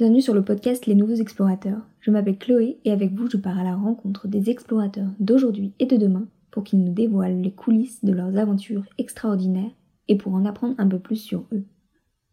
Bienvenue 0.00 0.22
sur 0.22 0.32
le 0.32 0.42
podcast 0.42 0.86
Les 0.86 0.94
Nouveaux 0.94 1.16
Explorateurs. 1.16 1.82
Je 2.00 2.10
m'appelle 2.10 2.38
Chloé 2.38 2.78
et 2.86 2.90
avec 2.90 3.12
vous 3.12 3.28
je 3.28 3.36
pars 3.36 3.58
à 3.58 3.64
la 3.64 3.76
rencontre 3.76 4.28
des 4.28 4.48
explorateurs 4.48 5.10
d'aujourd'hui 5.18 5.74
et 5.78 5.84
de 5.84 5.98
demain 5.98 6.26
pour 6.50 6.64
qu'ils 6.64 6.82
nous 6.82 6.94
dévoilent 6.94 7.42
les 7.42 7.52
coulisses 7.52 8.02
de 8.02 8.14
leurs 8.14 8.38
aventures 8.38 8.86
extraordinaires 8.96 9.72
et 10.08 10.16
pour 10.16 10.32
en 10.32 10.46
apprendre 10.46 10.74
un 10.78 10.88
peu 10.88 10.98
plus 10.98 11.16
sur 11.16 11.44
eux. 11.52 11.64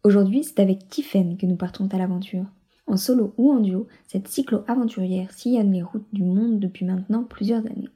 Aujourd'hui 0.02 0.44
c'est 0.44 0.60
avec 0.60 0.88
Tiffen 0.88 1.36
que 1.36 1.44
nous 1.44 1.56
partons 1.56 1.88
à 1.88 1.98
l'aventure. 1.98 2.46
En 2.86 2.96
solo 2.96 3.34
ou 3.36 3.52
en 3.52 3.60
duo, 3.60 3.86
cette 4.06 4.28
cyclo-aventurière 4.28 5.30
sillonne 5.34 5.72
les 5.74 5.82
routes 5.82 6.08
du 6.14 6.22
monde 6.22 6.60
depuis 6.60 6.86
maintenant 6.86 7.22
plusieurs 7.22 7.66
années. 7.66 7.90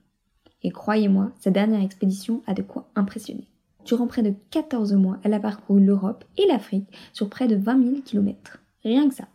Et 0.63 0.71
croyez-moi, 0.71 1.33
sa 1.41 1.51
dernière 1.51 1.83
expédition 1.83 2.43
a 2.47 2.53
de 2.53 2.61
quoi 2.61 2.91
impressionner. 2.95 3.49
Durant 3.87 4.07
près 4.07 4.23
de 4.23 4.35
14 4.51 4.93
mois, 4.93 5.17
elle 5.23 5.33
a 5.33 5.41
parcouru 5.41 5.83
l'Europe 5.83 6.27
et 6.37 6.47
l'Afrique 6.47 6.93
sur 7.15 7.31
près 7.31 7.49
de 7.49 7.57
20 7.57 7.83
000 7.83 8.01
km. 8.05 8.63
Rien 8.85 9.09
que 9.09 9.15
ça. 9.15 9.29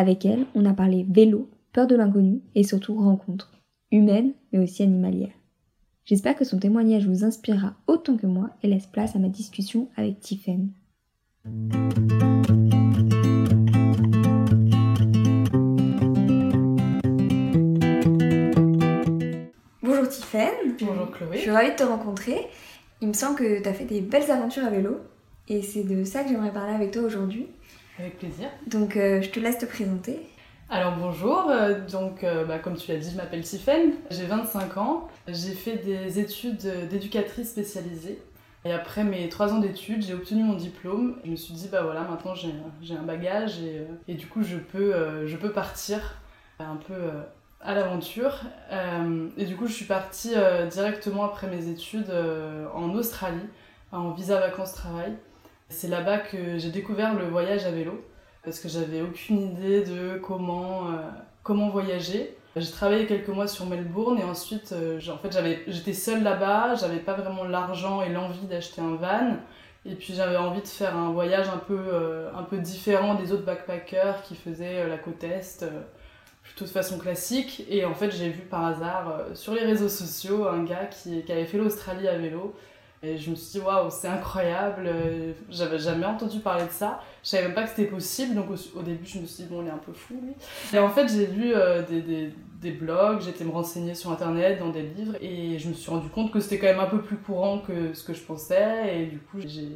Avec 0.00 0.24
elle, 0.24 0.46
on 0.54 0.64
a 0.64 0.72
parlé 0.72 1.04
vélo, 1.06 1.50
peur 1.74 1.86
de 1.86 1.94
l'inconnu 1.94 2.40
et 2.54 2.62
surtout 2.62 2.94
rencontres, 2.94 3.52
humaines 3.92 4.32
mais 4.50 4.58
aussi 4.58 4.82
animalières. 4.82 5.34
J'espère 6.06 6.36
que 6.36 6.44
son 6.46 6.58
témoignage 6.58 7.06
vous 7.06 7.22
inspirera 7.22 7.74
autant 7.86 8.16
que 8.16 8.26
moi 8.26 8.48
et 8.62 8.68
laisse 8.68 8.86
place 8.86 9.14
à 9.14 9.18
ma 9.18 9.28
discussion 9.28 9.90
avec 9.98 10.18
Tiffen. 10.20 10.70
Bonjour 19.82 20.08
Tiffen. 20.08 20.48
Bonjour 20.80 21.10
Chloé. 21.10 21.34
Je 21.34 21.40
suis 21.40 21.50
ravie 21.50 21.72
de 21.72 21.76
te 21.76 21.82
rencontrer. 21.82 22.46
Il 23.02 23.08
me 23.08 23.12
semble 23.12 23.36
que 23.36 23.62
tu 23.62 23.68
as 23.68 23.74
fait 23.74 23.84
des 23.84 24.00
belles 24.00 24.30
aventures 24.30 24.64
à 24.64 24.70
vélo 24.70 24.96
et 25.46 25.60
c'est 25.60 25.84
de 25.84 26.04
ça 26.04 26.22
que 26.22 26.30
j'aimerais 26.30 26.54
parler 26.54 26.72
avec 26.72 26.90
toi 26.90 27.02
aujourd'hui. 27.02 27.48
Avec 28.00 28.18
plaisir. 28.18 28.48
Donc 28.66 28.96
euh, 28.96 29.20
je 29.20 29.28
te 29.28 29.38
laisse 29.38 29.58
te 29.58 29.66
présenter. 29.66 30.26
Alors 30.70 30.96
bonjour, 30.96 31.50
euh, 31.50 31.86
donc 31.86 32.24
euh, 32.24 32.46
bah, 32.46 32.58
comme 32.58 32.74
tu 32.74 32.90
l'as 32.90 32.96
dit, 32.96 33.10
je 33.10 33.16
m'appelle 33.16 33.42
Tiffaine, 33.42 33.92
j'ai 34.10 34.24
25 34.24 34.78
ans, 34.78 35.08
j'ai 35.28 35.52
fait 35.52 35.76
des 35.76 36.18
études 36.18 36.88
d'éducatrice 36.88 37.50
spécialisée. 37.50 38.22
Et 38.64 38.72
après 38.72 39.04
mes 39.04 39.28
trois 39.28 39.52
ans 39.52 39.58
d'études, 39.58 40.02
j'ai 40.02 40.14
obtenu 40.14 40.44
mon 40.44 40.54
diplôme. 40.54 41.16
Je 41.26 41.30
me 41.30 41.36
suis 41.36 41.52
dit, 41.52 41.68
bah 41.70 41.82
voilà, 41.82 42.02
maintenant 42.02 42.34
j'ai 42.34 42.94
un 42.94 43.02
bagage 43.02 43.60
et, 43.60 43.82
et, 44.08 44.14
du 44.14 44.26
coup 44.28 44.42
je 44.42 44.56
peux, 44.56 45.26
je 45.26 45.36
peux 45.36 45.52
partir 45.52 46.16
un 46.58 46.76
peu 46.76 46.94
à 47.60 47.74
l'aventure. 47.74 48.40
et 49.36 49.44
du 49.44 49.56
coup 49.56 49.66
je 49.66 49.72
suis 49.72 49.86
partie 49.86 50.34
directement 50.70 51.24
après 51.24 51.48
mes 51.48 51.68
études 51.68 52.12
en 52.74 52.94
Australie, 52.94 53.48
en 53.92 54.12
visa 54.12 54.40
vacances-travail. 54.40 55.16
C'est 55.70 55.86
là-bas 55.86 56.18
que 56.18 56.58
j'ai 56.58 56.70
découvert 56.70 57.14
le 57.14 57.26
voyage 57.26 57.64
à 57.64 57.70
vélo, 57.70 58.04
parce 58.44 58.58
que 58.58 58.68
j'avais 58.68 59.02
aucune 59.02 59.40
idée 59.40 59.82
de 59.84 60.18
comment, 60.18 60.88
euh, 60.88 60.96
comment 61.44 61.68
voyager. 61.68 62.36
J'ai 62.56 62.70
travaillé 62.72 63.06
quelques 63.06 63.28
mois 63.28 63.46
sur 63.46 63.66
Melbourne 63.66 64.18
et 64.18 64.24
ensuite, 64.24 64.72
euh, 64.72 65.00
en 65.08 65.18
fait, 65.18 65.38
j'étais 65.68 65.92
seule 65.92 66.24
là-bas, 66.24 66.74
j'avais 66.74 66.98
pas 66.98 67.14
vraiment 67.14 67.44
l'argent 67.44 68.02
et 68.02 68.08
l'envie 68.08 68.46
d'acheter 68.46 68.80
un 68.80 68.96
van. 68.96 69.36
Et 69.86 69.94
puis 69.94 70.12
j'avais 70.12 70.36
envie 70.36 70.60
de 70.60 70.66
faire 70.66 70.96
un 70.96 71.12
voyage 71.12 71.48
un 71.48 71.56
peu, 71.58 71.78
euh, 71.78 72.30
un 72.36 72.42
peu 72.42 72.58
différent 72.58 73.14
des 73.14 73.32
autres 73.32 73.44
backpackers 73.44 74.22
qui 74.24 74.34
faisaient 74.34 74.88
la 74.88 74.98
côte 74.98 75.22
Est, 75.22 75.64
plutôt 76.42 76.64
de 76.64 76.70
façon 76.70 76.98
classique. 76.98 77.64
Et 77.70 77.84
en 77.84 77.94
fait, 77.94 78.10
j'ai 78.10 78.28
vu 78.28 78.42
par 78.42 78.66
hasard 78.66 79.20
sur 79.34 79.54
les 79.54 79.62
réseaux 79.62 79.88
sociaux 79.88 80.48
un 80.48 80.64
gars 80.64 80.86
qui, 80.86 81.22
qui 81.22 81.30
avait 81.30 81.46
fait 81.46 81.58
l'Australie 81.58 82.08
à 82.08 82.18
vélo 82.18 82.56
et 83.02 83.16
je 83.16 83.30
me 83.30 83.34
suis 83.34 83.58
dit, 83.58 83.64
waouh, 83.64 83.88
c'est 83.88 84.08
incroyable, 84.08 84.82
euh, 84.86 85.32
j'avais 85.48 85.78
jamais 85.78 86.04
entendu 86.04 86.40
parler 86.40 86.66
de 86.66 86.70
ça. 86.70 87.00
Je 87.22 87.30
savais 87.30 87.44
même 87.44 87.54
pas 87.54 87.62
que 87.62 87.70
c'était 87.70 87.86
possible, 87.86 88.34
donc 88.34 88.48
au, 88.50 88.82
début, 88.82 89.06
je 89.06 89.20
me 89.20 89.26
suis 89.26 89.44
dit, 89.44 89.48
bon, 89.48 89.62
il 89.62 89.68
est 89.68 89.70
un 89.70 89.78
peu 89.78 89.94
fou, 89.94 90.20
lui. 90.22 90.34
Et 90.74 90.78
en 90.78 90.90
fait, 90.90 91.08
j'ai 91.08 91.26
lu 91.26 91.54
euh, 91.54 91.80
des, 91.82 92.02
des, 92.02 92.34
des, 92.60 92.72
blogs, 92.72 93.26
été 93.26 93.42
me 93.44 93.52
renseigner 93.52 93.94
sur 93.94 94.12
internet, 94.12 94.58
dans 94.58 94.68
des 94.68 94.82
livres, 94.82 95.16
et 95.22 95.58
je 95.58 95.68
me 95.68 95.72
suis 95.72 95.90
rendu 95.90 96.10
compte 96.10 96.30
que 96.30 96.40
c'était 96.40 96.58
quand 96.58 96.66
même 96.66 96.80
un 96.80 96.86
peu 96.86 97.00
plus 97.00 97.16
courant 97.16 97.60
que 97.60 97.94
ce 97.94 98.04
que 98.04 98.12
je 98.12 98.20
pensais. 98.20 99.00
Et 99.00 99.06
du 99.06 99.18
coup, 99.18 99.38
j'ai 99.40 99.70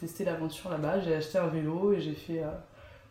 testé 0.00 0.24
l'aventure 0.24 0.68
là-bas, 0.70 0.98
j'ai 0.98 1.14
acheté 1.14 1.38
un 1.38 1.46
vélo 1.46 1.92
et 1.92 2.00
j'ai 2.00 2.14
fait. 2.14 2.42
Euh, 2.42 2.50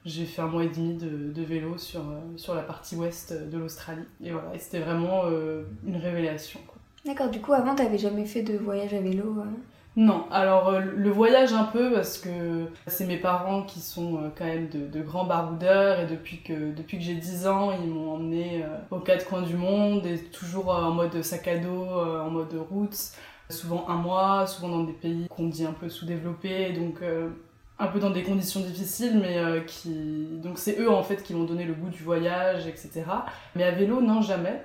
j'ai 0.05 0.25
fait 0.25 0.41
un 0.41 0.47
mois 0.47 0.65
et 0.65 0.67
demi 0.67 0.95
de, 0.95 1.31
de 1.31 1.41
vélo 1.43 1.77
sur, 1.77 2.01
sur 2.35 2.53
la 2.53 2.63
partie 2.63 2.97
ouest 2.97 3.33
de 3.49 3.57
l'Australie. 3.57 4.03
Et 4.21 4.31
voilà, 4.31 4.51
c'était 4.59 4.81
vraiment 4.81 5.23
une 5.87 5.95
révélation. 5.95 6.59
D'accord, 7.05 7.29
du 7.29 7.41
coup, 7.41 7.51
avant, 7.51 7.75
t'avais 7.75 7.97
jamais 7.97 8.25
fait 8.25 8.43
de 8.43 8.57
voyage 8.57 8.93
à 8.93 9.01
vélo 9.01 9.35
euh 9.39 9.43
Non, 9.97 10.25
alors 10.31 10.69
euh, 10.69 10.79
le 10.79 11.09
voyage 11.09 11.51
un 11.51 11.65
peu 11.65 11.91
parce 11.91 12.17
que 12.17 12.67
c'est 12.87 13.05
mes 13.05 13.17
parents 13.17 13.63
qui 13.63 13.81
sont 13.81 14.23
euh, 14.23 14.29
quand 14.37 14.45
même 14.45 14.69
de, 14.69 15.01
grands 15.01 15.25
baroudeurs 15.25 15.99
et 15.99 16.05
depuis 16.05 16.41
que, 16.41 16.71
depuis 16.71 16.97
que 16.99 17.03
j'ai 17.03 17.15
10 17.15 17.47
ans, 17.47 17.73
ils 17.73 17.89
m'ont 17.89 18.13
emmené 18.13 18.63
aux 18.89 18.99
quatre 18.99 19.25
coins 19.25 19.41
du 19.41 19.55
monde 19.55 20.05
et 20.05 20.17
toujours 20.17 20.69
en 20.69 20.91
mode 20.91 21.21
sac 21.21 21.45
à 21.49 21.57
dos, 21.57 21.89
en 21.89 22.29
mode 22.29 22.55
route, 22.69 22.97
souvent 23.49 23.89
un 23.89 23.95
mois, 23.95 24.47
souvent 24.47 24.69
dans 24.69 24.83
des 24.83 24.93
pays 24.93 25.27
qu'on 25.29 25.49
dit 25.49 25.65
un 25.65 25.73
peu 25.73 25.89
sous-développés, 25.89 26.71
donc 26.71 27.01
un 27.79 27.87
peu 27.87 27.99
dans 27.99 28.11
des 28.11 28.23
conditions 28.23 28.61
difficiles, 28.61 29.19
mais 29.19 29.65
qui... 29.65 30.39
Donc 30.41 30.57
c'est 30.57 30.79
eux 30.79 30.89
en 30.89 31.03
fait 31.03 31.21
qui 31.21 31.33
m'ont 31.33 31.43
donné 31.43 31.65
le 31.65 31.73
goût 31.73 31.89
du 31.89 32.01
voyage, 32.01 32.65
etc. 32.65 33.03
Mais 33.57 33.65
à 33.65 33.71
vélo, 33.71 33.99
non, 33.99 34.21
jamais. 34.21 34.63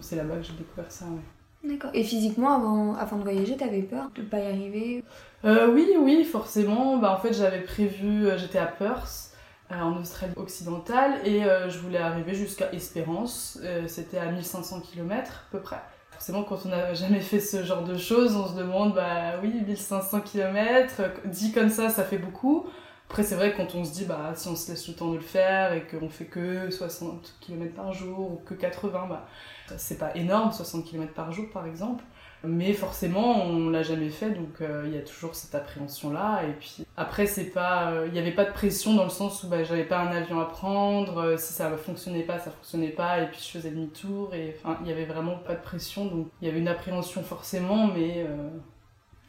C'est 0.00 0.16
là-bas 0.16 0.36
que 0.36 0.42
j'ai 0.42 0.52
découvert 0.52 0.92
ça, 0.92 1.06
ouais. 1.06 1.39
D'accord. 1.62 1.90
Et 1.92 2.04
physiquement, 2.04 2.54
avant, 2.54 2.94
avant 2.94 3.18
de 3.18 3.22
voyager, 3.22 3.56
t'avais 3.56 3.82
peur 3.82 4.10
de 4.14 4.22
pas 4.22 4.38
y 4.38 4.46
arriver 4.46 5.04
euh, 5.44 5.70
Oui, 5.70 5.88
oui, 5.98 6.24
forcément. 6.24 6.96
Bah, 6.96 7.12
en 7.12 7.20
fait, 7.20 7.34
j'avais 7.34 7.60
prévu, 7.60 8.26
euh, 8.26 8.38
j'étais 8.38 8.58
à 8.58 8.66
Perth, 8.66 9.34
euh, 9.70 9.74
en 9.74 10.00
Australie 10.00 10.32
occidentale, 10.36 11.20
et 11.24 11.42
je 11.68 11.78
voulais 11.78 11.98
arriver 11.98 12.34
jusqu'à 12.34 12.72
Espérance. 12.72 13.58
C'était 13.86 14.18
à 14.18 14.30
1500 14.30 14.80
km 14.80 15.44
à 15.48 15.52
peu 15.52 15.60
près. 15.60 15.80
Forcément, 16.12 16.44
quand 16.44 16.60
on 16.64 16.70
n'a 16.70 16.94
jamais 16.94 17.20
fait 17.20 17.40
ce 17.40 17.62
genre 17.62 17.84
de 17.84 17.96
choses, 17.96 18.36
on 18.36 18.48
se 18.48 18.56
demande, 18.56 18.94
bah 18.94 19.38
oui, 19.42 19.52
1500 19.66 20.22
km, 20.22 21.02
dit 21.26 21.52
comme 21.52 21.70
ça, 21.70 21.90
ça 21.90 22.04
fait 22.04 22.18
beaucoup. 22.18 22.66
Après, 23.10 23.24
c'est 23.24 23.34
vrai 23.34 23.52
quand 23.56 23.74
on 23.74 23.84
se 23.84 23.92
dit, 23.92 24.04
bah 24.04 24.34
si 24.36 24.46
on 24.46 24.54
se 24.54 24.70
laisse 24.70 24.86
le 24.86 24.94
temps 24.94 25.10
de 25.10 25.16
le 25.16 25.20
faire 25.20 25.72
et 25.72 25.82
qu'on 25.82 26.08
fait 26.08 26.26
que 26.26 26.70
60 26.70 27.38
km 27.40 27.74
par 27.74 27.92
jour 27.92 28.20
ou 28.20 28.36
que 28.46 28.54
80, 28.54 29.06
bah 29.08 29.26
c'est 29.76 29.98
pas 29.98 30.14
énorme, 30.14 30.52
60 30.52 30.84
km 30.84 31.12
par 31.12 31.32
jour 31.32 31.46
par 31.52 31.66
exemple. 31.66 32.04
Mais 32.42 32.72
forcément, 32.72 33.44
on 33.44 33.68
l'a 33.68 33.82
jamais 33.82 34.08
fait, 34.08 34.30
donc 34.30 34.62
euh, 34.62 34.84
il 34.86 34.94
y 34.94 34.98
a 34.98 35.02
toujours 35.02 35.34
cette 35.34 35.54
appréhension-là. 35.54 36.44
Et 36.48 36.52
puis 36.54 36.86
après, 36.96 37.26
c'est 37.26 37.50
pas, 37.50 37.90
euh, 37.90 38.06
il 38.06 38.14
n'y 38.14 38.18
avait 38.18 38.32
pas 38.32 38.46
de 38.46 38.52
pression 38.52 38.94
dans 38.94 39.04
le 39.04 39.10
sens 39.10 39.44
où 39.44 39.48
bah, 39.48 39.62
j'avais 39.62 39.84
pas 39.84 39.98
un 39.98 40.06
avion 40.06 40.40
à 40.40 40.46
prendre. 40.46 41.18
Euh, 41.18 41.36
si 41.36 41.52
ça 41.52 41.70
fonctionnait 41.76 42.22
pas, 42.22 42.38
ça 42.38 42.50
fonctionnait 42.50 42.88
pas. 42.88 43.20
Et 43.20 43.26
puis 43.26 43.40
je 43.42 43.58
faisais 43.58 43.70
demi-tour. 43.70 44.34
Et 44.34 44.56
enfin, 44.56 44.78
il 44.82 44.88
y 44.88 44.92
avait 44.92 45.04
vraiment 45.04 45.36
pas 45.36 45.54
de 45.54 45.60
pression, 45.60 46.06
donc 46.06 46.28
il 46.40 46.48
y 46.48 46.50
avait 46.50 46.60
une 46.60 46.68
appréhension 46.68 47.22
forcément, 47.22 47.88
mais. 47.88 48.26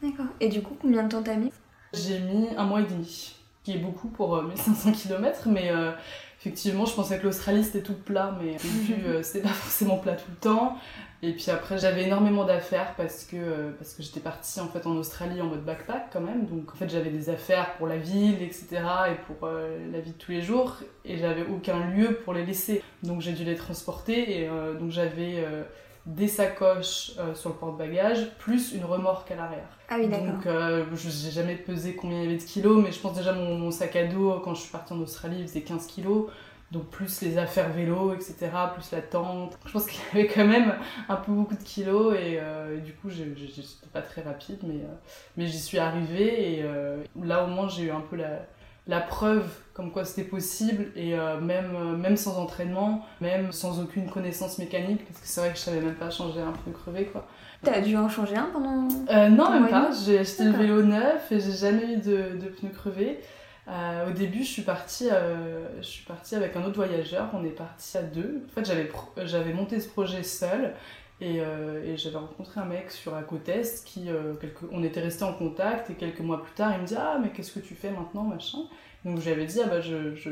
D'accord. 0.02 0.32
Et 0.40 0.48
du 0.48 0.62
coup, 0.62 0.76
combien 0.80 1.02
de 1.02 1.08
temps 1.08 1.22
t'as 1.22 1.36
mis? 1.36 1.52
J'ai 1.92 2.18
mis 2.18 2.48
un 2.56 2.64
mois 2.64 2.80
et 2.80 2.86
demi, 2.86 3.36
qui 3.64 3.72
est 3.72 3.78
beaucoup 3.78 4.08
pour 4.08 4.42
1500 4.42 4.92
km, 5.02 5.48
mais 5.48 5.70
effectivement, 6.42 6.86
je 6.86 6.94
pensais 6.94 7.18
que 7.18 7.24
l'Australie 7.24 7.62
c'était 7.62 7.82
tout 7.82 7.94
plat, 7.94 8.36
mais 8.40 8.56
vu, 8.56 8.94
euh, 9.06 9.22
c'était 9.22 9.46
pas 9.46 9.54
forcément 9.54 9.96
plat 9.98 10.14
tout 10.14 10.30
le 10.30 10.36
temps. 10.36 10.76
Et 11.24 11.34
puis 11.34 11.52
après, 11.52 11.78
j'avais 11.78 12.02
énormément 12.02 12.44
d'affaires 12.44 12.94
parce 12.96 13.24
que, 13.24 13.36
euh, 13.36 13.70
parce 13.78 13.94
que 13.94 14.02
j'étais 14.02 14.18
partie 14.18 14.58
en 14.58 14.66
fait 14.66 14.84
en 14.88 14.96
Australie 14.96 15.40
en 15.40 15.46
mode 15.46 15.64
backpack 15.64 16.08
quand 16.12 16.20
même. 16.20 16.46
Donc 16.46 16.72
en 16.72 16.74
fait, 16.74 16.88
j'avais 16.90 17.10
des 17.10 17.30
affaires 17.30 17.74
pour 17.74 17.86
la 17.86 17.96
ville, 17.96 18.42
etc. 18.42 18.66
et 19.12 19.14
pour 19.26 19.46
euh, 19.46 19.88
la 19.92 20.00
vie 20.00 20.10
de 20.10 20.18
tous 20.18 20.32
les 20.32 20.42
jours. 20.42 20.78
Et 21.04 21.18
j'avais 21.18 21.46
aucun 21.46 21.86
lieu 21.90 22.14
pour 22.24 22.34
les 22.34 22.44
laisser. 22.44 22.82
Donc 23.04 23.20
j'ai 23.20 23.32
dû 23.32 23.44
les 23.44 23.54
transporter. 23.54 24.40
Et 24.40 24.48
donc 24.80 24.90
j'avais 24.90 25.44
des 26.06 26.28
sacoches 26.28 27.12
euh, 27.18 27.34
sur 27.34 27.50
le 27.50 27.56
porte-bagages, 27.56 28.30
plus 28.38 28.72
une 28.72 28.84
remorque 28.84 29.30
à 29.30 29.36
l'arrière. 29.36 29.68
Ah 29.88 29.96
oui, 29.98 30.08
d'accord. 30.08 30.26
Donc, 30.26 30.46
euh, 30.46 30.84
je 30.94 31.06
n'ai 31.08 31.32
jamais 31.32 31.54
pesé 31.54 31.94
combien 31.94 32.18
il 32.18 32.24
y 32.24 32.26
avait 32.26 32.38
de 32.38 32.42
kilos, 32.42 32.82
mais 32.82 32.90
je 32.90 33.00
pense 33.00 33.16
déjà 33.16 33.32
mon, 33.32 33.56
mon, 33.56 33.70
sac 33.70 33.94
à 33.96 34.06
dos, 34.06 34.40
quand 34.40 34.54
je 34.54 34.62
suis 34.62 34.72
partie 34.72 34.92
en 34.92 35.00
Australie, 35.00 35.36
il 35.40 35.46
faisait 35.46 35.60
15 35.60 35.86
kilos. 35.86 36.28
Donc, 36.72 36.88
plus 36.88 37.20
les 37.20 37.38
affaires 37.38 37.68
vélo, 37.68 38.14
etc., 38.14 38.48
plus 38.74 38.90
la 38.92 39.02
tente. 39.02 39.58
Je 39.66 39.72
pense 39.72 39.86
qu'il 39.88 40.00
y 40.00 40.22
avait 40.22 40.32
quand 40.32 40.46
même 40.46 40.74
un 41.08 41.16
peu 41.16 41.30
beaucoup 41.30 41.54
de 41.54 41.62
kilos, 41.62 42.14
et, 42.14 42.38
euh, 42.40 42.78
du 42.78 42.94
coup, 42.94 43.08
j'étais 43.08 43.62
pas 43.92 44.02
très 44.02 44.22
rapide, 44.22 44.58
mais, 44.64 44.80
mais 45.36 45.46
j'y 45.46 45.60
suis 45.60 45.78
arrivée, 45.78 46.58
et 46.58 46.64
là, 47.22 47.44
au 47.44 47.46
moins, 47.46 47.68
j'ai 47.68 47.84
eu 47.84 47.90
un 47.90 48.00
peu 48.00 48.16
la 48.16 48.40
la 48.86 49.00
preuve 49.00 49.48
comme 49.74 49.90
quoi 49.90 50.04
c'était 50.04 50.28
possible 50.28 50.88
et 50.96 51.14
euh, 51.14 51.40
même, 51.40 51.74
euh, 51.74 51.96
même 51.96 52.16
sans 52.16 52.38
entraînement, 52.38 53.06
même 53.20 53.52
sans 53.52 53.80
aucune 53.80 54.08
connaissance 54.10 54.58
mécanique, 54.58 55.06
parce 55.06 55.20
que 55.20 55.26
c'est 55.26 55.40
vrai 55.40 55.50
que 55.50 55.56
je 55.56 55.62
savais 55.62 55.80
même 55.80 55.94
pas 55.94 56.10
changer 56.10 56.40
un 56.40 56.52
pneu 56.52 56.72
crevé 56.72 57.06
quoi. 57.06 57.26
T'as 57.62 57.80
dû 57.80 57.96
en 57.96 58.08
changer 58.08 58.36
un 58.36 58.48
pendant 58.52 58.88
euh, 59.10 59.28
Non, 59.28 59.50
même 59.50 59.68
pas. 59.68 59.90
J'ai 60.04 60.18
acheté 60.18 60.44
le 60.44 60.50
vélo 60.50 60.82
neuf 60.82 61.30
et 61.30 61.38
j'ai 61.38 61.52
jamais 61.52 61.94
eu 61.94 61.96
de, 61.98 62.36
de 62.36 62.48
pneus 62.48 62.72
crevés. 62.72 63.20
au 63.68 64.10
début, 64.10 64.42
je 64.42 64.50
suis, 64.50 64.62
partie, 64.62 65.08
je 65.80 65.86
suis 65.86 66.04
partie 66.04 66.34
avec 66.34 66.56
un 66.56 66.64
autre 66.64 66.74
voyageur, 66.74 67.30
on 67.32 67.44
est 67.44 67.50
parti 67.50 67.96
à 67.96 68.02
deux. 68.02 68.44
En 68.48 68.52
fait, 68.52 68.66
j'avais, 68.66 68.90
j'avais 69.24 69.52
monté 69.52 69.78
ce 69.78 69.88
projet 69.88 70.24
seul 70.24 70.74
et, 71.22 71.36
et, 71.36 71.96
j'avais 71.96 72.18
rencontré 72.18 72.60
un 72.60 72.64
mec 72.64 72.90
sur 72.90 73.14
la 73.14 73.22
côte 73.22 73.48
Est 73.48 73.84
qui, 73.84 74.08
on 74.70 74.82
était 74.82 75.00
resté 75.00 75.24
en 75.24 75.32
contact 75.32 75.90
et 75.90 75.94
quelques 75.94 76.20
mois 76.20 76.42
plus 76.42 76.52
tard, 76.52 76.72
il 76.74 76.82
me 76.82 76.86
dit 76.86 76.96
Ah, 76.98 77.18
mais 77.22 77.30
qu'est-ce 77.30 77.52
que 77.52 77.60
tu 77.60 77.74
fais 77.74 77.90
maintenant 77.90 78.24
machin? 78.24 78.58
Donc 79.04 79.18
je 79.18 79.24
lui 79.24 79.32
avais 79.32 79.46
dit, 79.46 79.60
ah 79.62 79.68
bah 79.68 79.80
je, 79.80 80.14
je, 80.14 80.30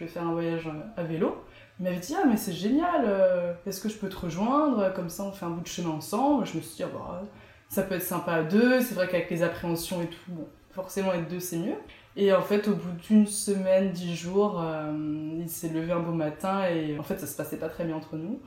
vais 0.00 0.06
faire 0.06 0.26
un 0.26 0.32
voyage 0.32 0.68
à 0.96 1.02
vélo. 1.02 1.36
Il 1.78 1.84
m'avait 1.84 1.98
dit, 1.98 2.14
ah 2.16 2.24
mais 2.26 2.36
c'est 2.36 2.52
génial, 2.52 3.04
euh, 3.06 3.52
est-ce 3.66 3.80
que 3.80 3.88
je 3.88 3.96
peux 3.96 4.08
te 4.08 4.16
rejoindre? 4.16 4.92
Comme 4.94 5.10
ça 5.10 5.24
on 5.24 5.32
fait 5.32 5.44
un 5.44 5.50
bout 5.50 5.60
de 5.60 5.66
chemin 5.66 5.90
ensemble. 5.90 6.46
Je 6.46 6.56
me 6.56 6.62
suis 6.62 6.76
dit, 6.76 6.82
ah 6.82 6.88
bah 6.92 7.22
ça 7.68 7.82
peut 7.82 7.96
être 7.96 8.02
sympa 8.02 8.32
à 8.32 8.42
deux. 8.42 8.80
C'est 8.80 8.94
vrai 8.94 9.08
qu'avec 9.08 9.30
les 9.30 9.42
appréhensions 9.42 10.00
et 10.02 10.06
tout, 10.06 10.16
bon, 10.28 10.46
forcément 10.70 11.12
être 11.12 11.28
deux 11.28 11.40
c'est 11.40 11.58
mieux. 11.58 11.76
Et 12.18 12.32
en 12.32 12.40
fait, 12.40 12.66
au 12.68 12.74
bout 12.74 12.92
d'une 13.06 13.26
semaine, 13.26 13.90
dix 13.92 14.16
jours, 14.16 14.62
euh, 14.62 14.90
il 15.38 15.50
s'est 15.50 15.68
levé 15.68 15.92
un 15.92 16.00
beau 16.00 16.12
matin 16.12 16.66
et 16.66 16.98
en 16.98 17.02
fait, 17.02 17.18
ça 17.18 17.26
se 17.26 17.36
passait 17.36 17.58
pas 17.58 17.68
très 17.68 17.84
bien 17.84 17.96
entre 17.96 18.16
nous. 18.16 18.40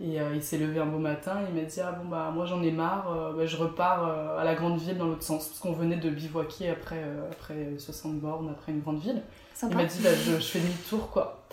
Et 0.00 0.20
euh, 0.20 0.34
il 0.34 0.42
s'est 0.42 0.58
levé 0.58 0.80
un 0.80 0.86
beau 0.86 0.98
matin, 0.98 1.38
il 1.48 1.54
m'a 1.54 1.66
dit 1.66 1.80
Ah 1.80 1.92
bon, 1.92 2.08
bah 2.08 2.32
moi 2.34 2.46
j'en 2.46 2.62
ai 2.62 2.72
marre, 2.72 3.12
euh, 3.12 3.32
bah, 3.32 3.46
je 3.46 3.56
repars 3.56 4.38
à 4.38 4.42
la 4.42 4.54
grande 4.54 4.78
ville 4.78 4.98
dans 4.98 5.06
l'autre 5.06 5.22
sens. 5.22 5.48
Parce 5.48 5.60
qu'on 5.60 5.72
venait 5.72 5.96
de 5.96 6.10
bivouaquer 6.10 6.70
après, 6.70 7.02
après 7.30 7.78
60 7.78 8.20
bornes, 8.20 8.48
après 8.50 8.72
une 8.72 8.80
grande 8.80 9.00
ville. 9.00 9.22
Il 9.62 9.76
m'a 9.76 9.84
dit 9.84 10.00
bah, 10.02 10.10
je, 10.14 10.32
je 10.32 10.46
fais 10.46 10.58
demi-tour 10.58 11.10
quoi. 11.10 11.44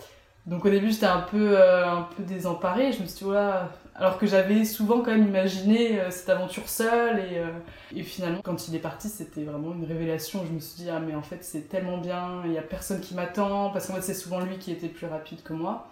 Donc 0.46 0.64
au 0.64 0.70
début 0.70 0.90
j'étais 0.90 1.06
un 1.06 1.20
peu, 1.20 1.56
un 1.56 2.08
peu 2.16 2.24
désemparée, 2.24 2.90
je 2.90 3.02
me 3.02 3.06
suis 3.06 3.18
dit 3.18 3.24
voilà, 3.24 3.70
alors 3.94 4.18
que 4.18 4.26
j'avais 4.26 4.64
souvent 4.64 5.00
quand 5.00 5.10
même 5.10 5.28
imaginé 5.28 6.00
euh, 6.00 6.10
cette 6.10 6.28
aventure 6.30 6.68
seule 6.68 7.18
et, 7.18 7.38
euh, 7.38 7.50
et, 7.94 8.02
finalement 8.02 8.40
quand 8.42 8.68
il 8.68 8.74
est 8.74 8.80
parti 8.80 9.08
c'était 9.08 9.44
vraiment 9.44 9.72
une 9.74 9.84
révélation. 9.84 10.44
Je 10.46 10.52
me 10.52 10.60
suis 10.60 10.84
dit 10.84 10.90
ah 10.90 10.98
mais 10.98 11.14
en 11.14 11.22
fait 11.22 11.44
c'est 11.44 11.68
tellement 11.68 11.98
bien, 11.98 12.42
il 12.46 12.52
y 12.52 12.58
a 12.58 12.62
personne 12.62 13.00
qui 13.00 13.14
m'attend 13.14 13.70
parce 13.70 13.86
qu'en 13.86 13.94
fait 13.94 14.02
c'est 14.02 14.14
souvent 14.14 14.40
lui 14.40 14.58
qui 14.58 14.72
était 14.72 14.88
plus 14.88 15.06
rapide 15.06 15.42
que 15.42 15.52
moi. 15.52 15.88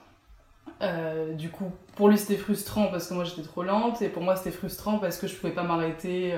Euh, 0.82 1.34
du 1.34 1.50
coup 1.50 1.70
pour 1.94 2.08
lui 2.08 2.16
c'était 2.16 2.38
frustrant 2.38 2.86
parce 2.86 3.06
que 3.06 3.14
moi 3.14 3.24
j'étais 3.24 3.42
trop 3.42 3.62
lente. 3.62 4.02
Et 4.02 4.08
pour 4.08 4.22
moi 4.22 4.36
c'était 4.36 4.50
frustrant 4.50 4.98
parce 4.98 5.18
que 5.18 5.26
je 5.26 5.34
pouvais 5.34 5.52
pas 5.52 5.62
m'arrêter 5.62 6.34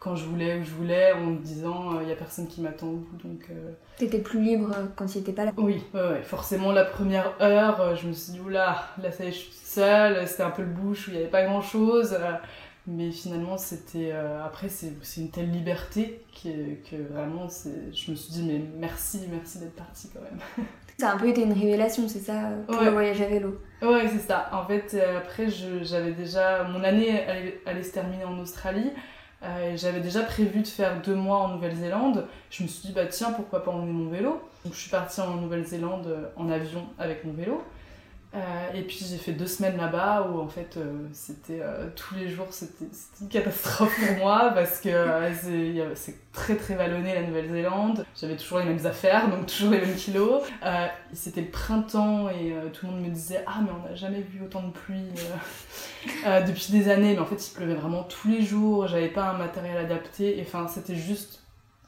quand 0.00 0.16
je 0.16 0.24
voulais 0.24 0.58
où 0.58 0.64
je 0.64 0.70
voulais 0.70 1.12
en 1.12 1.26
me 1.26 1.38
disant 1.38 2.00
il 2.00 2.06
euh, 2.06 2.08
y 2.08 2.12
a 2.12 2.16
personne 2.16 2.48
qui 2.48 2.62
m'attend 2.62 2.88
au 2.88 2.96
bout 2.96 3.16
donc 3.22 3.46
euh. 3.50 3.72
t'étais 3.98 4.18
plus 4.18 4.40
libre 4.40 4.74
quand 4.96 5.14
il 5.14 5.20
était 5.20 5.32
pas 5.32 5.44
là. 5.44 5.52
Oui 5.58 5.84
ouais, 5.94 6.22
forcément 6.22 6.72
la 6.72 6.86
première 6.86 7.34
heure 7.40 7.80
euh, 7.80 7.94
je 7.94 8.08
me 8.08 8.12
suis 8.12 8.32
dit 8.32 8.40
oula 8.40 8.88
là 9.00 9.12
ça 9.12 9.24
y 9.24 9.28
est 9.28 9.32
je 9.32 9.38
suis 9.38 9.52
seule. 9.52 10.26
C'était 10.26 10.42
un 10.42 10.50
peu 10.50 10.62
le 10.62 10.68
bouche 10.68 11.06
où 11.06 11.10
il 11.10 11.16
y 11.16 11.18
avait 11.18 11.28
pas 11.28 11.44
grand 11.44 11.60
chose 11.60 12.16
mais 12.86 13.12
finalement 13.12 13.58
c'était 13.58 14.12
après 14.12 14.70
c'est 14.70 15.20
une 15.20 15.30
telle 15.30 15.50
liberté 15.50 16.24
que, 16.42 16.48
que 16.88 16.96
vraiment 17.12 17.46
je 17.92 18.10
me 18.10 18.16
suis 18.16 18.32
dit 18.32 18.42
mais 18.42 18.62
merci 18.78 19.20
merci 19.30 19.58
d'être 19.58 19.76
partie 19.76 20.08
quand 20.08 20.22
même 20.22 20.66
ça 21.00 21.10
a 21.10 21.14
un 21.14 21.18
peu 21.18 21.28
été 21.28 21.42
une 21.42 21.52
révélation 21.52 22.08
c'est 22.08 22.20
ça 22.20 22.50
pour 22.68 22.80
le 22.80 22.90
voyage 22.90 23.20
à 23.20 23.26
vélo. 23.26 23.58
Ouais 23.82 24.08
c'est 24.08 24.18
ça. 24.18 24.48
En 24.52 24.64
fait 24.64 24.96
après 25.16 25.48
j'avais 25.82 26.12
déjà 26.12 26.62
mon 26.64 26.84
année 26.84 27.20
allait 27.66 27.82
se 27.82 27.92
terminer 27.92 28.24
en 28.24 28.38
Australie. 28.38 28.92
Euh, 29.42 29.74
j'avais 29.74 30.00
déjà 30.00 30.22
prévu 30.22 30.60
de 30.60 30.66
faire 30.66 31.00
deux 31.00 31.14
mois 31.14 31.38
en 31.38 31.48
Nouvelle-Zélande. 31.48 32.26
Je 32.50 32.62
me 32.62 32.68
suis 32.68 32.88
dit, 32.88 32.92
bah 32.92 33.06
tiens, 33.06 33.32
pourquoi 33.32 33.64
pas 33.64 33.70
emmener 33.70 33.92
mon 33.92 34.10
vélo? 34.10 34.40
Donc 34.64 34.74
je 34.74 34.78
suis 34.78 34.90
partie 34.90 35.20
en 35.20 35.36
Nouvelle-Zélande 35.36 36.06
euh, 36.08 36.26
en 36.36 36.50
avion 36.50 36.84
avec 36.98 37.24
mon 37.24 37.32
vélo. 37.32 37.62
Euh, 38.32 38.38
et 38.74 38.82
puis 38.82 39.04
j'ai 39.08 39.16
fait 39.16 39.32
deux 39.32 39.46
semaines 39.46 39.76
là-bas 39.76 40.28
où 40.30 40.38
en 40.38 40.46
fait 40.46 40.78
c'était 41.12 41.60
tous 41.96 42.14
les 42.14 42.28
jours 42.28 42.46
c'était 42.50 42.84
une 43.20 43.28
catastrophe 43.28 43.92
pour 43.98 44.18
moi 44.18 44.50
parce 44.54 44.80
que 44.80 44.90
c'est 45.96 46.14
très 46.32 46.54
très 46.54 46.76
vallonné 46.76 47.14
la 47.14 47.22
Nouvelle-Zélande. 47.22 48.06
J'avais 48.20 48.36
toujours 48.36 48.60
les 48.60 48.66
mêmes 48.66 48.86
affaires 48.86 49.28
donc 49.28 49.46
toujours 49.46 49.72
les 49.72 49.80
mêmes 49.80 49.96
kilos. 49.96 50.42
c'était 51.12 51.40
le 51.40 51.50
printemps 51.50 52.28
et 52.28 52.54
tout 52.72 52.86
le 52.86 52.92
monde 52.92 53.02
me 53.02 53.10
disait 53.10 53.42
ah 53.48 53.60
mais 53.64 53.70
on 53.72 53.88
n'a 53.88 53.96
jamais 53.96 54.20
vu 54.20 54.44
autant 54.44 54.62
de 54.62 54.70
pluie 54.70 55.08
depuis 56.46 56.70
des 56.70 56.88
années 56.88 57.14
mais 57.14 57.20
en 57.20 57.26
fait 57.26 57.48
il 57.48 57.52
pleuvait 57.52 57.74
vraiment 57.74 58.04
tous 58.04 58.28
les 58.28 58.42
jours. 58.42 58.86
J'avais 58.86 59.08
pas 59.08 59.30
un 59.30 59.38
matériel 59.38 59.76
adapté 59.76 60.38
et 60.38 60.42
enfin 60.42 60.68
c'était 60.68 60.94
juste 60.94 61.39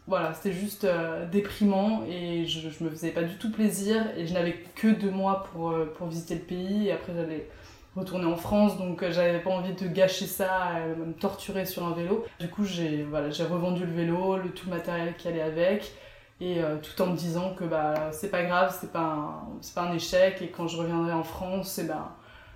voilà, 0.08 0.34
c'était 0.34 0.52
juste 0.52 0.84
euh, 0.84 1.26
déprimant 1.26 2.02
et 2.08 2.44
je, 2.44 2.68
je 2.70 2.84
me 2.84 2.90
faisais 2.90 3.10
pas 3.10 3.22
du 3.22 3.36
tout 3.36 3.52
plaisir 3.52 4.04
et 4.16 4.26
je 4.26 4.34
n'avais 4.34 4.54
que 4.74 4.88
deux 4.88 5.10
mois 5.10 5.44
pour, 5.44 5.70
euh, 5.70 5.92
pour 5.96 6.08
visiter 6.08 6.34
le 6.34 6.40
pays 6.40 6.88
et 6.88 6.92
après 6.92 7.12
j'allais 7.14 7.48
retourner 7.94 8.24
en 8.24 8.36
France 8.36 8.78
donc 8.78 9.02
euh, 9.02 9.12
j'avais 9.12 9.38
pas 9.38 9.50
envie 9.50 9.74
de 9.74 9.86
gâcher 9.86 10.26
ça, 10.26 10.72
me 10.98 11.12
torturer 11.12 11.66
sur 11.66 11.86
un 11.86 11.92
vélo. 11.92 12.26
Du 12.40 12.48
coup 12.48 12.64
j'ai 12.64 13.04
voilà, 13.04 13.30
j'ai 13.30 13.44
revendu 13.44 13.86
le 13.86 13.92
vélo, 13.92 14.36
le 14.38 14.50
tout 14.50 14.66
le 14.66 14.74
matériel 14.74 15.14
qui 15.16 15.28
allait 15.28 15.42
avec 15.42 15.92
et 16.40 16.60
tout 16.82 17.00
en 17.00 17.06
me 17.06 17.16
disant 17.16 17.54
que 17.54 17.62
bah 17.62 18.10
c'est 18.10 18.30
pas 18.30 18.42
grave, 18.42 18.76
c'est 18.80 18.90
pas 18.90 19.46
c'est 19.60 19.74
pas 19.76 19.82
un 19.82 19.94
échec 19.94 20.42
et 20.42 20.48
quand 20.48 20.66
je 20.66 20.76
reviendrai 20.76 21.12
en 21.12 21.22
France, 21.22 21.78
et 21.78 21.82
eh 21.84 21.88
ben 21.88 22.08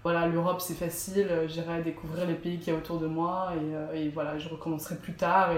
voilà, 0.03 0.27
l'Europe 0.27 0.61
c'est 0.61 0.75
facile, 0.75 1.29
j'irai 1.47 1.83
découvrir 1.83 2.27
les 2.27 2.35
pays 2.35 2.59
qui 2.59 2.71
y 2.71 2.73
a 2.73 2.77
autour 2.77 2.99
de 2.99 3.07
moi 3.07 3.53
et, 3.95 4.09
voilà, 4.09 4.39
je 4.39 4.49
recommencerai 4.49 4.97
plus 4.97 5.15
tard 5.15 5.51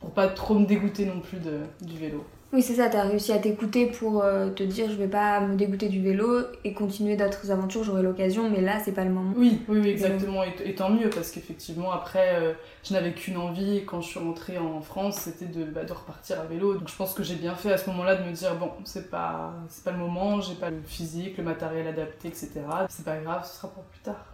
pour 0.00 0.10
pas 0.10 0.28
trop 0.28 0.58
me 0.58 0.66
dégoûter 0.66 1.04
non 1.04 1.20
plus 1.20 1.38
de, 1.38 1.60
du 1.82 1.98
vélo. 1.98 2.24
Oui, 2.52 2.62
c'est 2.62 2.74
ça, 2.74 2.88
t'as 2.88 3.04
réussi 3.04 3.30
à 3.30 3.38
t'écouter 3.38 3.86
pour 3.86 4.24
euh, 4.24 4.50
te 4.50 4.64
dire 4.64 4.90
je 4.90 4.96
vais 4.96 5.06
pas 5.06 5.40
me 5.40 5.54
dégoûter 5.54 5.88
du 5.88 6.02
vélo 6.02 6.40
et 6.64 6.72
continuer 6.72 7.16
d'autres 7.16 7.52
aventures, 7.52 7.84
j'aurai 7.84 8.02
l'occasion, 8.02 8.50
mais 8.50 8.60
là 8.60 8.80
c'est 8.84 8.90
pas 8.90 9.04
le 9.04 9.10
moment. 9.10 9.34
Oui, 9.36 9.60
oui, 9.68 9.78
oui 9.80 9.90
exactement, 9.90 10.42
et, 10.42 10.74
tant 10.74 10.90
mieux 10.90 11.10
parce 11.10 11.30
qu'effectivement 11.30 11.92
après 11.92 12.34
euh, 12.40 12.52
je 12.82 12.92
n'avais 12.92 13.12
qu'une 13.12 13.36
envie 13.36 13.84
quand 13.84 14.00
je 14.00 14.08
suis 14.08 14.18
rentrée 14.18 14.58
en 14.58 14.80
France, 14.80 15.18
c'était 15.18 15.44
de, 15.44 15.64
bah, 15.64 15.84
de 15.84 15.92
repartir 15.92 16.40
à 16.40 16.44
vélo. 16.46 16.74
Donc 16.74 16.88
je 16.88 16.96
pense 16.96 17.14
que 17.14 17.22
j'ai 17.22 17.36
bien 17.36 17.54
fait 17.54 17.72
à 17.72 17.78
ce 17.78 17.88
moment-là 17.90 18.16
de 18.16 18.28
me 18.28 18.32
dire 18.32 18.56
bon, 18.56 18.72
c'est 18.84 19.10
pas, 19.10 19.54
c'est 19.68 19.84
pas 19.84 19.92
le 19.92 19.98
moment, 19.98 20.40
j'ai 20.40 20.54
pas 20.54 20.70
le 20.70 20.82
physique, 20.84 21.38
le 21.38 21.44
matériel 21.44 21.86
adapté, 21.86 22.26
etc. 22.26 22.50
C'est 22.88 23.04
pas 23.04 23.18
grave, 23.18 23.46
ce 23.48 23.58
sera 23.58 23.68
pour 23.68 23.84
plus 23.84 24.00
tard. 24.00 24.29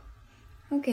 Ok. 0.70 0.88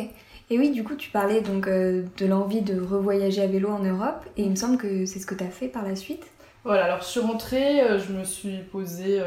Et 0.49 0.59
oui, 0.59 0.71
du 0.71 0.83
coup, 0.83 0.95
tu 0.95 1.09
parlais 1.09 1.41
donc 1.41 1.67
euh, 1.67 2.03
de 2.17 2.25
l'envie 2.25 2.61
de 2.61 2.79
revoyager 2.79 3.41
à 3.41 3.47
vélo 3.47 3.69
en 3.69 3.79
Europe, 3.79 4.23
et 4.37 4.43
il 4.43 4.51
me 4.51 4.55
semble 4.55 4.77
que 4.77 5.05
c'est 5.05 5.19
ce 5.19 5.25
que 5.25 5.35
tu 5.35 5.43
as 5.43 5.49
fait 5.49 5.67
par 5.67 5.83
la 5.83 5.95
suite. 5.95 6.25
Voilà, 6.63 6.85
alors 6.85 6.99
je 6.99 7.05
suis 7.05 7.19
rentrée, 7.19 7.81
euh, 7.81 7.99
je 7.99 8.13
me 8.13 8.23
suis 8.23 8.59
posée 8.59 9.21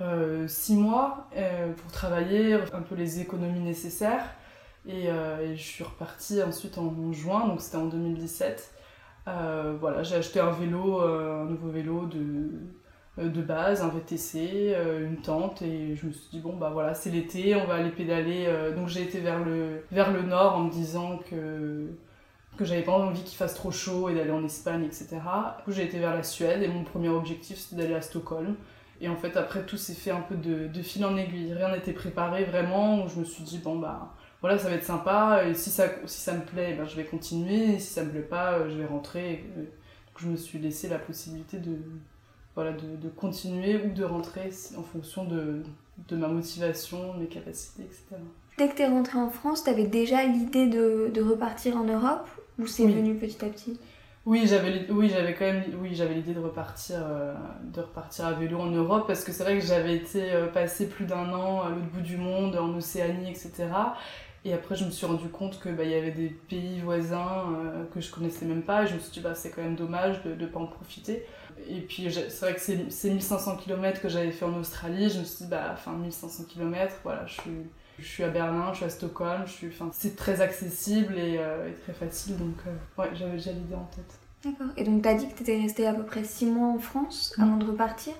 euh, 0.00 0.48
six 0.48 0.74
mois 0.74 1.28
pour 1.76 1.92
travailler, 1.92 2.54
un 2.54 2.82
peu 2.82 2.94
les 2.94 3.20
économies 3.20 3.60
nécessaires, 3.60 4.34
et, 4.86 5.08
je 5.54 5.62
suis 5.62 5.84
repartie 5.84 6.42
ensuite 6.42 6.78
en, 6.78 7.12
juin, 7.12 7.46
donc 7.46 7.60
c'était 7.60 7.76
en 7.76 7.86
2017. 7.86 8.72
voilà, 9.26 10.02
j'ai 10.02 10.16
acheté 10.16 10.40
un 10.40 10.50
vélo, 10.50 11.00
un 11.00 11.44
nouveau 11.44 11.68
vélo 11.68 12.06
de 12.06 12.18
euh, 12.18 12.83
de 13.22 13.42
base, 13.42 13.82
un 13.82 13.88
VTC, 13.88 14.74
euh, 14.74 15.06
une 15.06 15.18
tente 15.18 15.62
et 15.62 15.94
je 15.94 16.06
me 16.06 16.12
suis 16.12 16.28
dit 16.32 16.40
bon 16.40 16.56
bah 16.56 16.70
voilà 16.72 16.94
c'est 16.94 17.10
l'été, 17.10 17.54
on 17.54 17.64
va 17.64 17.74
aller 17.74 17.90
pédaler. 17.90 18.46
Euh, 18.48 18.74
donc 18.74 18.88
j'ai 18.88 19.02
été 19.02 19.20
vers 19.20 19.44
le, 19.44 19.84
vers 19.92 20.12
le 20.12 20.22
nord 20.22 20.56
en 20.56 20.64
me 20.64 20.70
disant 20.70 21.18
que, 21.30 21.86
que 22.56 22.64
j'avais 22.64 22.82
pas 22.82 22.92
envie 22.92 23.22
qu'il 23.22 23.36
fasse 23.36 23.54
trop 23.54 23.70
chaud 23.70 24.08
et 24.08 24.14
d'aller 24.14 24.32
en 24.32 24.44
Espagne 24.44 24.84
etc. 24.84 25.08
Du 25.58 25.64
coup 25.64 25.70
j'ai 25.70 25.84
été 25.84 26.00
vers 26.00 26.12
la 26.14 26.24
Suède 26.24 26.62
et 26.62 26.68
mon 26.68 26.82
premier 26.82 27.08
objectif 27.08 27.58
c'était 27.58 27.82
d'aller 27.82 27.94
à 27.94 28.02
Stockholm. 28.02 28.56
Et 29.00 29.08
en 29.08 29.16
fait 29.16 29.36
après 29.36 29.64
tout 29.64 29.76
s'est 29.76 29.94
fait 29.94 30.10
un 30.10 30.20
peu 30.20 30.34
de, 30.34 30.66
de 30.66 30.82
fil 30.82 31.04
en 31.04 31.16
aiguille, 31.16 31.52
rien 31.52 31.70
n'était 31.70 31.92
préparé 31.92 32.44
vraiment, 32.44 33.04
où 33.04 33.08
je 33.08 33.20
me 33.20 33.24
suis 33.24 33.44
dit 33.44 33.58
bon 33.58 33.78
bah 33.78 34.12
voilà 34.40 34.58
ça 34.58 34.68
va 34.68 34.74
être 34.74 34.84
sympa 34.84 35.44
et 35.46 35.54
si 35.54 35.70
ça, 35.70 35.86
si 36.06 36.20
ça 36.20 36.34
me 36.34 36.44
plaît 36.44 36.74
ben, 36.76 36.84
je 36.84 36.96
vais 36.96 37.04
continuer 37.04 37.74
et 37.74 37.78
si 37.78 37.92
ça 37.92 38.02
me 38.02 38.10
plaît 38.10 38.22
pas 38.22 38.68
je 38.68 38.74
vais 38.76 38.86
rentrer. 38.86 39.44
Donc 39.56 39.66
je 40.18 40.28
me 40.28 40.36
suis 40.36 40.58
laissé 40.58 40.88
la 40.88 40.98
possibilité 40.98 41.58
de 41.58 41.76
voilà, 42.54 42.72
de, 42.72 42.96
de, 42.96 43.08
continuer 43.08 43.76
ou 43.84 43.92
de 43.92 44.04
rentrer 44.04 44.50
en 44.76 44.82
fonction 44.82 45.24
de, 45.24 45.62
de, 46.08 46.16
ma 46.16 46.28
motivation, 46.28 47.14
mes 47.14 47.26
capacités, 47.26 47.82
etc. 47.82 48.16
Dès 48.58 48.68
que 48.68 48.76
tu 48.76 48.82
es 48.82 48.88
rentrée 48.88 49.18
en 49.18 49.30
France, 49.30 49.64
tu 49.64 49.70
avais 49.70 49.86
déjà 49.86 50.24
l'idée 50.24 50.68
de, 50.68 51.10
de, 51.12 51.22
repartir 51.22 51.76
en 51.76 51.84
Europe 51.84 52.28
ou 52.58 52.66
c'est 52.66 52.86
venu 52.86 53.16
petit 53.16 53.44
à 53.44 53.48
petit? 53.48 53.78
Oui, 54.26 54.46
j'avais 54.46 54.86
oui, 54.90 55.10
j'avais 55.10 55.34
quand 55.34 55.44
même 55.44 55.64
oui, 55.82 55.90
j'avais 55.92 56.14
l'idée 56.14 56.32
de 56.32 56.40
repartir 56.40 56.96
euh, 57.02 57.34
de 57.62 57.80
repartir 57.80 58.24
à 58.24 58.32
vélo 58.32 58.58
en 58.58 58.70
Europe 58.70 59.06
parce 59.06 59.22
que 59.22 59.32
c'est 59.32 59.42
vrai 59.42 59.58
que 59.58 59.66
j'avais 59.66 59.96
été 59.96 60.32
euh, 60.32 60.46
passé 60.46 60.88
plus 60.88 61.04
d'un 61.04 61.30
an 61.34 61.60
à 61.60 61.68
l'autre 61.68 61.90
bout 61.92 62.00
du 62.00 62.16
monde 62.16 62.56
en 62.56 62.74
Océanie 62.74 63.28
etc. 63.28 63.68
Et 64.46 64.54
après 64.54 64.76
je 64.76 64.86
me 64.86 64.90
suis 64.90 65.04
rendu 65.04 65.28
compte 65.28 65.58
que 65.60 65.68
bah, 65.68 65.84
il 65.84 65.90
y 65.90 65.94
avait 65.94 66.10
des 66.10 66.28
pays 66.28 66.80
voisins 66.80 67.54
euh, 67.54 67.84
que 67.92 68.00
je 68.00 68.10
connaissais 68.10 68.46
même 68.46 68.62
pas 68.62 68.84
et 68.84 68.86
je 68.86 68.94
me 68.94 68.98
suis 68.98 69.12
dit 69.12 69.20
bah 69.20 69.34
c'est 69.34 69.50
quand 69.50 69.62
même 69.62 69.76
dommage 69.76 70.22
de 70.22 70.34
ne 70.34 70.46
pas 70.46 70.60
en 70.60 70.66
profiter. 70.66 71.26
Et 71.68 71.80
puis 71.80 72.12
c'est 72.12 72.40
vrai 72.40 72.54
que 72.54 72.60
c'est 72.60 73.10
1500 73.10 73.56
km 73.56 74.00
que 74.00 74.08
j'avais 74.08 74.30
fait 74.30 74.44
en 74.44 74.54
Australie, 74.58 75.10
je 75.10 75.20
me 75.20 75.24
suis 75.24 75.44
dit, 75.44 75.50
bah, 75.50 75.70
enfin 75.72 75.92
1500 75.92 76.44
km, 76.44 76.94
voilà, 77.02 77.26
je 77.26 77.40
suis, 77.40 77.50
je 77.98 78.06
suis 78.06 78.24
à 78.24 78.28
Berlin, 78.28 78.70
je 78.72 78.76
suis 78.76 78.84
à 78.84 78.90
Stockholm, 78.90 79.42
je 79.46 79.52
suis, 79.52 79.68
enfin, 79.68 79.90
c'est 79.92 80.16
très 80.16 80.40
accessible 80.40 81.18
et, 81.18 81.38
euh, 81.38 81.70
très 81.82 81.92
facile, 81.92 82.36
donc 82.36 82.56
euh, 82.66 83.02
ouais, 83.02 83.10
j'avais 83.14 83.32
déjà 83.32 83.52
l'idée 83.52 83.74
en 83.74 83.88
tête. 83.94 84.18
D'accord. 84.44 84.72
Et 84.76 84.84
donc 84.84 85.02
tu 85.02 85.08
as 85.08 85.14
dit 85.14 85.28
que 85.28 85.34
tu 85.34 85.42
étais 85.42 85.60
restée 85.60 85.86
à 85.86 85.94
peu 85.94 86.04
près 86.04 86.24
6 86.24 86.46
mois 86.46 86.68
en 86.68 86.78
France 86.78 87.34
avant 87.38 87.56
de 87.56 87.64
repartir. 87.64 88.12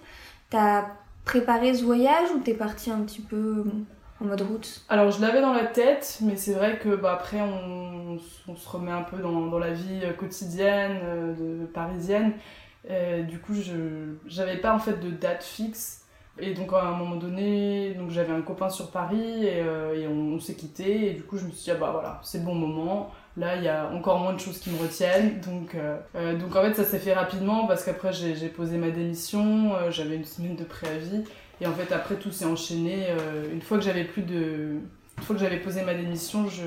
Tu 0.50 0.56
as 0.56 0.86
préparé 1.24 1.74
ce 1.74 1.84
voyage 1.84 2.30
ou 2.34 2.38
t'es 2.38 2.54
partie 2.54 2.90
un 2.90 3.00
petit 3.02 3.20
peu 3.20 3.64
en 4.20 4.24
mode 4.24 4.40
route? 4.40 4.84
Alors 4.88 5.10
je 5.10 5.20
l'avais 5.20 5.40
dans 5.40 5.52
la 5.52 5.66
tête, 5.66 6.18
mais 6.22 6.36
c'est 6.36 6.54
vrai 6.54 6.78
que 6.78 6.96
bah, 6.96 7.12
après 7.12 7.40
on, 7.40 8.18
on, 8.48 8.56
se 8.56 8.68
remet 8.68 8.92
un 8.92 9.02
peu 9.02 9.18
dans, 9.18 9.46
dans 9.48 9.58
la 9.58 9.72
vie 9.72 10.02
quotidienne 10.18 10.98
euh, 11.02 11.34
de, 11.34 11.66
parisienne 11.66 12.32
euh, 12.90 13.22
du 13.22 13.38
coup, 13.38 13.54
je 13.54 14.14
j'avais 14.26 14.58
pas 14.58 14.74
en 14.74 14.78
fait 14.78 15.00
de 15.00 15.10
date 15.10 15.42
fixe. 15.42 16.02
Et 16.40 16.52
donc 16.52 16.72
à 16.72 16.82
un 16.82 16.96
moment 16.96 17.14
donné, 17.14 17.94
donc 17.94 18.10
j'avais 18.10 18.32
un 18.32 18.42
copain 18.42 18.68
sur 18.68 18.90
Paris 18.90 19.46
et, 19.46 19.60
euh, 19.60 20.08
on, 20.08 20.40
s'est 20.40 20.56
quitté 20.56 21.10
et 21.10 21.14
du 21.14 21.22
coup 21.22 21.38
je 21.38 21.44
me 21.44 21.52
suis 21.52 21.62
dit 21.62 21.70
ah 21.70 21.76
bah 21.76 21.90
voilà 21.92 22.20
c'est 22.24 22.38
le 22.38 22.44
bon 22.44 22.56
moment. 22.56 23.12
Là, 23.36 23.56
il 23.56 23.62
y 23.62 23.68
a 23.68 23.88
encore 23.92 24.18
moins 24.18 24.32
de 24.32 24.40
choses 24.40 24.58
qui 24.58 24.70
me 24.70 24.78
retiennent. 24.80 25.40
Donc, 25.40 25.76
donc 26.38 26.54
en 26.54 26.62
fait, 26.62 26.74
ça 26.74 26.84
s'est 26.84 27.00
fait 27.00 27.14
rapidement 27.14 27.66
parce 27.66 27.84
qu'après, 27.84 28.12
j'ai 28.12 28.48
posé 28.48 28.76
ma 28.78 28.90
démission, 28.90 29.72
j'avais 29.90 30.14
une 30.14 30.24
semaine 30.24 30.54
de 30.54 30.62
préavis. 30.62 31.24
Et 31.60 31.66
en 31.66 31.72
fait, 31.72 31.92
après, 31.92 32.14
tout 32.14 32.30
s'est 32.30 32.44
enchaîné. 32.44 33.08
une 33.52 33.60
fois 33.60 33.78
que 33.78 33.82
j'avais 33.82 34.04
plus 34.04 34.22
de 34.22 34.78
une 35.16 35.22
fois 35.22 35.36
que 35.36 35.42
j'avais 35.42 35.60
posé 35.60 35.82
ma 35.82 35.94
démission, 35.94 36.48
je 36.48 36.64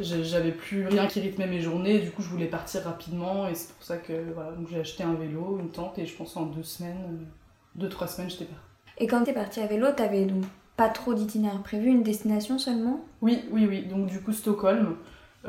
j'avais 0.00 0.52
plus 0.52 0.86
rien 0.86 1.06
qui 1.06 1.20
rythmait 1.20 1.46
mes 1.46 1.60
journées. 1.60 1.98
Du 1.98 2.10
coup, 2.10 2.22
je 2.22 2.28
voulais 2.28 2.46
partir 2.46 2.82
rapidement 2.82 3.48
et 3.48 3.54
c'est 3.54 3.72
pour 3.74 3.82
ça 3.82 3.96
que 3.96 4.32
voilà, 4.34 4.52
donc 4.52 4.68
j'ai 4.70 4.80
acheté 4.80 5.02
un 5.02 5.14
vélo, 5.14 5.58
une 5.60 5.70
tente 5.70 5.98
et 5.98 6.06
je 6.06 6.16
pense 6.16 6.36
en 6.36 6.46
deux 6.46 6.62
semaines, 6.62 7.26
deux 7.74 7.88
trois 7.88 8.06
semaines, 8.06 8.30
j'étais 8.30 8.46
partie. 8.46 8.64
Et 8.98 9.06
quand 9.06 9.24
t'es 9.24 9.32
partie 9.32 9.60
à 9.60 9.66
vélo, 9.66 9.88
t'avais 9.96 10.24
donc 10.24 10.44
pas 10.76 10.88
trop 10.88 11.14
d'itinéraire 11.14 11.62
prévu, 11.62 11.88
une 11.88 12.02
destination 12.02 12.58
seulement? 12.58 13.04
Oui, 13.20 13.42
oui, 13.50 13.66
oui. 13.66 13.86
Donc 13.86 14.06
du 14.06 14.20
coup 14.20 14.32
Stockholm. 14.32 14.96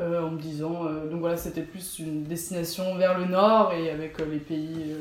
Euh, 0.00 0.22
en 0.22 0.30
me 0.30 0.40
disant, 0.40 0.86
euh, 0.86 1.06
donc 1.10 1.20
voilà, 1.20 1.36
c'était 1.36 1.60
plus 1.60 1.98
une 1.98 2.24
destination 2.24 2.96
vers 2.96 3.18
le 3.18 3.26
nord 3.26 3.74
et 3.74 3.90
avec 3.90 4.18
euh, 4.20 4.24
les 4.24 4.38
pays 4.38 4.96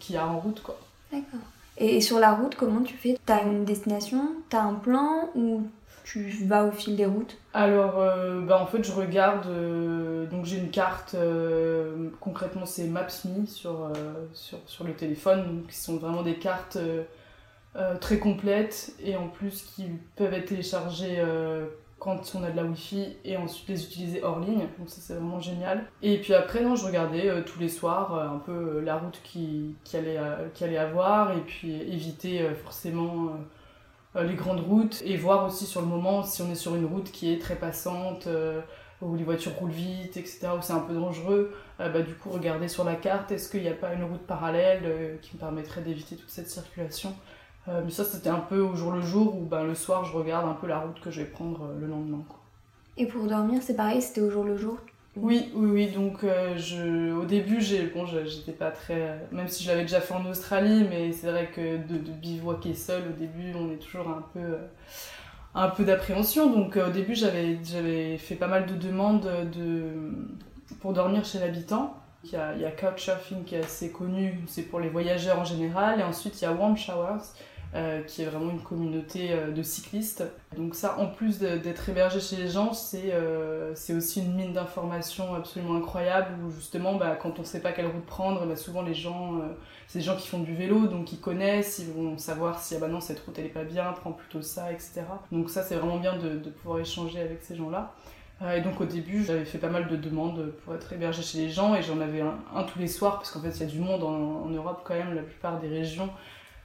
qui 0.00 0.14
y 0.14 0.16
a 0.16 0.26
en 0.26 0.40
route, 0.40 0.60
quoi. 0.64 0.76
D'accord. 1.12 1.38
Et 1.78 2.00
sur 2.00 2.18
la 2.18 2.32
route, 2.32 2.56
comment 2.56 2.80
tu 2.80 2.96
fais? 2.96 3.16
T'as 3.24 3.44
une 3.44 3.64
destination? 3.64 4.30
T'as 4.48 4.62
un 4.62 4.74
plan? 4.74 5.30
Ou 5.36 5.62
tu 6.04 6.28
vas 6.46 6.64
au 6.64 6.72
fil 6.72 6.96
des 6.96 7.06
routes 7.06 7.38
Alors, 7.54 7.98
euh, 7.98 8.40
bah, 8.40 8.60
en 8.60 8.66
fait, 8.66 8.84
je 8.84 8.92
regarde. 8.92 9.46
Euh, 9.46 10.26
donc, 10.26 10.44
j'ai 10.44 10.58
une 10.58 10.70
carte. 10.70 11.14
Euh, 11.14 12.08
concrètement, 12.20 12.66
c'est 12.66 12.84
Maps.me 12.84 13.46
sur, 13.46 13.90
sur, 14.34 14.84
le 14.84 14.94
téléphone, 14.94 15.64
qui 15.68 15.76
sont 15.76 15.96
vraiment 15.96 16.22
des 16.22 16.36
cartes 16.36 16.78
très 18.00 18.18
complètes 18.18 18.92
et 19.02 19.16
en 19.16 19.28
plus 19.28 19.62
qui 19.62 19.86
peuvent 20.16 20.34
être 20.34 20.48
téléchargées 20.48 21.24
quand 21.98 22.32
on 22.34 22.42
a 22.42 22.50
de 22.50 22.56
la 22.56 22.64
wifi 22.64 23.16
et 23.24 23.36
ensuite 23.36 23.68
les 23.68 23.84
utiliser 23.84 24.22
hors 24.22 24.40
ligne. 24.40 24.66
Donc, 24.78 24.88
ça, 24.88 25.00
c'est 25.00 25.14
vraiment 25.14 25.40
génial. 25.40 25.84
Et 26.02 26.18
puis 26.18 26.34
après, 26.34 26.62
non, 26.62 26.76
je 26.76 26.84
regardais 26.84 27.42
tous 27.44 27.60
les 27.60 27.68
soirs 27.68 28.14
un 28.14 28.38
peu 28.38 28.80
la 28.80 28.96
route 28.96 29.18
qui, 29.22 29.74
qui, 29.84 29.96
allait, 29.96 30.18
qui 30.52 30.64
allait 30.64 30.78
avoir 30.78 31.32
et 31.32 31.40
puis 31.40 31.80
éviter 31.80 32.46
forcément 32.62 33.30
les 34.14 34.34
grandes 34.34 34.60
routes 34.60 35.02
et 35.04 35.16
voir 35.16 35.46
aussi 35.46 35.64
sur 35.66 35.80
le 35.80 35.86
moment 35.86 36.22
si 36.22 36.42
on 36.42 36.50
est 36.50 36.56
sur 36.56 36.74
une 36.74 36.84
route 36.84 37.10
qui 37.10 37.32
est 37.32 37.40
très 37.40 37.56
passante, 37.56 38.26
euh, 38.26 38.60
où 39.00 39.16
les 39.16 39.24
voitures 39.24 39.54
roulent 39.54 39.70
vite, 39.70 40.16
etc., 40.16 40.48
où 40.56 40.62
c'est 40.62 40.74
un 40.74 40.80
peu 40.80 40.94
dangereux, 40.94 41.54
euh, 41.80 41.88
bah, 41.88 42.02
du 42.02 42.14
coup 42.14 42.30
regarder 42.30 42.68
sur 42.68 42.84
la 42.84 42.94
carte, 42.94 43.32
est-ce 43.32 43.48
qu'il 43.48 43.62
n'y 43.62 43.68
a 43.68 43.74
pas 43.74 43.94
une 43.94 44.04
route 44.04 44.20
parallèle 44.26 45.18
qui 45.22 45.34
me 45.34 45.40
permettrait 45.40 45.80
d'éviter 45.80 46.16
toute 46.16 46.30
cette 46.30 46.50
circulation. 46.50 47.14
mais 47.66 47.90
ça 47.90 48.04
c'était 48.04 48.28
un 48.28 48.40
peu 48.40 48.60
au 48.60 48.74
jour 48.74 48.92
le 48.92 49.00
jour, 49.02 49.36
où 49.36 49.44
bah, 49.44 49.64
le 49.64 49.74
soir 49.74 50.04
je 50.04 50.12
regarde 50.12 50.48
un 50.48 50.54
peu 50.54 50.66
la 50.66 50.80
route 50.80 51.00
que 51.00 51.10
je 51.10 51.22
vais 51.22 51.28
prendre 51.28 51.72
le 51.80 51.86
lendemain. 51.86 52.22
Et 52.98 53.06
pour 53.06 53.24
dormir 53.24 53.62
c'est 53.62 53.76
pareil, 53.76 54.02
c'était 54.02 54.20
au 54.20 54.30
jour 54.30 54.44
le 54.44 54.56
jour 54.56 54.78
oui, 55.16 55.50
oui, 55.54 55.70
oui. 55.70 55.86
Donc, 55.88 56.24
euh, 56.24 56.56
je, 56.56 57.12
au 57.12 57.24
début, 57.24 57.60
j'ai, 57.60 57.82
bon, 57.86 58.06
j'étais 58.06 58.52
pas 58.52 58.70
très. 58.70 59.26
Même 59.30 59.48
si 59.48 59.62
je 59.62 59.68
l'avais 59.68 59.82
déjà 59.82 60.00
fait 60.00 60.14
en 60.14 60.24
Australie, 60.26 60.86
mais 60.88 61.12
c'est 61.12 61.30
vrai 61.30 61.50
que 61.54 61.76
de, 61.76 61.98
de 61.98 62.12
bivouaquer 62.12 62.74
seul, 62.74 63.02
au 63.08 63.20
début, 63.20 63.52
on 63.54 63.70
est 63.70 63.76
toujours 63.78 64.08
un 64.08 64.24
peu. 64.32 64.40
Euh, 64.40 64.66
un 65.54 65.68
peu 65.68 65.84
d'appréhension. 65.84 66.50
Donc, 66.50 66.76
euh, 66.76 66.88
au 66.88 66.90
début, 66.90 67.14
j'avais, 67.14 67.58
j'avais 67.62 68.16
fait 68.16 68.36
pas 68.36 68.46
mal 68.46 68.66
de 68.66 68.74
demandes 68.74 69.28
de, 69.54 69.92
pour 70.80 70.92
dormir 70.92 71.24
chez 71.24 71.38
l'habitant. 71.38 71.94
Il 72.24 72.32
y 72.32 72.36
a, 72.36 72.54
il 72.54 72.62
y 72.62 72.64
a 72.64 72.70
Couchsurfing 72.70 73.44
qui 73.44 73.56
est 73.56 73.64
assez 73.64 73.90
connu, 73.90 74.38
c'est 74.46 74.62
pour 74.62 74.80
les 74.80 74.88
voyageurs 74.88 75.38
en 75.38 75.44
général. 75.44 76.00
Et 76.00 76.02
ensuite, 76.02 76.40
il 76.40 76.44
y 76.44 76.48
a 76.48 76.52
Warm 76.52 76.76
Showers 76.76 77.34
euh, 77.74 78.02
qui 78.02 78.20
est 78.20 78.26
vraiment 78.26 78.50
une 78.50 78.60
communauté 78.60 79.32
euh, 79.32 79.50
de 79.50 79.62
cyclistes. 79.62 80.22
Donc 80.58 80.74
ça, 80.74 80.98
en 80.98 81.06
plus 81.06 81.38
d'être 81.38 81.88
hébergé 81.88 82.20
chez 82.20 82.36
les 82.36 82.48
gens, 82.48 82.72
euh, 82.94 83.72
c'est 83.74 83.94
aussi 83.94 84.20
une 84.20 84.34
mine 84.34 84.52
d'informations 84.52 85.34
absolument 85.34 85.76
incroyable 85.76 86.34
où 86.44 86.50
justement, 86.50 86.96
bah, 86.96 87.16
quand 87.18 87.38
on 87.38 87.40
ne 87.40 87.46
sait 87.46 87.62
pas 87.62 87.72
quelle 87.72 87.86
route 87.86 88.04
prendre, 88.04 88.44
bah, 88.44 88.56
souvent 88.56 88.82
les 88.82 88.92
gens, 88.92 89.40
c'est 89.86 90.00
des 90.00 90.04
gens 90.04 90.16
qui 90.16 90.28
font 90.28 90.40
du 90.40 90.54
vélo, 90.54 90.86
donc 90.86 91.14
ils 91.14 91.20
connaissent, 91.20 91.78
ils 91.78 91.90
vont 91.90 92.18
savoir 92.18 92.60
si 92.60 92.74
ah 92.74 92.78
bah 92.78 92.88
non, 92.88 93.00
cette 93.00 93.20
route 93.20 93.38
elle 93.38 93.46
est 93.46 93.48
pas 93.48 93.64
bien, 93.64 93.90
prends 93.92 94.12
plutôt 94.12 94.42
ça, 94.42 94.70
etc. 94.70 95.04
Donc 95.30 95.48
ça, 95.48 95.62
c'est 95.62 95.76
vraiment 95.76 95.98
bien 95.98 96.18
de, 96.18 96.50
pouvoir 96.50 96.78
échanger 96.78 97.20
avec 97.20 97.42
ces 97.42 97.56
gens-là. 97.56 97.94
Et 98.54 98.60
donc 98.60 98.82
au 98.82 98.84
début, 98.84 99.24
j'avais 99.24 99.46
fait 99.46 99.56
pas 99.56 99.70
mal 99.70 99.88
de 99.88 99.96
demandes 99.96 100.52
pour 100.62 100.74
être 100.74 100.92
hébergé 100.92 101.22
chez 101.22 101.38
les 101.38 101.48
gens 101.48 101.74
et 101.74 101.82
j'en 101.82 102.00
avais 102.00 102.20
un, 102.20 102.64
tous 102.64 102.80
les 102.80 102.88
soirs 102.88 103.16
parce 103.16 103.30
qu'en 103.30 103.40
fait 103.40 103.50
il 103.50 103.60
y 103.60 103.62
a 103.62 103.66
du 103.66 103.78
monde 103.78 104.02
en, 104.02 104.50
Europe 104.50 104.82
quand 104.84 104.94
même, 104.94 105.14
la 105.14 105.22
plupart 105.22 105.58
des 105.58 105.68
régions 105.68 106.10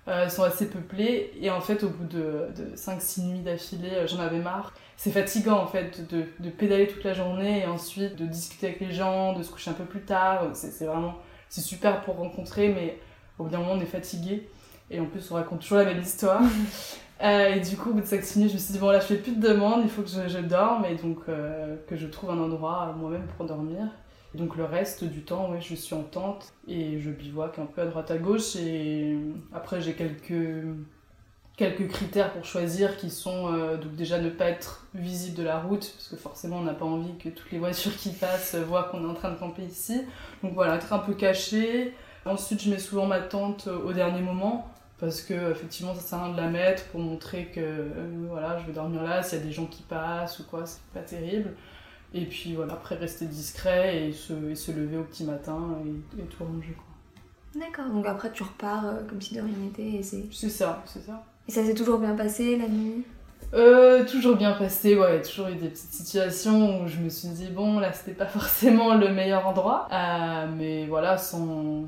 euh, 0.08 0.30
sont 0.30 0.44
assez 0.44 0.70
peuplées. 0.70 1.32
Et 1.42 1.50
en 1.50 1.60
fait, 1.60 1.84
au 1.84 1.90
bout 1.90 2.06
de, 2.06 2.48
de 2.56 2.76
5-6 2.76 3.26
nuits 3.26 3.40
d'affilée, 3.40 3.92
euh, 3.94 4.08
j'en 4.08 4.20
avais 4.20 4.40
marre. 4.40 4.74
C'est 4.96 5.12
fatigant 5.12 5.60
en 5.60 5.68
fait 5.68 6.10
de, 6.10 6.24
de, 6.40 6.50
pédaler 6.50 6.88
toute 6.88 7.04
la 7.04 7.14
journée 7.14 7.62
et 7.62 7.66
ensuite 7.66 8.16
de 8.16 8.26
discuter 8.26 8.68
avec 8.68 8.80
les 8.80 8.94
gens, 8.94 9.34
de 9.34 9.44
se 9.44 9.52
coucher 9.52 9.70
un 9.70 9.74
peu 9.74 9.84
plus 9.84 10.02
tard. 10.02 10.50
C'est 10.54 10.86
vraiment 10.86 11.16
c'est 11.50 11.62
super 11.62 12.02
pour 12.02 12.16
rencontrer, 12.16 12.70
mais 12.70 13.00
au 13.38 13.44
bout 13.44 13.50
d'un 13.50 13.60
moment, 13.60 13.74
on 13.74 13.82
est 13.82 13.86
fatigué. 13.86 14.50
Et 14.90 15.00
en 15.00 15.06
plus, 15.06 15.30
on 15.32 15.36
raconte 15.36 15.60
toujours 15.60 15.78
la 15.78 15.86
même 15.86 16.02
histoire. 16.02 16.42
Euh, 17.24 17.56
et 17.56 17.62
du 17.62 17.76
coup, 17.76 17.90
au 17.90 17.94
bout 17.94 18.02
de 18.02 18.06
5 18.06 18.18
nuits, 18.36 18.48
je 18.48 18.54
me 18.54 18.60
suis 18.60 18.74
dit, 18.74 18.78
bon 18.78 18.92
là, 18.92 19.00
je 19.00 19.06
fais 19.06 19.16
plus 19.16 19.32
de 19.32 19.42
demandes, 19.42 19.82
il 19.84 19.90
faut 19.90 20.04
que 20.04 20.08
je, 20.08 20.28
je 20.28 20.38
dorme 20.38 20.86
et 20.86 20.94
donc 20.94 21.26
que 21.26 21.96
je 21.96 22.06
trouve 22.06 22.30
un 22.30 22.38
endroit 22.38 22.94
moi-même 22.96 23.26
pour 23.36 23.48
dormir. 23.48 23.88
Donc 24.38 24.56
le 24.56 24.66
reste 24.66 25.04
du 25.04 25.24
temps, 25.24 25.60
je 25.60 25.74
suis 25.74 25.96
en 25.96 26.04
tente 26.04 26.54
et 26.68 27.00
je 27.00 27.10
bivouac 27.10 27.58
un 27.58 27.66
peu 27.66 27.82
à 27.82 27.86
droite 27.86 28.12
à 28.12 28.18
gauche. 28.18 28.56
Et 28.56 29.18
après, 29.52 29.82
j'ai 29.82 29.94
quelques, 29.94 30.64
quelques 31.56 31.88
critères 31.88 32.32
pour 32.32 32.46
choisir 32.46 32.98
qui 32.98 33.10
sont 33.10 33.52
euh, 33.52 33.78
donc 33.78 33.96
déjà 33.96 34.20
ne 34.20 34.30
pas 34.30 34.46
être 34.46 34.86
visible 34.94 35.36
de 35.36 35.44
la 35.44 35.60
route, 35.60 35.92
parce 35.92 36.10
que 36.10 36.16
forcément 36.16 36.58
on 36.58 36.64
n'a 36.64 36.76
pas 36.76 36.86
envie 36.86 37.18
que 37.18 37.30
toutes 37.30 37.52
les 37.52 37.58
voitures 37.58 37.96
qui 37.98 38.10
passent 38.12 38.56
voient 38.56 38.84
qu'on 38.84 39.04
est 39.04 39.10
en 39.10 39.16
train 39.16 39.32
de 39.32 39.40
camper 39.40 39.64
ici. 39.64 40.04
Donc 40.44 40.54
voilà, 40.54 40.76
être 40.76 40.94
un 40.94 41.00
peu 41.00 41.16
caché. 41.16 41.96
Ensuite, 42.26 42.62
je 42.62 42.70
mets 42.70 42.80
souvent 42.80 43.08
ma 43.08 43.22
tente 43.22 43.68
au 43.68 43.92
dernier 43.92 44.22
moment 44.22 44.72
parce 45.00 45.22
que 45.22 45.52
effectivement 45.52 45.94
ça 45.94 46.02
sert 46.02 46.20
à 46.20 46.26
rien 46.26 46.34
de 46.34 46.38
la 46.38 46.48
mettre 46.48 46.86
pour 46.88 47.00
montrer 47.00 47.46
que 47.46 47.60
euh, 47.60 48.26
voilà 48.30 48.58
je 48.60 48.66
vais 48.66 48.74
dormir 48.74 49.04
là 49.04 49.22
s'il 49.22 49.38
y 49.38 49.42
a 49.42 49.46
des 49.46 49.52
gens 49.52 49.68
qui 49.68 49.84
passent 49.84 50.40
ou 50.40 50.44
quoi 50.46 50.66
c'est 50.66 50.82
pas 50.92 51.02
terrible 51.02 51.54
et 52.14 52.26
puis 52.26 52.56
voilà, 52.56 52.74
après 52.74 52.96
rester 52.96 53.26
discret 53.26 54.08
et 54.08 54.14
se, 54.14 54.34
et 54.50 54.56
se 54.56 54.72
lever 54.72 54.98
au 54.98 55.04
petit 55.04 55.24
matin 55.24 55.78
et, 55.86 56.22
et 56.22 56.26
tout 56.26 56.44
ranger. 56.44 56.74
Quoi. 56.74 57.60
D'accord, 57.60 57.90
donc 57.90 58.06
après 58.06 58.32
tu 58.32 58.44
repars 58.44 58.86
euh, 58.86 59.04
comme 59.08 59.22
si 59.22 59.34
de 59.36 59.42
rien 59.42 59.56
n'était 59.58 60.00
et 60.00 60.04
c'est. 60.04 60.26
C'est 60.32 60.50
ça, 60.50 60.84
c'est 60.86 61.06
ça. 61.06 61.24
Et 61.48 61.52
ça 61.52 61.64
s'est 61.64 61.74
toujours 61.74 62.00
bien 62.00 62.16
passé 62.16 62.58
la 62.58 62.68
nuit? 62.68 63.04
Euh, 63.54 64.04
toujours 64.06 64.36
bien 64.36 64.52
passé, 64.52 64.98
ouais, 64.98 65.22
toujours 65.22 65.48
eu 65.48 65.56
des 65.56 65.70
petites 65.70 65.94
situations 65.94 66.84
où 66.84 66.88
je 66.88 66.98
me 66.98 67.08
suis 67.08 67.30
dit, 67.30 67.48
bon, 67.48 67.80
là 67.80 67.94
c'était 67.94 68.14
pas 68.14 68.26
forcément 68.28 68.96
le 68.96 69.14
meilleur 69.14 69.48
endroit, 69.48 69.88
euh, 69.92 70.48
mais 70.58 70.86
voilà, 70.86 71.18
sans, 71.18 71.86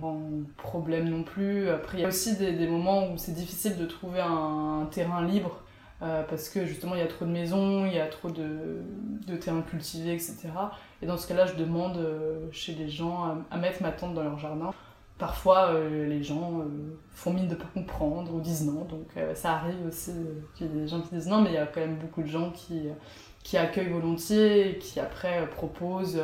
problème 0.57 1.09
non 1.09 1.23
plus. 1.23 1.69
Après, 1.69 1.97
il 1.97 2.01
y 2.01 2.05
a 2.05 2.07
aussi 2.07 2.37
des, 2.37 2.53
des 2.53 2.67
moments 2.67 3.11
où 3.11 3.17
c'est 3.17 3.33
difficile 3.33 3.77
de 3.77 3.85
trouver 3.85 4.21
un 4.21 4.87
terrain 4.91 5.25
libre 5.25 5.61
euh, 6.01 6.23
parce 6.23 6.47
que 6.47 6.65
justement 6.65 6.95
il 6.95 6.99
y 6.99 7.03
a 7.03 7.07
trop 7.07 7.25
de 7.25 7.31
maisons, 7.31 7.85
il 7.85 7.93
y 7.93 7.99
a 7.99 8.07
trop 8.07 8.29
de, 8.29 8.81
de 9.27 9.35
terrains 9.35 9.61
cultivés, 9.61 10.13
etc. 10.13 10.49
Et 11.01 11.05
dans 11.05 11.17
ce 11.17 11.27
cas-là, 11.27 11.45
je 11.45 11.55
demande 11.55 11.97
euh, 11.97 12.47
chez 12.51 12.73
les 12.73 12.89
gens 12.89 13.43
à, 13.51 13.57
mettre 13.57 13.81
ma 13.81 13.91
tente 13.91 14.13
dans 14.13 14.23
leur 14.23 14.39
jardin. 14.39 14.71
Parfois, 15.17 15.71
euh, 15.71 16.07
les 16.07 16.23
gens 16.23 16.63
font 17.11 17.33
mine 17.33 17.49
de 17.49 17.55
pas 17.55 17.67
comprendre 17.73 18.33
ou 18.33 18.39
disent 18.39 18.65
non, 18.65 18.85
donc 18.85 19.07
ça 19.33 19.55
arrive 19.55 19.85
aussi 19.85 20.13
qu'il 20.55 20.67
y 20.67 20.69
ait 20.69 20.81
des 20.81 20.87
gens 20.87 21.01
qui 21.01 21.15
disent 21.15 21.27
non, 21.27 21.41
mais 21.41 21.49
il 21.49 21.55
y 21.55 21.57
a 21.57 21.67
quand 21.67 21.81
même 21.81 21.97
beaucoup 21.97 22.21
de 22.21 22.27
gens 22.27 22.51
qui, 22.51 22.87
qui 23.43 23.57
accueillent 23.57 23.89
volontiers 23.89 24.69
et 24.69 24.77
qui 24.77 25.01
après 25.01 25.45
proposent 25.49 26.21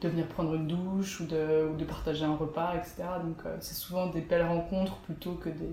de 0.00 0.08
venir 0.08 0.26
prendre 0.28 0.54
une 0.54 0.66
douche 0.66 1.20
ou 1.20 1.26
de, 1.26 1.68
ou 1.70 1.76
de 1.76 1.84
partager 1.84 2.24
un 2.24 2.36
repas, 2.36 2.72
etc. 2.76 3.02
Donc 3.22 3.42
c'est 3.60 3.74
souvent 3.74 4.06
des 4.06 4.22
belles 4.22 4.46
rencontres 4.46 4.96
plutôt 5.00 5.34
que 5.34 5.50
des, 5.50 5.68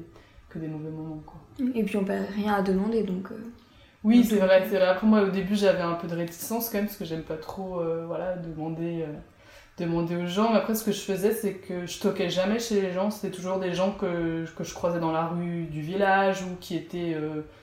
des 0.60 0.68
mauvais 0.68 0.90
moments. 0.90 1.22
Quoi. 1.26 1.40
Et 1.74 1.84
puis 1.84 1.98
on 1.98 2.04
perd 2.04 2.26
rien 2.36 2.54
à 2.54 2.62
demander 2.62 3.04
donc. 3.04 3.32
Euh, 3.32 3.52
oui, 4.04 4.24
c'est 4.24 4.38
vrai, 4.38 4.64
c'est 4.70 4.78
vrai. 4.78 4.88
Après, 4.88 5.08
moi, 5.08 5.24
au 5.24 5.30
début, 5.30 5.56
j'avais 5.56 5.82
un 5.82 5.96
peu 5.96 6.08
de 6.08 6.16
réticence 6.16 6.70
quand 6.70 6.78
même, 6.78 6.86
parce 6.86 6.98
que 6.98 7.06
j'aime 7.06 7.24
pas 7.24 7.38
trop 7.38 7.80
euh, 7.80 8.04
voilà, 8.06 8.36
demander, 8.36 9.02
euh, 9.02 9.14
demander 9.80 10.16
aux 10.16 10.28
gens. 10.28 10.52
Mais 10.52 10.58
après, 10.58 10.76
ce 10.76 10.84
que 10.84 10.92
je 10.92 11.02
faisais, 11.02 11.34
c'est 11.34 11.54
que 11.56 11.88
je 11.88 12.00
toquais 12.00 12.30
jamais 12.30 12.60
chez 12.60 12.82
les 12.82 12.92
gens. 12.92 13.10
C'était 13.10 13.36
toujours 13.36 13.58
des 13.58 13.74
gens 13.74 13.94
que, 13.94 14.46
que 14.56 14.64
je 14.64 14.74
croisais 14.76 15.00
dans 15.00 15.12
la 15.12 15.26
rue 15.26 15.64
du 15.66 15.82
village 15.82 16.44
ou 16.44 16.56
qui 16.60 16.76
étaient 16.76 17.18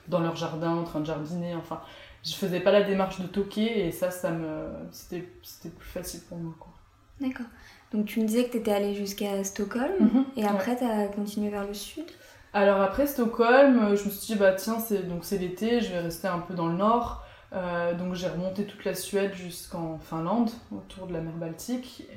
dans 0.09 0.19
leur 0.19 0.35
jardin 0.35 0.75
en 0.75 0.83
train 0.83 0.99
de 0.99 1.05
jardiner. 1.05 1.55
Enfin, 1.55 1.79
je 2.25 2.33
faisais 2.33 2.59
pas 2.59 2.71
la 2.71 2.83
démarche 2.83 3.21
de 3.21 3.27
toquer 3.27 3.87
et 3.87 3.91
ça, 3.91 4.11
ça 4.11 4.31
me, 4.31 4.67
c'était, 4.91 5.27
c'était 5.43 5.69
plus 5.69 5.89
facile 5.89 6.21
pour 6.27 6.37
moi. 6.37 6.53
Quoi. 6.59 6.73
D'accord. 7.21 7.45
Donc, 7.93 8.05
tu 8.05 8.21
me 8.21 8.25
disais 8.25 8.45
que 8.45 8.51
tu 8.51 8.57
étais 8.57 8.71
allée 8.71 8.95
jusqu'à 8.95 9.43
Stockholm 9.43 9.93
mhm. 9.99 10.25
et 10.35 10.45
après, 10.45 10.75
tu 10.75 10.83
as 10.83 11.07
continué 11.07 11.49
vers 11.49 11.65
le 11.65 11.73
sud? 11.73 12.05
Alors 12.53 12.81
après 12.81 13.07
Stockholm, 13.07 13.79
euh, 13.79 13.95
je 13.95 14.05
me 14.05 14.09
suis 14.11 14.33
dit 14.33 14.35
bah 14.35 14.53
tiens 14.53 14.79
c'est 14.79 15.07
donc 15.07 15.25
c'est 15.25 15.39
l'été, 15.39 15.81
je 15.81 15.91
vais 15.91 15.99
rester 15.99 16.27
un 16.27 16.39
peu 16.39 16.53
dans 16.53 16.67
le 16.67 16.75
nord. 16.75 17.23
Euh, 17.51 17.93
donc 17.93 18.15
j'ai 18.15 18.27
remonté 18.27 18.65
toute 18.65 18.83
la 18.85 18.95
Suède 18.95 19.33
jusqu'en 19.33 19.99
Finlande, 19.99 20.49
autour 20.71 21.07
de 21.07 21.13
la 21.13 21.21
mer 21.21 21.33
Baltique, 21.33 22.07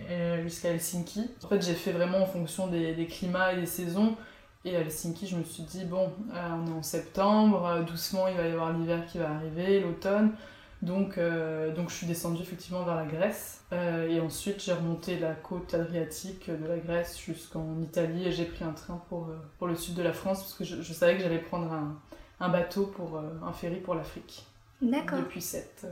jusqu'à 0.42 0.70
Helsinki. 0.70 1.30
En 1.44 1.48
fait 1.48 1.62
j'ai 1.62 1.74
fait 1.74 1.92
vraiment 1.92 2.22
en 2.22 2.26
fonction 2.26 2.66
des, 2.68 3.06
climats 3.06 3.54
et 3.54 3.56
des 3.56 3.66
saisons. 3.66 4.16
Et 4.64 4.76
à 4.76 4.80
Helsinki 4.80 5.26
je 5.26 5.36
me 5.36 5.44
suis 5.44 5.62
dit 5.62 5.84
bon 5.84 6.12
euh, 6.34 6.48
on 6.62 6.66
est 6.66 6.78
en 6.78 6.82
septembre, 6.82 7.84
doucement 7.86 8.28
il 8.28 8.36
va 8.36 8.46
y 8.46 8.52
avoir 8.52 8.72
l'hiver 8.72 9.06
qui 9.06 9.18
va 9.18 9.30
arriver, 9.30 9.80
l'automne. 9.80 10.32
Donc, 10.86 11.18
euh, 11.18 11.74
donc 11.74 11.90
je 11.90 11.94
suis 11.96 12.06
descendue 12.06 12.42
effectivement 12.42 12.84
vers 12.84 12.94
la 12.94 13.04
Grèce. 13.06 13.60
Euh, 13.72 14.08
et 14.08 14.20
ensuite, 14.20 14.62
j'ai 14.62 14.72
remonté 14.72 15.18
la 15.18 15.34
côte 15.34 15.74
adriatique 15.74 16.48
de 16.48 16.64
la 16.66 16.78
Grèce 16.78 17.18
jusqu'en 17.18 17.80
Italie 17.82 18.26
et 18.28 18.32
j'ai 18.32 18.44
pris 18.44 18.64
un 18.64 18.70
train 18.72 19.02
pour, 19.08 19.24
euh, 19.28 19.36
pour 19.58 19.66
le 19.66 19.74
sud 19.74 19.94
de 19.94 20.02
la 20.02 20.12
France 20.12 20.38
parce 20.42 20.54
que 20.54 20.64
je, 20.64 20.82
je 20.82 20.92
savais 20.92 21.16
que 21.16 21.22
j'allais 21.22 21.40
prendre 21.40 21.72
un, 21.72 21.98
un 22.38 22.48
bateau 22.48 22.86
pour 22.86 23.18
un 23.18 23.52
ferry 23.52 23.80
pour 23.80 23.94
l'Afrique. 23.96 24.46
D'accord. 24.80 25.18
Depuis 25.18 25.40
7. 25.40 25.86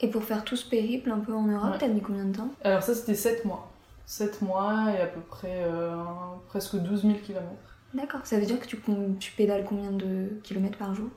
Et 0.00 0.08
pour 0.08 0.22
faire 0.22 0.44
tout 0.44 0.54
ce 0.56 0.68
périple 0.68 1.10
un 1.10 1.18
peu 1.18 1.34
en 1.34 1.46
Europe, 1.46 1.72
Ouais. 1.72 1.78
t'as 1.78 1.88
mis 1.88 2.00
combien 2.00 2.26
de 2.26 2.36
temps? 2.36 2.50
Alors 2.62 2.82
ça, 2.84 2.94
c'était 2.94 3.14
7 3.16 3.44
mois. 3.46 3.68
7 4.06 4.42
mois 4.42 4.92
et 4.96 5.00
à 5.00 5.06
peu 5.06 5.20
près 5.20 5.64
presque 6.46 6.76
12 6.76 7.02
000 7.02 7.14
km. 7.24 7.42
D'accord. 7.94 8.20
Ça 8.24 8.38
veut 8.38 8.46
dire 8.46 8.60
que 8.60 8.66
tu, 8.66 8.78
tu 9.18 9.32
pédales 9.32 9.64
combien 9.64 9.90
de 9.90 10.38
kilomètres 10.44 10.78
par 10.78 10.94
jour? 10.94 11.08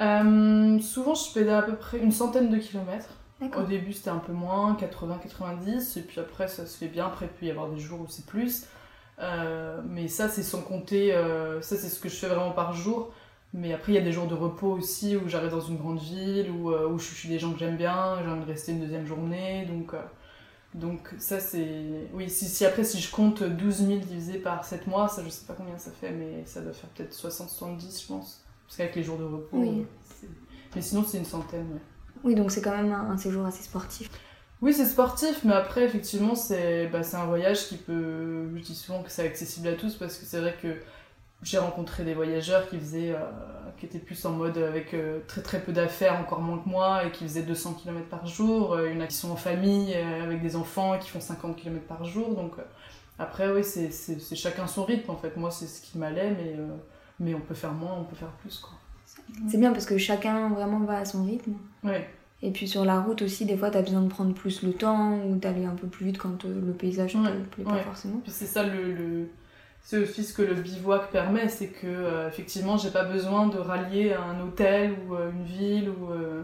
Euh, 0.00 0.80
souvent, 0.80 1.14
je 1.14 1.32
pédale 1.32 1.58
à 1.58 1.62
peu 1.62 1.76
près 1.76 1.98
une 1.98 2.12
centaine 2.12 2.50
de 2.50 2.56
kilomètres. 2.58 3.10
Au 3.56 3.62
début, 3.62 3.92
c'était 3.92 4.10
un 4.10 4.18
peu 4.18 4.32
moins, 4.32 4.74
80-90, 4.76 5.98
et 5.98 6.02
puis 6.02 6.20
après, 6.20 6.46
ça 6.48 6.66
se 6.66 6.76
fait 6.76 6.88
bien. 6.88 7.06
Après, 7.06 7.26
il 7.26 7.28
peut 7.30 7.46
y 7.46 7.50
avoir 7.50 7.70
des 7.70 7.78
jours 7.80 8.00
où 8.02 8.06
c'est 8.08 8.26
plus. 8.26 8.66
Euh, 9.20 9.80
mais 9.86 10.08
ça, 10.08 10.28
c'est 10.28 10.42
sans 10.42 10.62
compter. 10.62 11.14
euh, 11.14 11.60
ça, 11.62 11.76
c'est 11.76 11.88
ce 11.88 12.00
que 12.00 12.08
je 12.08 12.16
fais 12.16 12.28
vraiment 12.28 12.52
par 12.52 12.74
jour. 12.74 13.12
Mais 13.52 13.72
après, 13.74 13.92
il 13.92 13.94
y 13.96 13.98
a 13.98 14.02
des 14.02 14.12
jours 14.12 14.26
de 14.28 14.34
repos 14.34 14.72
aussi 14.72 15.16
où 15.16 15.28
j'arrive 15.28 15.50
dans 15.50 15.60
une 15.60 15.76
grande 15.78 15.98
ville, 16.00 16.50
où, 16.50 16.70
où 16.72 16.98
je 16.98 17.04
suis 17.14 17.28
des 17.28 17.38
gens 17.38 17.52
que 17.52 17.58
j'aime 17.58 17.76
bien, 17.76 18.18
j'ai 18.22 18.30
envie 18.30 18.42
de 18.42 18.46
rester 18.46 18.72
une 18.72 18.80
deuxième 18.80 19.06
journée. 19.06 19.66
Donc, 19.66 19.94
euh, 19.94 20.02
donc 20.74 21.14
ça, 21.18 21.40
c'est. 21.40 22.10
Oui, 22.14 22.30
si, 22.30 22.46
si 22.46 22.64
après, 22.66 22.84
si 22.84 23.00
je 23.00 23.10
compte 23.12 23.42
12 23.42 23.86
000 23.86 23.98
divisé 24.00 24.38
par 24.38 24.64
7 24.64 24.86
mois, 24.86 25.08
ça, 25.08 25.22
je 25.24 25.30
sais 25.30 25.46
pas 25.46 25.54
combien 25.54 25.78
ça 25.78 25.90
fait, 25.92 26.12
mais 26.12 26.44
ça 26.46 26.60
doit 26.62 26.72
faire 26.72 26.90
peut-être 26.90 27.14
60-70, 27.14 28.02
je 28.02 28.06
pense. 28.08 28.39
Parce 28.70 28.76
qu'avec 28.76 28.94
les 28.94 29.02
jours 29.02 29.18
de 29.18 29.24
repos. 29.24 29.56
Oui. 29.58 29.84
Mais 30.76 30.82
sinon, 30.82 31.04
c'est 31.04 31.18
une 31.18 31.24
centaine, 31.24 31.66
ouais. 31.72 31.80
Oui, 32.22 32.34
donc 32.36 32.52
c'est 32.52 32.62
quand 32.62 32.76
même 32.76 32.92
un, 32.92 33.10
un 33.10 33.16
séjour 33.16 33.44
assez 33.44 33.64
sportif. 33.64 34.08
Oui, 34.62 34.72
c'est 34.72 34.84
sportif, 34.86 35.40
mais 35.44 35.54
après, 35.54 35.84
effectivement, 35.84 36.36
c'est 36.36 36.86
bah, 36.86 37.00
un 37.14 37.24
voyage 37.26 37.66
qui 37.66 37.76
peut. 37.76 38.48
Je 38.56 38.62
dis 38.62 38.74
souvent 38.76 39.02
que 39.02 39.10
c'est 39.10 39.26
accessible 39.26 39.66
à 39.68 39.74
tous 39.74 39.96
parce 39.96 40.16
que 40.18 40.24
c'est 40.24 40.38
vrai 40.38 40.54
que 40.62 40.76
j'ai 41.42 41.58
rencontré 41.58 42.04
des 42.04 42.14
voyageurs 42.14 42.68
qui 42.68 42.78
faisaient. 42.78 43.12
euh, 43.12 43.18
qui 43.78 43.86
étaient 43.86 43.98
plus 43.98 44.24
en 44.26 44.30
mode 44.32 44.58
avec 44.58 44.94
euh, 44.94 45.20
très 45.26 45.42
très 45.42 45.60
peu 45.60 45.72
d'affaires, 45.72 46.20
encore 46.20 46.40
moins 46.40 46.58
que 46.58 46.68
moi, 46.68 47.04
et 47.06 47.10
qui 47.10 47.24
faisaient 47.24 47.42
200 47.42 47.74
km 47.74 48.06
par 48.08 48.26
jour. 48.26 48.74
Euh, 48.74 48.90
Il 48.90 48.94
y 48.94 48.98
en 48.98 49.00
a 49.00 49.06
qui 49.08 49.16
sont 49.16 49.30
en 49.30 49.36
famille 49.36 49.94
avec 49.94 50.42
des 50.42 50.54
enfants 50.54 50.94
et 50.94 50.98
qui 51.00 51.08
font 51.10 51.20
50 51.20 51.56
km 51.56 51.86
par 51.86 52.04
jour. 52.04 52.34
Donc 52.36 52.52
après, 53.18 53.50
oui, 53.50 53.64
c'est 53.64 53.90
chacun 54.36 54.66
son 54.66 54.84
rythme 54.84 55.10
en 55.10 55.16
fait. 55.16 55.36
Moi, 55.36 55.50
c'est 55.50 55.66
ce 55.66 55.80
qui 55.82 55.98
m'allait, 55.98 56.30
mais, 56.30 56.54
euh, 56.58 56.76
mais 57.20 57.34
on 57.34 57.40
peut 57.40 57.54
faire 57.54 57.72
moins, 57.72 57.94
on 58.00 58.04
peut 58.04 58.16
faire 58.16 58.32
plus 58.42 58.58
quoi. 58.58 58.72
C'est 59.48 59.58
bien 59.58 59.72
parce 59.72 59.86
que 59.86 59.96
chacun 59.98 60.48
vraiment 60.48 60.80
va 60.80 60.98
à 60.98 61.04
son 61.04 61.24
rythme. 61.24 61.52
Ouais. 61.84 62.08
Et 62.42 62.50
puis 62.50 62.66
sur 62.66 62.84
la 62.84 63.00
route 63.00 63.22
aussi, 63.22 63.44
des 63.44 63.56
fois, 63.56 63.70
t'as 63.70 63.82
besoin 63.82 64.00
de 64.00 64.08
prendre 64.08 64.34
plus 64.34 64.62
le 64.62 64.72
temps 64.72 65.18
ou 65.24 65.36
d'aller 65.36 65.66
un 65.66 65.74
peu 65.74 65.86
plus 65.86 66.06
vite 66.06 66.18
quand 66.18 66.44
euh, 66.46 66.60
le 66.66 66.72
paysage 66.72 67.14
Ouais, 67.14 67.30
te 67.30 67.54
plaît 67.54 67.64
pas 67.64 67.74
ouais. 67.74 67.82
forcément. 67.82 68.20
C'est 68.26 68.46
ça 68.46 68.62
le, 68.64 68.92
le- 68.94 69.28
c'est 69.82 69.98
aussi 69.98 70.24
ce 70.24 70.32
que 70.34 70.42
le 70.42 70.54
bivouac 70.54 71.10
permet, 71.10 71.48
c'est 71.48 71.68
que 71.68 71.86
euh, 71.86 72.28
effectivement 72.28 72.76
j'ai 72.76 72.90
pas 72.90 73.04
besoin 73.04 73.46
de 73.48 73.58
rallier 73.58 74.12
à 74.12 74.22
un 74.22 74.40
hôtel 74.40 74.94
ou 75.08 75.14
euh, 75.14 75.30
une 75.30 75.44
ville 75.44 75.90
ou 75.90 76.10
euh, 76.12 76.42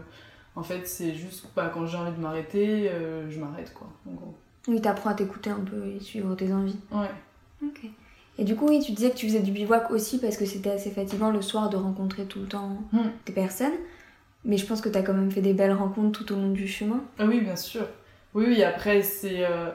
en 0.55 0.63
fait 0.63 0.87
c'est 0.87 1.13
juste 1.13 1.47
bah, 1.55 1.69
quand 1.73 1.85
j'ai 1.85 1.97
envie 1.97 2.15
de 2.15 2.21
m'arrêter, 2.21 2.91
je 3.29 3.39
m'arrête 3.39 3.73
quoi. 3.73 3.87
En 4.09 4.13
gros. 4.13 4.35
Oui, 4.67 4.81
t'apprends 4.81 5.11
à 5.11 5.13
t'écouter 5.13 5.49
un 5.49 5.59
peu 5.61 5.85
et 5.85 5.99
suivre 5.99 6.35
tes 6.35 6.51
envies. 6.51 6.79
Ouais. 6.91 7.09
Ok. 7.63 7.89
Et 8.39 8.43
du 8.43 8.55
coup, 8.55 8.67
oui, 8.67 8.79
tu 8.79 8.91
disais 8.91 9.09
que 9.09 9.15
tu 9.15 9.27
faisais 9.27 9.39
du 9.39 9.51
bivouac 9.51 9.89
aussi 9.91 10.19
parce 10.19 10.37
que 10.37 10.45
c'était 10.45 10.69
assez 10.71 10.91
fatigant 10.91 11.31
le 11.31 11.41
soir 11.41 11.69
de 11.69 11.77
rencontrer 11.77 12.25
tout 12.25 12.39
le 12.39 12.47
temps 12.47 12.77
Hmm. 12.91 13.09
des 13.25 13.33
personnes. 13.33 13.73
Mais 14.45 14.57
je 14.57 14.65
pense 14.65 14.79
que 14.81 14.89
t'as 14.89 15.01
quand 15.01 15.13
même 15.13 15.31
fait 15.31 15.41
des 15.41 15.53
belles 15.53 15.73
rencontres 15.73 16.19
tout 16.23 16.33
au 16.33 16.35
long 16.35 16.51
du 16.51 16.67
chemin. 16.67 17.01
Ah 17.19 17.25
oui 17.25 17.41
bien 17.41 17.55
sûr. 17.55 17.87
Oui 18.33 18.45
oui 18.47 18.63
après 18.63 19.01
c'est 19.01 19.43
euh, 19.45 19.71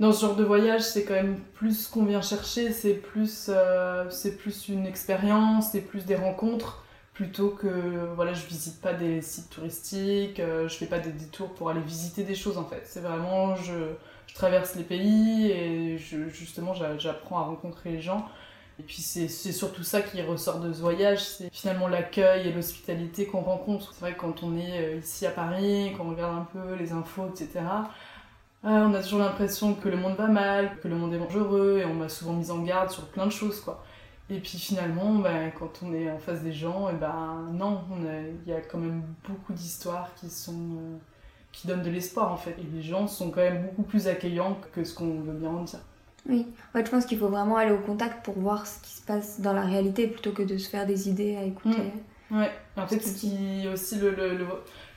dans 0.00 0.12
ce 0.12 0.20
genre 0.26 0.36
de 0.36 0.44
voyage 0.44 0.82
c'est 0.82 1.04
quand 1.04 1.14
même 1.14 1.38
plus 1.54 1.86
ce 1.86 1.90
qu'on 1.90 2.04
vient 2.04 2.20
chercher, 2.20 2.70
c'est 2.72 2.94
plus 2.94 3.46
euh, 3.48 4.04
c'est 4.10 4.36
plus 4.36 4.68
une 4.68 4.86
expérience, 4.86 5.70
c'est 5.72 5.80
plus 5.80 6.04
des 6.04 6.14
rencontres 6.16 6.84
plutôt 7.14 7.50
que 7.50 7.68
voilà 8.16 8.32
je 8.34 8.46
visite 8.46 8.80
pas 8.80 8.94
des 8.94 9.20
sites 9.22 9.50
touristiques, 9.50 10.40
euh, 10.40 10.68
je 10.68 10.76
fais 10.76 10.86
pas 10.86 10.98
des 10.98 11.12
détours 11.12 11.52
pour 11.54 11.68
aller 11.70 11.80
visiter 11.80 12.24
des 12.24 12.34
choses 12.34 12.58
en 12.58 12.64
fait. 12.64 12.82
C'est 12.86 13.00
vraiment 13.00 13.54
je, 13.56 13.74
je 14.26 14.34
traverse 14.34 14.74
les 14.76 14.84
pays 14.84 15.50
et 15.50 15.98
justement 15.98 16.74
j'a- 16.74 16.96
j'apprends 16.98 17.38
à 17.38 17.42
rencontrer 17.44 17.90
les 17.92 18.00
gens. 18.00 18.28
Et 18.78 18.82
puis 18.84 19.02
c'est 19.02 19.28
surtout 19.28 19.82
ça 19.84 20.00
qui 20.02 20.22
ressort 20.22 20.58
de 20.60 20.72
ce 20.72 20.80
voyage, 20.80 21.22
c'est 21.22 21.50
finalement 21.52 21.88
l'accueil 21.88 22.48
et 22.48 22.52
l'hospitalité 22.52 23.26
qu'on 23.26 23.40
rencontre. 23.42 23.92
C'est 23.92 24.00
vrai 24.00 24.14
que 24.14 24.20
quand 24.20 24.42
on 24.42 24.56
est 24.56 24.94
euh, 24.96 24.98
ici 24.98 25.26
à 25.26 25.30
Paris, 25.30 25.92
quand 25.96 26.04
on 26.06 26.10
regarde 26.10 26.36
un 26.38 26.48
peu 26.52 26.74
les 26.74 26.92
infos, 26.92 27.28
etc., 27.28 27.90
euh, 28.64 28.68
on 28.68 28.94
a 28.94 29.02
toujours 29.02 29.18
l'impression 29.20 29.74
que 29.74 29.88
le 29.88 29.96
monde 29.96 30.16
va 30.16 30.28
mal, 30.28 30.78
que 30.82 30.88
le 30.88 30.94
monde 30.96 31.12
est 31.14 31.18
dangereux, 31.18 31.78
et 31.80 31.84
on 31.84 31.94
m'a 31.94 32.08
souvent 32.08 32.32
mise 32.32 32.50
en 32.50 32.62
garde 32.62 32.90
sur 32.90 33.06
plein 33.08 33.26
de 33.26 33.32
choses, 33.32 33.60
quoi. 33.60 33.84
Et 34.30 34.38
puis 34.40 34.58
finalement, 34.58 35.14
ben, 35.16 35.50
quand 35.58 35.80
on 35.82 35.92
est 35.92 36.10
en 36.10 36.18
face 36.18 36.42
des 36.42 36.52
gens, 36.52 36.88
et 36.88 36.94
ben 36.94 37.50
non, 37.52 37.82
il 38.46 38.50
y 38.50 38.54
a 38.54 38.60
quand 38.60 38.78
même 38.78 39.02
beaucoup 39.28 39.52
d'histoires 39.52 40.14
qui 40.14 40.30
sont 40.30 40.52
euh, 40.52 40.96
qui 41.52 41.66
donnent 41.66 41.82
de 41.82 41.90
l'espoir 41.90 42.32
en 42.32 42.36
fait. 42.36 42.52
Et 42.58 42.64
les 42.74 42.82
gens 42.82 43.06
sont 43.06 43.30
quand 43.30 43.40
même 43.42 43.62
beaucoup 43.66 43.82
plus 43.82 44.08
accueillants 44.08 44.58
que 44.72 44.84
ce 44.84 44.94
qu'on 44.94 45.20
veut 45.20 45.34
bien 45.34 45.50
en 45.50 45.64
dire. 45.64 45.80
Oui. 46.28 46.46
Ouais, 46.74 46.84
je 46.84 46.90
pense 46.90 47.04
qu'il 47.04 47.18
faut 47.18 47.28
vraiment 47.28 47.56
aller 47.56 47.72
au 47.72 47.80
contact 47.80 48.24
pour 48.24 48.38
voir 48.38 48.66
ce 48.66 48.80
qui 48.80 48.92
se 48.92 49.02
passe 49.02 49.40
dans 49.40 49.52
la 49.52 49.62
réalité 49.62 50.06
plutôt 50.06 50.32
que 50.32 50.42
de 50.42 50.56
se 50.56 50.68
faire 50.70 50.86
des 50.86 51.08
idées 51.08 51.36
à 51.36 51.42
écouter. 51.44 51.92
Ouais, 52.30 52.50
en 52.76 52.86
fait, 52.86 53.00
Ce 53.00 53.14
qui 53.14 53.68
aussi 53.68 53.96
le, 53.98 54.10
le, 54.14 54.36
le, 54.38 54.46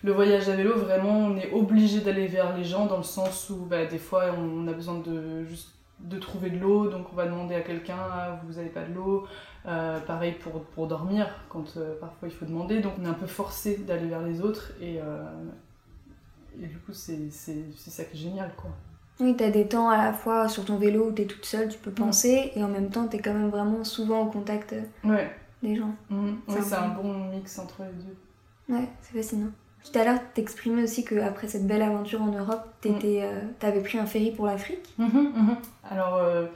le 0.04 0.12
voyage 0.14 0.48
à 0.48 0.56
vélo, 0.56 0.78
vraiment, 0.78 1.18
on 1.18 1.36
est 1.38 1.52
obligé 1.52 2.00
d'aller 2.00 2.28
vers 2.28 2.56
les 2.56 2.64
gens 2.64 2.86
dans 2.86 2.98
le 2.98 3.04
sens 3.04 3.50
où 3.50 3.66
bah, 3.66 3.86
des 3.86 3.98
fois 3.98 4.34
on 4.38 4.68
a 4.68 4.74
besoin 4.74 5.00
de 5.00 5.44
juste 5.46 5.75
de 6.00 6.20
trouver 6.20 6.50
de 6.50 6.60
l'eau, 6.60 6.88
donc 6.90 7.08
on 7.12 7.16
va 7.16 7.26
demander 7.26 7.56
à 7.56 7.62
quelqu'un 7.62 7.98
ah, 8.00 8.40
vous 8.46 8.58
avez 8.60 8.70
pas 8.70 8.84
de 8.84 8.94
l'eau? 8.94 9.26
Euh, 9.66 10.00
pareil 10.02 10.34
pour, 10.34 10.64
pour 10.66 10.88
dormir, 10.88 11.28
quand 11.50 11.78
euh, 11.78 11.96
parfois 12.00 12.28
il 12.28 12.34
faut 12.34 12.46
demander, 12.46 12.82
donc 12.82 12.94
on 13.00 13.06
est 13.06 13.10
un 13.10 13.14
peu 13.14 13.26
forcé 13.28 13.78
d'aller 13.78 14.08
vers 14.08 14.22
les 14.22 14.42
autres 14.42 14.72
et, 14.80 15.00
euh, 15.02 15.24
et 16.62 16.68
du 16.68 16.78
coup 16.80 16.94
c'est 16.94 17.30
c'est- 17.32 17.66
c'est 17.78 17.90
ça 17.92 18.04
qui 18.06 18.16
est 18.18 18.20
génial 18.20 18.52
quoi. 18.56 18.72
Oui, 19.20 19.34
t'as 19.38 19.50
des 19.50 19.68
temps 19.68 19.90
à 19.90 19.98
la 19.98 20.14
fois 20.14 20.50
sur 20.50 20.66
ton 20.66 20.78
vélo 20.78 21.08
où 21.08 21.12
t'es 21.14 21.26
toute 21.26 21.46
seule, 21.46 21.70
tu 21.70 21.78
peux 21.80 21.92
penser, 21.92 22.52
et 22.56 22.64
en 22.64 22.68
même 22.68 22.90
temps 22.90 23.08
t'es 23.08 23.20
quand 23.20 23.34
même 23.34 23.50
vraiment 23.50 23.84
souvent 23.86 24.22
au 24.24 24.30
contact 24.30 24.76
Ouais, 25.06 25.34
des 25.64 25.76
gens. 25.76 25.96
C'est 26.10 26.54
Ouais, 26.54 26.60
un 26.60 26.62
c'est 26.62 26.76
un 26.76 26.88
bon- 26.90 27.04
bon 27.14 27.30
mix 27.30 27.58
entre 27.60 27.84
les 27.84 28.04
deux. 28.04 28.76
Ouais, 28.76 28.90
c'est 29.02 29.14
fascinant. 29.18 29.52
Tout 29.92 30.00
à 30.00 30.04
l'heure, 30.04 30.20
t'exprimais 30.34 30.84
aussi 30.84 31.06
qu'après 31.06 31.48
cette 31.48 31.68
belle 31.68 31.82
aventure 31.82 32.22
en 32.22 32.32
Europe, 32.32 32.66
t'étais, 32.82 33.22
euh, 33.24 33.40
t'avais 33.60 33.82
pris 33.82 33.98
un 33.98 34.06
ferry 34.06 34.32
pour 34.32 34.46
l'Afrique. 34.46 34.94
Mhm, 34.98 35.08
mhm. 35.08 35.56
Alors, 35.90 36.16
euh, 36.16 36.48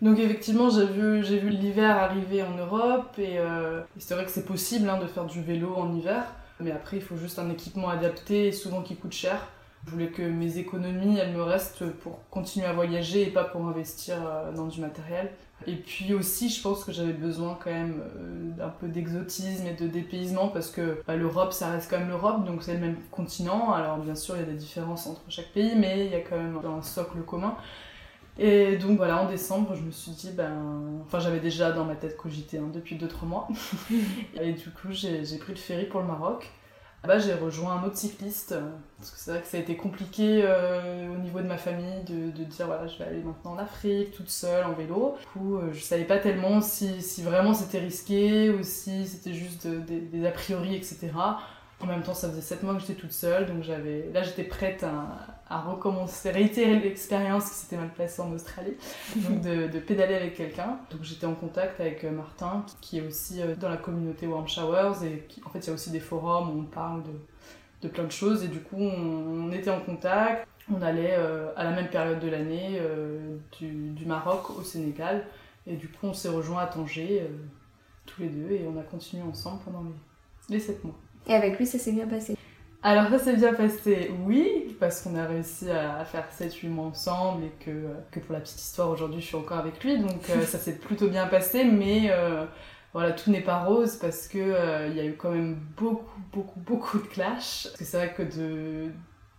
donc 0.00 0.18
effectivement, 0.18 0.68
j'ai 0.68 0.86
vu, 0.86 1.50
l'hiver 1.50 1.96
arriver 1.96 2.42
en 2.42 2.56
Europe 2.56 3.14
et, 3.18 3.38
euh, 3.38 3.80
et 3.96 4.00
c'est 4.00 4.14
vrai 4.14 4.24
que 4.24 4.30
c'est 4.30 4.44
possible 4.44 4.88
hein, 4.88 4.98
de 4.98 5.06
faire 5.06 5.26
du 5.26 5.42
vélo 5.42 5.74
en 5.76 5.94
hiver, 5.94 6.24
mais 6.58 6.72
après 6.72 6.96
il 6.96 7.02
faut 7.02 7.16
juste 7.16 7.38
un 7.38 7.50
équipement 7.50 7.88
adapté 7.88 8.48
et 8.48 8.52
souvent 8.52 8.82
qui 8.82 8.96
coûte 8.96 9.12
cher. 9.12 9.48
Je 9.86 9.90
voulais 9.90 10.08
que 10.08 10.22
mes 10.22 10.58
économies, 10.58 11.18
elles 11.18 11.32
me 11.32 11.42
restent 11.42 11.84
pour 12.02 12.20
continuer 12.30 12.66
à 12.66 12.72
voyager 12.72 13.22
et 13.22 13.30
pas 13.30 13.44
pour 13.44 13.66
investir 13.66 14.16
dans 14.54 14.66
du 14.66 14.80
matériel. 14.80 15.30
Et 15.66 15.76
puis 15.76 16.14
aussi, 16.14 16.48
je 16.48 16.62
pense 16.62 16.84
que 16.84 16.92
j'avais 16.92 17.12
besoin 17.12 17.58
quand 17.62 17.70
même 17.70 18.02
euh, 18.16 18.50
d'un 18.56 18.68
peu 18.68 18.88
d'exotisme 18.88 19.66
et 19.66 19.74
de 19.74 19.86
dépaysement 19.86 20.48
parce 20.48 20.70
que 20.70 21.02
bah, 21.06 21.16
l'Europe, 21.16 21.52
ça 21.52 21.70
reste 21.70 21.90
quand 21.90 21.98
même 21.98 22.08
l'Europe, 22.08 22.44
donc 22.44 22.62
c'est 22.62 22.74
le 22.74 22.80
même 22.80 22.96
continent. 23.10 23.72
Alors 23.72 23.98
bien 23.98 24.14
sûr, 24.14 24.36
il 24.36 24.40
y 24.40 24.42
a 24.42 24.46
des 24.46 24.58
différences 24.58 25.06
entre 25.06 25.22
chaque 25.28 25.52
pays, 25.52 25.72
mais 25.76 26.06
il 26.06 26.12
y 26.12 26.16
a 26.16 26.20
quand 26.20 26.36
même 26.36 26.58
un 26.64 26.82
socle 26.82 27.18
commun. 27.22 27.56
Et 28.38 28.76
donc 28.76 28.96
voilà, 28.96 29.22
en 29.22 29.28
décembre, 29.28 29.74
je 29.74 29.82
me 29.82 29.90
suis 29.90 30.12
dit, 30.12 30.30
ben. 30.32 31.02
Enfin, 31.04 31.18
j'avais 31.18 31.40
déjà 31.40 31.70
dans 31.72 31.84
ma 31.84 31.96
tête 31.96 32.16
cogité 32.16 32.58
hein, 32.58 32.70
depuis 32.72 32.96
2-3 32.96 33.26
mois. 33.26 33.48
et 34.40 34.52
du 34.52 34.70
coup, 34.70 34.88
j'ai 34.90 35.24
j'ai 35.24 35.38
pris 35.38 35.52
le 35.52 35.58
ferry 35.58 35.84
pour 35.84 36.00
le 36.00 36.06
Maroc. 36.06 36.50
Là-bas, 37.04 37.18
j'ai 37.18 37.34
rejoint 37.34 37.72
un 37.80 37.84
autre 37.84 37.96
cycliste, 37.96 38.52
euh, 38.52 38.70
parce 38.98 39.10
que 39.10 39.18
c'est 39.18 39.30
vrai 39.32 39.40
que 39.40 39.48
ça 39.48 39.56
a 39.56 39.60
été 39.60 39.76
compliqué 39.76 40.42
euh, 40.44 41.12
au 41.12 41.18
niveau 41.18 41.40
de 41.40 41.46
ma 41.48 41.56
famille 41.56 42.04
de, 42.06 42.30
de 42.30 42.44
dire, 42.44 42.66
voilà, 42.66 42.86
je 42.86 42.96
vais 42.98 43.04
aller 43.06 43.22
maintenant 43.24 43.52
en 43.54 43.58
Afrique, 43.58 44.12
toute 44.12 44.30
seule, 44.30 44.64
en 44.64 44.72
vélo. 44.72 45.16
Du 45.20 45.26
coup, 45.26 45.56
euh, 45.56 45.72
je 45.72 45.80
savais 45.80 46.04
pas 46.04 46.18
tellement 46.18 46.60
si, 46.60 47.02
si 47.02 47.22
vraiment 47.24 47.54
c'était 47.54 47.80
risqué 47.80 48.50
ou 48.50 48.62
si 48.62 49.06
c'était 49.08 49.34
juste 49.34 49.66
de- 49.66 49.80
des- 49.80 50.00
des 50.00 50.26
a 50.26 50.30
priori, 50.30 50.76
etc. 50.76 51.10
En 51.80 51.86
même 51.86 52.04
temps, 52.04 52.14
ça 52.14 52.28
faisait 52.30 52.40
7 52.40 52.62
mois 52.62 52.74
que 52.74 52.80
j'étais 52.80 52.94
toute 52.94 53.10
seule, 53.10 53.46
donc 53.46 53.64
j'avais, 53.64 54.08
là 54.14 54.22
j'étais 54.22 54.44
prête 54.44 54.84
à, 54.84 55.41
à 55.52 55.60
recommencer, 55.60 56.30
réitérer 56.30 56.80
l'expérience 56.80 57.50
qui 57.50 57.56
s'était 57.56 57.76
mal 57.76 57.92
passée 57.92 58.22
en 58.22 58.32
Australie, 58.32 58.74
donc 59.16 59.42
de, 59.42 59.66
de 59.66 59.78
pédaler 59.80 60.14
avec 60.14 60.34
quelqu'un. 60.34 60.78
Donc 60.90 61.02
j'étais 61.02 61.26
en 61.26 61.34
contact 61.34 61.78
avec 61.78 62.04
euh, 62.04 62.10
Martin, 62.10 62.64
qui, 62.80 62.98
est 62.98 63.06
aussi 63.06 63.42
euh, 63.42 63.54
dans 63.54 63.68
la 63.68 63.76
communauté 63.76 64.26
Warm 64.26 64.48
Showers, 64.48 65.04
et 65.04 65.26
en 65.44 65.50
fait 65.50 65.58
il 65.58 65.66
y 65.66 65.70
a 65.70 65.74
aussi 65.74 65.90
des 65.90 66.00
forums 66.00 66.48
où 66.48 66.60
on 66.60 66.64
parle 66.64 67.02
de, 67.02 67.10
de 67.82 67.88
plein 67.88 68.04
de 68.04 68.10
choses, 68.10 68.42
et 68.42 68.48
du 68.48 68.60
coup 68.60 68.80
on, 68.80 69.52
était 69.52 69.70
en 69.70 69.80
contact. 69.80 70.48
On 70.74 70.80
allait 70.80 71.16
euh, 71.18 71.50
à 71.56 71.64
la 71.64 71.72
même 71.72 71.88
période 71.88 72.20
de 72.20 72.28
l'année 72.28 72.80
du, 73.58 73.90
du 73.90 74.06
Maroc 74.06 74.58
au 74.58 74.62
Sénégal, 74.62 75.26
et 75.66 75.76
du 75.76 75.88
coup 75.88 76.06
on 76.06 76.14
s'est 76.14 76.30
rejoints 76.30 76.62
à 76.62 76.66
Tanger, 76.66 77.28
tous 78.06 78.22
les 78.22 78.28
deux, 78.28 78.52
et 78.52 78.66
on 78.66 78.80
a 78.80 78.82
continué 78.82 79.22
ensemble 79.22 79.60
pendant 79.66 79.82
les, 79.82 80.54
les 80.54 80.60
7 80.60 80.82
mois. 80.82 80.96
Et 81.26 81.34
avec 81.34 81.58
lui, 81.58 81.66
ça 81.66 81.78
s'est 81.78 81.92
bien 81.92 82.06
passé. 82.06 82.36
Alors 82.84 83.08
ça 83.10 83.18
s'est 83.20 83.36
bien 83.36 83.54
passé, 83.54 84.10
oui, 84.26 84.76
parce 84.80 85.02
qu'on 85.02 85.16
a 85.16 85.24
réussi 85.24 85.70
à 85.70 86.04
faire 86.04 86.24
7-8 86.36 86.68
mois 86.68 86.86
ensemble 86.86 87.44
et 87.44 87.64
que, 87.64 87.70
que 88.10 88.18
pour 88.18 88.32
la 88.32 88.40
petite 88.40 88.60
histoire, 88.60 88.90
aujourd'hui 88.90 89.20
je 89.20 89.26
suis 89.26 89.36
encore 89.36 89.58
avec 89.58 89.84
lui, 89.84 89.98
donc 90.00 90.28
euh, 90.30 90.42
ça 90.44 90.58
s'est 90.58 90.78
plutôt 90.78 91.06
bien 91.06 91.28
passé, 91.28 91.62
mais 91.62 92.08
euh, 92.10 92.44
voilà, 92.92 93.12
tout 93.12 93.30
n'est 93.30 93.40
pas 93.40 93.62
rose 93.62 93.94
parce 94.00 94.26
que 94.26 94.38
euh, 94.38 94.88
il 94.88 94.96
y 94.96 95.00
a 95.00 95.04
eu 95.04 95.14
quand 95.14 95.30
même 95.30 95.60
beaucoup, 95.76 96.20
beaucoup, 96.32 96.58
beaucoup 96.58 96.98
de 96.98 97.04
clash. 97.04 97.68
Parce 97.68 97.76
que 97.76 97.84
c'est 97.84 97.96
vrai 97.98 98.14
que 98.14 98.22
de, 98.24 98.90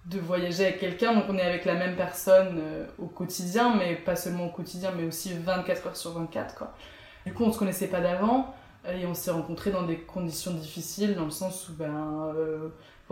de 0.05 0.19
voyager 0.21 0.67
avec 0.67 0.79
quelqu'un, 0.79 1.13
donc 1.13 1.25
on 1.27 1.37
est 1.37 1.41
avec 1.41 1.65
la 1.65 1.73
même 1.73 1.97
personne 1.97 2.61
au 2.97 3.07
quotidien, 3.07 3.75
mais 3.75 3.95
pas 3.95 4.15
seulement 4.15 4.45
au 4.45 4.51
quotidien, 4.51 4.91
mais 4.95 5.03
aussi 5.03 5.33
24 5.37 5.87
heures 5.87 5.97
sur 5.97 6.11
24, 6.11 6.55
quoi. 6.55 6.73
Du 7.25 7.33
coup, 7.33 7.43
on 7.43 7.51
se 7.51 7.59
connaissait 7.59 7.87
pas 7.87 7.99
d'avant 7.99 8.55
et 8.89 9.05
on 9.05 9.13
s'est 9.13 9.31
rencontrés 9.31 9.71
dans 9.71 9.83
des 9.83 9.97
conditions 9.97 10.51
difficiles, 10.51 11.15
dans 11.15 11.25
le 11.25 11.31
sens 11.31 11.67
où, 11.67 11.73
ben 11.73 12.31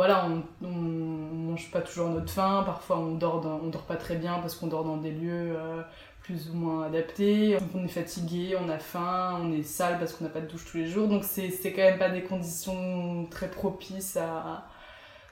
voilà, 0.02 0.26
on, 0.26 0.42
on, 0.66 0.72
mange 0.72 1.70
pas 1.70 1.82
toujours 1.82 2.10
notre 2.10 2.32
faim, 2.32 2.64
parfois 2.66 2.98
on 2.98 3.12
dort, 3.12 3.46
on 3.64 3.68
dort 3.68 3.84
pas 3.84 3.98
très 3.98 4.16
bien 4.16 4.40
parce 4.40 4.56
qu'on 4.56 4.66
dort 4.66 4.84
dans 4.84 4.98
des 4.98 5.12
lieux 5.12 5.54
euh, 5.56 5.84
plus 6.24 6.50
ou 6.50 6.56
moins 6.56 6.88
adaptés, 6.88 7.56
on 7.76 7.86
est 7.86 7.88
fatigué, 7.88 8.58
on 8.60 8.68
a 8.70 8.80
faim, 8.80 9.38
on 9.44 9.52
est 9.52 9.62
sale 9.62 10.00
parce 10.00 10.14
qu'on 10.14 10.24
n'a 10.24 10.32
pas 10.32 10.40
de 10.40 10.48
douche 10.48 10.66
tous 10.66 10.78
les 10.78 10.88
jours, 10.88 11.08
donc 11.08 11.24
c'est 11.24 11.52
quand 11.72 11.84
même 11.84 12.00
pas 12.00 12.10
des 12.10 12.24
conditions 12.24 13.28
très 13.30 13.48
propices 13.48 14.18
à, 14.18 14.66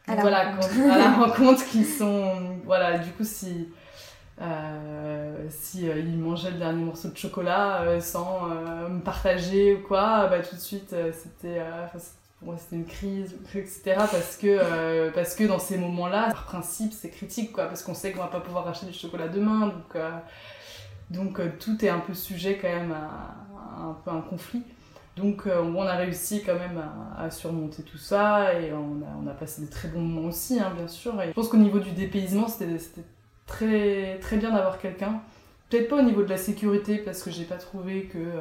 à, 0.06 0.16
la, 0.16 0.22
voilà, 0.22 0.52
rencontre. 0.52 0.70
Quand, 0.76 0.92
à 0.92 0.98
la 1.00 1.12
rencontre 1.26 1.66
qui 1.66 1.84
sont... 1.84 2.60
Voilà, 2.64 3.00
du 3.00 3.10
coup 3.14 3.24
si... 3.24 3.70
Euh, 4.40 5.48
si 5.50 5.90
euh, 5.90 5.98
il 5.98 6.20
mangeait 6.20 6.52
le 6.52 6.60
dernier 6.60 6.84
morceau 6.84 7.10
de 7.10 7.18
chocolat 7.18 7.82
euh, 7.82 8.00
sans 8.00 8.46
me 8.88 9.02
partager 9.02 9.78
ou 9.78 9.82
quoi, 9.82 10.28
bah 10.28 10.42
tout 10.44 10.56
de 10.56 10.62
suite 10.62 10.96
c'était 11.12 11.60
moi 12.42 12.56
c'était 12.58 12.78
une 12.78 12.86
crise, 12.86 13.36
etc. 13.54 13.96
Parce 13.98 14.38
que, 14.38 14.48
euh, 14.48 15.12
parce 15.12 15.36
que 15.36 15.44
dans 15.44 15.60
ces 15.60 15.78
moments-là, 15.78 16.30
par 16.32 16.46
principe, 16.46 16.94
c'est 16.94 17.10
critique, 17.10 17.52
quoi, 17.52 17.66
parce 17.66 17.84
qu'on 17.84 17.94
sait 17.94 18.12
qu'on 18.12 18.22
va 18.22 18.28
pas 18.28 18.40
pouvoir 18.40 18.68
acheter 18.68 18.86
du 18.86 18.94
chocolat 18.94 19.28
demain, 19.28 19.68
donc, 19.68 19.96
euh, 19.96 20.12
donc 21.10 21.40
euh, 21.40 21.52
tout 21.60 21.84
est 21.84 21.90
un 21.90 22.00
peu 22.00 22.14
sujet 22.14 22.58
quand 22.62 22.70
même 22.70 22.94
à, 22.94 23.82
un 23.82 23.94
peu 24.06 24.12
un 24.12 24.22
conflit. 24.22 24.64
Donc 25.18 25.48
on 25.48 25.82
a 25.82 25.96
réussi 25.96 26.44
quand 26.46 26.54
même 26.54 26.82
à, 27.18 27.30
surmonter 27.30 27.84
tout 27.84 27.98
ça 27.98 28.54
et 28.54 28.72
on 28.72 29.02
a, 29.04 29.18
on 29.22 29.28
a 29.28 29.34
passé 29.34 29.62
des 29.62 29.68
très 29.68 29.90
bons 29.90 30.00
moments 30.00 30.30
aussi, 30.30 30.62
hein, 30.62 30.72
bien 30.74 30.88
sûr. 30.88 31.14
Je 31.22 31.32
pense 31.32 31.50
qu'au 31.50 31.58
niveau 31.58 31.80
du 31.80 31.92
dépaysement, 31.92 32.48
c'était 32.48 32.78
très, 33.46 34.18
très 34.20 34.38
bien 34.38 34.52
d'avoir 34.52 34.80
quelqu'un. 34.80 35.20
Peut-être 35.70 35.90
pas 35.90 35.98
au 35.98 36.04
niveau 36.04 36.24
de 36.24 36.30
la 36.30 36.38
sécurité, 36.38 37.00
parce 37.00 37.22
que 37.22 37.32
j'ai 37.32 37.44
pas 37.44 37.58
trouvé 37.58 38.06
que, 38.06 38.32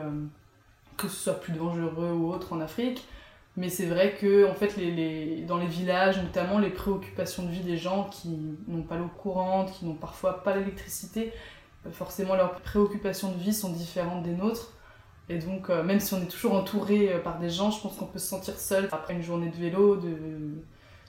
que 0.97 1.09
ce 1.09 1.17
soit 1.17 1.41
plus 1.41 1.53
dangereux 1.53 2.13
ou 2.13 2.33
autre 2.33 2.53
en 2.53 2.61
Afrique. 2.61 3.05
Mais 3.59 3.71
c'est 3.71 3.87
vrai 3.87 4.15
que 4.15 4.49
en 4.49 4.55
fait, 4.55 4.77
les, 4.77 4.93
les, 4.93 5.41
dans 5.43 5.57
les 5.57 5.67
villages, 5.67 6.23
notamment, 6.23 6.61
les 6.61 6.71
préoccupations 6.71 7.43
de 7.43 7.51
vie 7.51 7.65
des 7.65 7.77
gens 7.77 8.05
qui 8.05 8.39
n'ont 8.69 8.85
pas 8.85 8.97
l'eau 8.97 9.11
courante, 9.21 9.73
qui 9.73 9.85
n'ont 9.85 9.95
parfois 9.95 10.45
pas 10.45 10.55
l'électricité, 10.55 11.33
forcément 11.91 12.37
leurs 12.37 12.53
préoccupations 12.61 13.33
de 13.33 13.39
vie 13.39 13.53
sont 13.53 13.73
différentes 13.73 14.23
des 14.23 14.31
nôtres. 14.31 14.75
Et 15.29 15.39
donc, 15.39 15.71
euh, 15.71 15.83
même 15.83 15.99
si 15.99 16.15
on 16.15 16.23
est 16.23 16.31
toujours 16.31 16.55
entouré 16.55 17.13
euh, 17.13 17.19
par 17.19 17.41
des 17.41 17.51
gens, 17.51 17.73
je 17.73 17.83
pense 17.83 17.97
qu'on 17.97 18.07
peut 18.07 18.21
se 18.21 18.29
sentir 18.29 18.57
seul 18.57 18.89
après 18.93 19.15
une 19.15 19.23
journée 19.23 19.51
de 19.51 19.57
vélo. 19.57 19.97
De... 19.97 20.17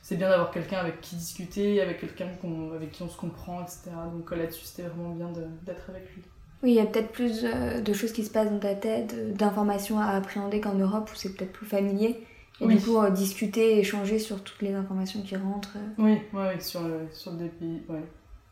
C'est 0.02 0.16
bien 0.16 0.28
d'avoir 0.28 0.50
quelqu'un 0.50 0.80
avec 0.80 1.02
qui 1.02 1.18
discuter, 1.18 1.82
avec 1.82 2.00
quelqu'un 2.00 2.30
qu 2.42 2.48
avec 2.76 2.94
qui 2.94 3.04
on 3.04 3.10
se 3.10 3.18
comprend, 3.18 3.62
etc. 3.62 3.92
Donc 4.12 4.32
euh, 4.32 4.36
là-dessus, 4.36 4.66
c'était 4.66 4.90
vraiment 4.90 5.12
bien 5.12 5.30
d'être 5.68 5.88
avec 5.88 6.04
lui. 6.16 6.24
Oui, 6.64 6.72
il 6.72 6.76
y 6.76 6.80
a 6.80 6.86
peut-être 6.88 7.12
plus 7.12 7.44
de 7.44 7.94
choses 7.94 8.12
qui 8.12 8.26
se 8.26 8.32
passent 8.32 8.50
dans 8.50 8.60
ta 8.60 8.74
tête, 8.74 9.38
d'informations 9.38 10.00
à 10.00 10.08
appréhender 10.08 10.60
qu'en 10.60 10.74
Europe 10.74 11.10
où 11.14 11.16
c'est 11.16 11.36
peut-être 11.36 11.54
plus 11.54 11.68
familier. 11.68 12.26
Et 12.62 12.66
oui. 12.66 12.76
du 12.76 12.82
coup, 12.82 12.98
euh, 12.98 13.10
discuter, 13.10 13.80
échanger 13.80 14.20
sur 14.20 14.44
toutes 14.44 14.62
les 14.62 14.74
informations 14.74 15.22
qui 15.22 15.36
rentrent. 15.36 15.78
Euh. 15.78 16.04
Oui, 16.04 16.18
ouais, 16.34 16.60
sur, 16.60 16.82
le, 16.82 17.08
sur 17.12 17.32
le, 17.32 17.46
ouais, 17.88 18.04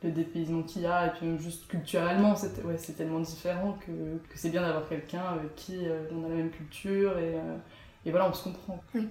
le 0.04 0.12
dépaysement 0.12 0.63
qu'il 0.63 0.84
y 0.84 0.86
a, 0.86 1.08
et 1.08 1.10
puis 1.12 1.26
même 1.26 1.39
juste 1.39 1.67
culturellement, 1.67 2.36
c'est 2.36 2.63
ouais, 2.63 2.78
tellement 2.96 3.20
différent 3.20 3.78
que, 3.86 3.91
que 3.91 4.38
c'est 4.38 4.50
bien 4.50 4.62
d'avoir 4.62 4.88
quelqu'un 4.88 5.24
avec 5.24 5.56
qui 5.56 5.76
euh, 5.88 6.04
on 6.13 6.26
a 6.26 6.30
la 6.30 6.36
même 6.36 6.52
culture, 6.52 7.17
et, 7.17 7.36
euh, 7.36 7.58
et 8.06 8.12
voilà, 8.12 8.30
on 8.30 8.34
se 8.34 8.43
comprend. 8.43 8.82
Oui. 8.96 9.08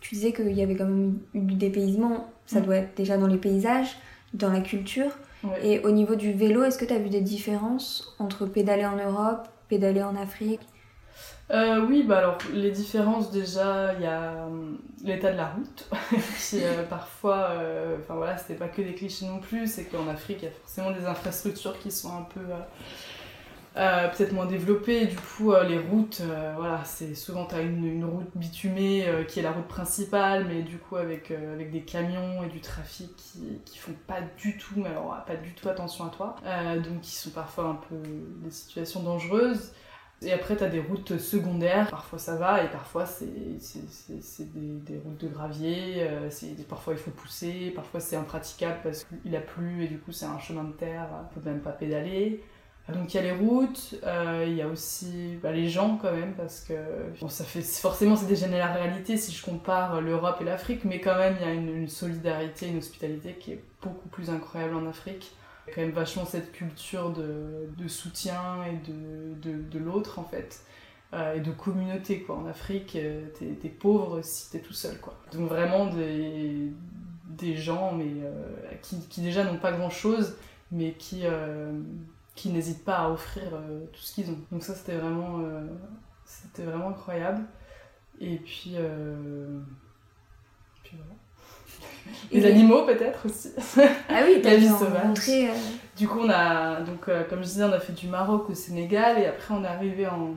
Tu 0.00 0.14
disais 0.14 0.32
qu'il 0.32 0.52
y 0.52 0.62
avait 0.62 0.76
quand 0.76 0.84
même 0.84 1.18
eu 1.34 1.40
du 1.40 1.54
dépaysement, 1.54 2.30
ça 2.44 2.60
mmh. 2.60 2.64
doit 2.64 2.76
être 2.76 2.96
déjà 2.96 3.16
dans 3.16 3.26
les 3.26 3.38
paysages, 3.38 3.96
dans 4.34 4.50
la 4.50 4.60
culture. 4.60 5.10
Et 5.62 5.78
au 5.80 5.92
niveau 5.92 6.16
du 6.16 6.32
vélo, 6.32 6.64
est-ce 6.64 6.76
que 6.76 6.84
tu 6.84 6.92
as 6.92 6.98
vu 6.98 7.08
des 7.08 7.20
différences 7.20 8.16
entre 8.18 8.46
pédaler 8.46 8.84
en 8.84 8.96
Europe, 8.96 9.48
pédaler 9.68 10.02
en 10.02 10.16
Afrique? 10.16 10.60
Euh, 11.50 11.86
oui, 11.86 12.02
bah 12.02 12.18
alors 12.18 12.38
les 12.52 12.72
différences 12.72 13.30
déjà, 13.30 13.94
il 13.94 14.02
y 14.02 14.06
a 14.06 14.32
euh, 14.32 14.72
l'état 15.04 15.30
de 15.30 15.36
la 15.36 15.46
route, 15.46 15.88
qui 16.40 16.64
euh, 16.64 16.82
parfois, 16.82 17.50
euh, 17.50 17.98
enfin 18.00 18.14
voilà, 18.16 18.36
c'était 18.36 18.54
pas 18.54 18.68
que 18.68 18.82
des 18.82 18.94
clichés 18.94 19.26
non 19.26 19.38
plus, 19.38 19.68
c'est 19.68 19.84
qu'en 19.84 20.08
Afrique, 20.08 20.38
il 20.42 20.46
y 20.46 20.48
a 20.48 20.50
forcément 20.50 20.90
des 20.90 21.06
infrastructures 21.06 21.78
qui 21.78 21.92
sont 21.92 22.12
un 22.16 22.22
peu 22.22 22.40
euh, 23.76 24.08
peut-être 24.08 24.32
moins 24.32 24.46
développées, 24.46 25.02
et 25.02 25.06
du 25.06 25.16
coup 25.16 25.52
les 25.68 25.78
routes, 25.78 26.20
voilà, 26.56 26.82
c'est 26.84 27.14
souvent 27.14 27.46
tu 27.46 27.54
as 27.54 27.60
une, 27.60 27.84
une, 27.84 28.04
route 28.04 28.30
bitumée 28.34 29.06
qui 29.28 29.38
est 29.38 29.42
la 29.42 29.52
route 29.52 29.68
principale, 29.68 30.46
mais 30.48 30.62
du 30.62 30.78
coup 30.78 30.96
avec, 30.96 31.30
avec 31.30 31.70
des 31.70 31.82
camions 31.82 32.42
et 32.42 32.48
du 32.48 32.60
trafic 32.60 33.14
qui, 33.14 33.60
qui 33.64 33.78
font 33.78 33.94
pas 34.08 34.20
du 34.36 34.56
tout, 34.58 34.74
mais 34.78 34.88
alors 34.88 35.14
pas 35.24 35.36
du 35.36 35.54
tout 35.54 35.68
attention 35.68 36.06
à 36.06 36.08
toi, 36.08 36.34
donc 36.82 37.02
qui 37.02 37.14
sont 37.14 37.30
parfois 37.30 37.64
un 37.66 37.78
peu 37.88 37.96
des 38.42 38.50
situations 38.50 39.04
dangereuses. 39.04 39.70
Et 40.22 40.32
après, 40.32 40.56
tu 40.56 40.64
as 40.64 40.68
des 40.68 40.80
routes 40.80 41.18
secondaires, 41.18 41.90
parfois 41.90 42.18
ça 42.18 42.36
va, 42.36 42.64
et 42.64 42.70
parfois 42.70 43.04
c'est 43.04 43.26
des, 43.26 43.58
des, 44.48 44.98
routes 45.04 45.18
de 45.20 45.28
gravier, 45.28 45.96
euh, 45.98 46.30
parfois 46.68 46.94
il 46.94 46.98
faut 46.98 47.10
pousser, 47.10 47.70
parfois 47.74 48.00
c'est 48.00 48.16
impraticable 48.16 48.78
parce 48.82 49.04
qu'il 49.04 49.36
a 49.36 49.40
plu 49.40 49.84
et 49.84 49.88
du 49.88 49.98
coup 49.98 50.12
c'est 50.12 50.24
un 50.24 50.38
chemin 50.38 50.64
de 50.64 50.72
terre, 50.72 51.06
il 51.30 51.34
faut 51.34 51.46
même 51.46 51.60
pas 51.60 51.72
pédaler. 51.72 52.42
Donc 52.94 53.12
il 53.12 53.16
y 53.16 53.20
a 53.20 53.22
les 53.24 53.32
routes, 53.32 53.96
euh, 54.04 54.44
il 54.46 54.54
y 54.54 54.62
a 54.62 54.68
aussi 54.68 55.38
bah, 55.42 55.52
les 55.52 55.68
gens 55.68 55.98
quand 56.00 56.12
même, 56.12 56.32
parce 56.34 56.60
que 56.60 56.74
ça 57.28 57.44
fait, 57.44 57.60
forcément 57.60 58.16
c'est 58.16 58.26
déjà 58.26 58.46
la 58.46 58.72
réalité 58.72 59.18
si 59.18 59.32
je 59.32 59.44
compare 59.44 60.00
l'Europe 60.00 60.38
et 60.40 60.44
l'Afrique, 60.44 60.86
mais 60.86 60.98
quand 60.98 61.16
même 61.16 61.36
il 61.40 61.46
y 61.46 61.50
a 61.50 61.52
une, 61.52 61.68
une 61.68 61.88
solidarité, 61.88 62.68
une 62.68 62.78
hospitalité 62.78 63.34
qui 63.34 63.52
est 63.52 63.62
beaucoup 63.82 64.08
plus 64.08 64.30
incroyable 64.30 64.76
en 64.76 64.86
Afrique 64.86 65.34
y 65.66 65.70
a 65.70 65.74
quand 65.74 65.80
même 65.80 65.90
vachement 65.90 66.24
cette 66.24 66.52
culture 66.52 67.12
de, 67.12 67.88
soutien 67.88 68.64
et 68.64 68.76
de, 68.90 69.62
de, 69.62 69.78
l'autre 69.78 70.18
en 70.18 70.24
fait. 70.24 70.62
Euh, 71.12 71.34
et 71.34 71.40
de 71.40 71.52
communauté 71.52 72.22
quoi. 72.22 72.36
En 72.36 72.46
Afrique, 72.46 72.96
euh, 72.96 73.28
t'es, 73.38 73.68
pauvre 73.68 74.22
si 74.22 74.50
t'es 74.50 74.58
tout 74.58 74.72
seul 74.72 74.98
quoi. 74.98 75.14
Donc 75.32 75.48
vraiment 75.48 75.86
des, 75.86 76.72
des 77.28 77.56
gens 77.56 77.92
mais, 77.92 78.10
euh, 78.24 78.74
qui, 78.82 79.20
déjà 79.20 79.44
n'ont 79.44 79.58
pas 79.58 79.72
grand 79.72 79.90
chose 79.90 80.36
mais 80.72 80.92
qui, 80.94 81.22
qui 82.34 82.48
n'hésitent 82.50 82.84
pas 82.84 82.98
à 82.98 83.10
offrir 83.10 83.44
tout 83.92 84.00
ce 84.00 84.14
qu'ils 84.14 84.30
ont. 84.30 84.38
Donc 84.50 84.64
ça 84.64 84.74
c'était 84.74 84.96
vraiment, 84.96 85.42
vraiment 86.58 86.88
incroyable. 86.88 87.44
Et 88.18 88.38
puis, 88.38 88.74
puis 90.82 90.96
voilà. 90.96 91.14
Les 92.32 92.44
et 92.44 92.50
animaux 92.50 92.84
peut-être 92.84 93.26
aussi. 93.26 93.52
Ah 94.08 94.22
oui, 94.26 94.40
la 94.44 94.56
vie 94.56 94.68
sauvage. 94.68 95.18
Euh... 95.28 95.48
Du 95.96 96.08
coup, 96.08 96.20
on 96.20 96.30
a, 96.30 96.80
donc, 96.80 97.08
euh, 97.08 97.24
comme 97.24 97.40
je 97.40 97.44
disais, 97.44 97.64
on 97.64 97.72
a 97.72 97.80
fait 97.80 97.92
du 97.92 98.08
Maroc 98.08 98.50
au 98.50 98.54
Sénégal 98.54 99.18
et 99.18 99.26
après 99.26 99.54
on 99.54 99.64
est 99.64 99.68
arrivé 99.68 100.06
en, 100.06 100.34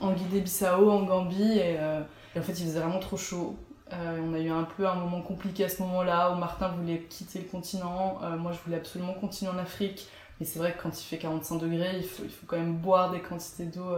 en 0.00 0.12
Guinée-Bissau, 0.12 0.90
en 0.90 1.02
Gambie 1.04 1.58
et, 1.58 1.76
euh, 1.78 2.00
et, 2.34 2.38
en 2.38 2.42
fait 2.42 2.52
il 2.52 2.66
faisait 2.66 2.80
vraiment 2.80 3.00
trop 3.00 3.16
chaud. 3.16 3.56
On 3.92 4.34
a 4.34 4.40
eu 4.40 4.50
un 4.50 4.64
peu 4.64 4.88
un 4.88 4.96
moment 4.96 5.20
compliqué 5.20 5.64
à 5.64 5.68
ce 5.68 5.80
moment-là 5.82 6.32
où 6.32 6.36
Martin 6.36 6.66
voulait 6.66 6.98
quitter 7.08 7.38
le 7.38 7.44
continent. 7.44 8.18
Moi 8.40 8.50
je 8.50 8.58
voulais 8.64 8.78
absolument 8.78 9.12
continuer 9.12 9.52
en 9.52 9.58
Afrique. 9.58 10.08
Mais 10.40 10.46
c'est 10.46 10.58
vrai 10.58 10.72
que 10.72 10.82
quand 10.82 11.00
il 11.00 11.04
fait 11.04 11.18
45 11.18 11.58
degrés, 11.58 11.98
il 11.98 12.02
faut, 12.02 12.24
il 12.24 12.30
faut 12.30 12.44
quand 12.48 12.56
même 12.56 12.74
boire 12.74 13.12
des 13.12 13.20
quantités 13.20 13.66
d'eau 13.66 13.94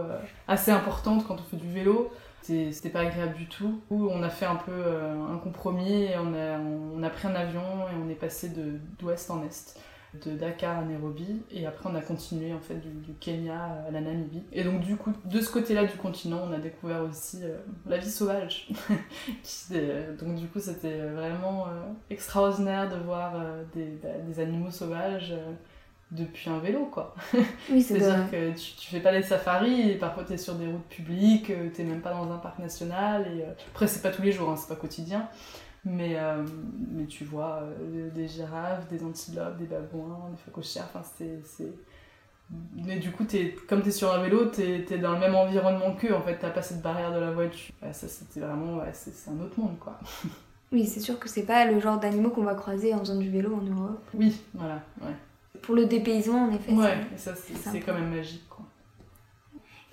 assez 0.47 0.69
importantes 0.69 1.25
quand 1.27 1.39
on 1.39 1.43
fait 1.43 1.57
du 1.57 1.71
vélo 1.71 2.11
c'était 2.71 2.89
pas 2.89 3.01
agréable 3.01 3.35
du 3.35 3.47
tout. 3.47 3.81
On 3.89 4.23
a 4.23 4.29
fait 4.29 4.45
un 4.45 4.55
peu 4.55 4.71
euh, 4.71 5.13
un 5.33 5.37
compromis 5.37 6.03
et 6.03 6.15
on 6.17 7.03
a, 7.03 7.09
pris 7.09 7.27
un 7.27 7.35
avion 7.35 7.61
et 7.61 7.95
on 8.03 8.09
est 8.09 8.15
passé 8.15 8.51
d'ouest 8.99 9.29
en 9.31 9.43
est 9.43 9.77
de 10.25 10.31
Dakar 10.31 10.79
à 10.79 10.81
Nairobi 10.83 11.41
et 11.51 11.65
après 11.65 11.89
on 11.89 11.95
a 11.95 12.01
continué 12.01 12.53
en 12.53 12.59
fait 12.59 12.75
du, 12.75 13.13
Kenya 13.19 13.83
à 13.87 13.91
la 13.91 14.01
Namibie 14.01 14.43
et 14.51 14.63
donc 14.63 14.79
du 14.81 14.95
coup 14.95 15.11
de 15.25 15.41
ce 15.41 15.51
côté 15.51 15.73
là 15.73 15.85
du 15.85 15.97
continent 15.97 16.41
on 16.49 16.53
a 16.53 16.59
découvert 16.59 17.03
aussi 17.03 17.41
euh, 17.43 17.57
la 17.85 17.97
vie 17.97 18.09
sauvage 18.09 18.69
donc 19.69 20.35
du 20.35 20.47
coup 20.47 20.59
c'était 20.59 20.99
vraiment 21.09 21.67
euh, 21.67 21.91
extraordinaire 22.09 22.89
de 22.89 22.95
voir 23.03 23.33
euh, 23.35 23.63
des, 23.73 23.99
bah, 24.01 24.09
des, 24.25 24.39
animaux 24.39 24.71
sauvages 24.71 25.31
euh, 25.31 25.51
depuis 26.11 26.49
un 26.49 26.59
vélo 26.59 26.85
quoi. 26.85 27.13
Oui, 27.69 27.81
c'est 27.81 27.95
à 27.95 28.15
dire 28.15 28.31
que 28.31 28.51
tu, 28.51 28.75
tu, 28.75 28.89
fais 28.89 28.99
pas 28.99 29.11
les 29.11 29.23
safaris 29.23 29.91
et 29.91 29.95
parfois 29.95 30.23
tu 30.23 30.33
es 30.33 30.37
sur 30.37 30.55
des 30.55 30.67
routes 30.67 30.87
publiques, 30.87 31.49
euh, 31.49 31.69
tu 31.75 31.83
même 31.83 32.01
pas 32.01 32.11
dans 32.11 32.31
un 32.31 32.37
parc 32.37 32.59
national 32.59 33.27
et 33.27 33.41
euh... 33.41 33.51
après 33.73 33.87
c'est 33.87 34.01
pas 34.01 34.11
tous 34.11 34.21
les 34.21 34.31
jours, 34.31 34.49
hein, 34.49 34.55
c'est 34.55 34.69
pas 34.69 34.79
quotidien. 34.79 35.27
Mais, 35.85 36.15
euh, 36.17 36.43
mais 36.91 37.05
tu 37.05 37.23
vois 37.23 37.61
euh, 37.61 38.09
des 38.09 38.27
girafes, 38.27 38.87
des 38.89 39.03
antilopes, 39.03 39.57
des 39.57 39.65
babouins, 39.65 40.29
des 40.31 40.37
phacochères, 40.43 40.85
enfin 40.93 41.07
c'est. 41.17 41.67
Mais 42.75 42.97
du 42.97 43.11
coup, 43.11 43.25
es, 43.33 43.55
comme 43.67 43.81
tu 43.81 43.89
es 43.89 43.91
sur 43.91 44.13
un 44.13 44.21
vélo, 44.21 44.49
tu 44.49 44.61
es, 44.61 44.85
es, 44.89 44.97
dans 44.97 45.13
le 45.13 45.19
même 45.19 45.35
environnement 45.35 45.93
qu'eux, 45.95 46.13
en 46.13 46.21
fait, 46.21 46.37
t'as 46.37 46.49
pas 46.49 46.61
cette 46.61 46.81
barrière 46.81 47.13
de 47.13 47.19
la 47.19 47.31
voiture. 47.31 47.73
Ouais, 47.81 47.93
ça 47.93 48.07
c'était 48.07 48.39
vraiment, 48.39 48.77
ouais, 48.77 48.91
c'est 48.93 49.29
un 49.29 49.39
autre 49.41 49.59
monde 49.59 49.77
quoi. 49.79 49.99
Oui, 50.71 50.85
c'est 50.85 50.99
sûr 50.99 51.17
que 51.17 51.29
c'est 51.29 51.45
pas 51.45 51.65
le 51.65 51.79
genre 51.79 51.97
d'animaux 51.97 52.29
qu'on 52.29 52.43
va 52.43 52.55
croiser 52.55 52.93
en 52.93 52.99
faisant 52.99 53.15
du 53.15 53.29
vélo 53.29 53.55
en 53.55 53.61
Europe. 53.61 54.03
Oui, 54.13 54.41
voilà, 54.53 54.81
ouais. 55.01 55.13
Pour 55.61 55.75
le 55.75 55.85
dépaysement, 55.85 56.45
en 56.45 56.53
effet. 56.53 56.71
Ouais, 56.73 56.97
ça 57.15 57.33
c'est 57.35 57.79
quand 57.79 57.93
même 57.93 58.09
magique, 58.09 58.47
quoi. 58.49 58.65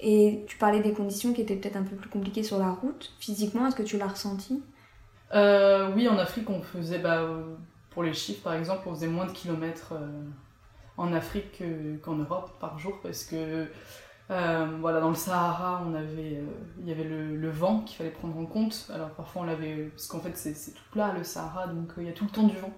Et 0.01 0.45
tu 0.47 0.57
parlais 0.59 0.81
des 0.81 0.93
conditions 0.93 1.33
qui 1.33 1.41
étaient 1.41 1.57
peut-être 1.57 1.77
un 1.77 1.83
peu 1.83 1.97
plus 1.97 2.11
compliquées 2.11 2.43
sur 2.43 2.59
la 2.59 2.71
route. 2.71 3.13
Physiquement, 3.21 3.67
est-ce 3.67 3.77
que 3.77 3.83
tu 3.83 3.97
l'as 3.97 4.09
ressenti 4.09 4.63
euh, 5.35 5.91
Oui, 5.95 6.09
en 6.09 6.19
Afrique, 6.19 6.51
on 6.51 6.63
faisait, 6.63 6.99
bah, 6.99 7.27
pour 7.91 8.03
les 8.03 8.13
chiffres 8.13 8.43
par 8.43 8.55
exemple, 8.55 8.89
on 8.89 8.95
faisait 8.95 9.07
moins 9.07 9.27
de 9.27 9.33
kilomètres 9.33 9.93
euh, 9.93 10.23
en 10.97 11.13
Afrique 11.13 11.63
qu'en 12.03 12.17
Europe 12.17 12.51
par 12.61 12.79
jour 12.79 12.99
parce 13.03 13.25
que 13.25 13.67
euh, 14.31 14.67
voilà, 14.81 15.01
dans 15.01 15.11
le 15.11 15.15
Sahara, 15.15 15.83
on 15.87 15.95
avait, 15.95 16.43
il 16.81 16.89
y 16.89 16.93
avait 16.93 17.05
le, 17.05 17.51
vent 17.51 17.81
qu'il 17.81 17.97
fallait 17.97 18.11
prendre 18.11 18.39
en 18.39 18.47
compte. 18.47 18.91
Alors 18.93 19.11
parfois 19.11 19.43
on 19.43 19.45
l'avait, 19.45 19.91
parce 19.95 20.07
qu'en 20.07 20.21
fait 20.21 20.37
c'est 20.37 20.75
tout 20.75 20.83
plat 20.93 21.13
le 21.13 21.25
Sahara, 21.25 21.67
donc 21.67 21.93
il 21.99 22.05
y 22.05 22.09
a 22.09 22.13
tout 22.13 22.25
le 22.25 22.31
temps 22.31 22.45
du 22.45 22.57
vent. 22.57 22.73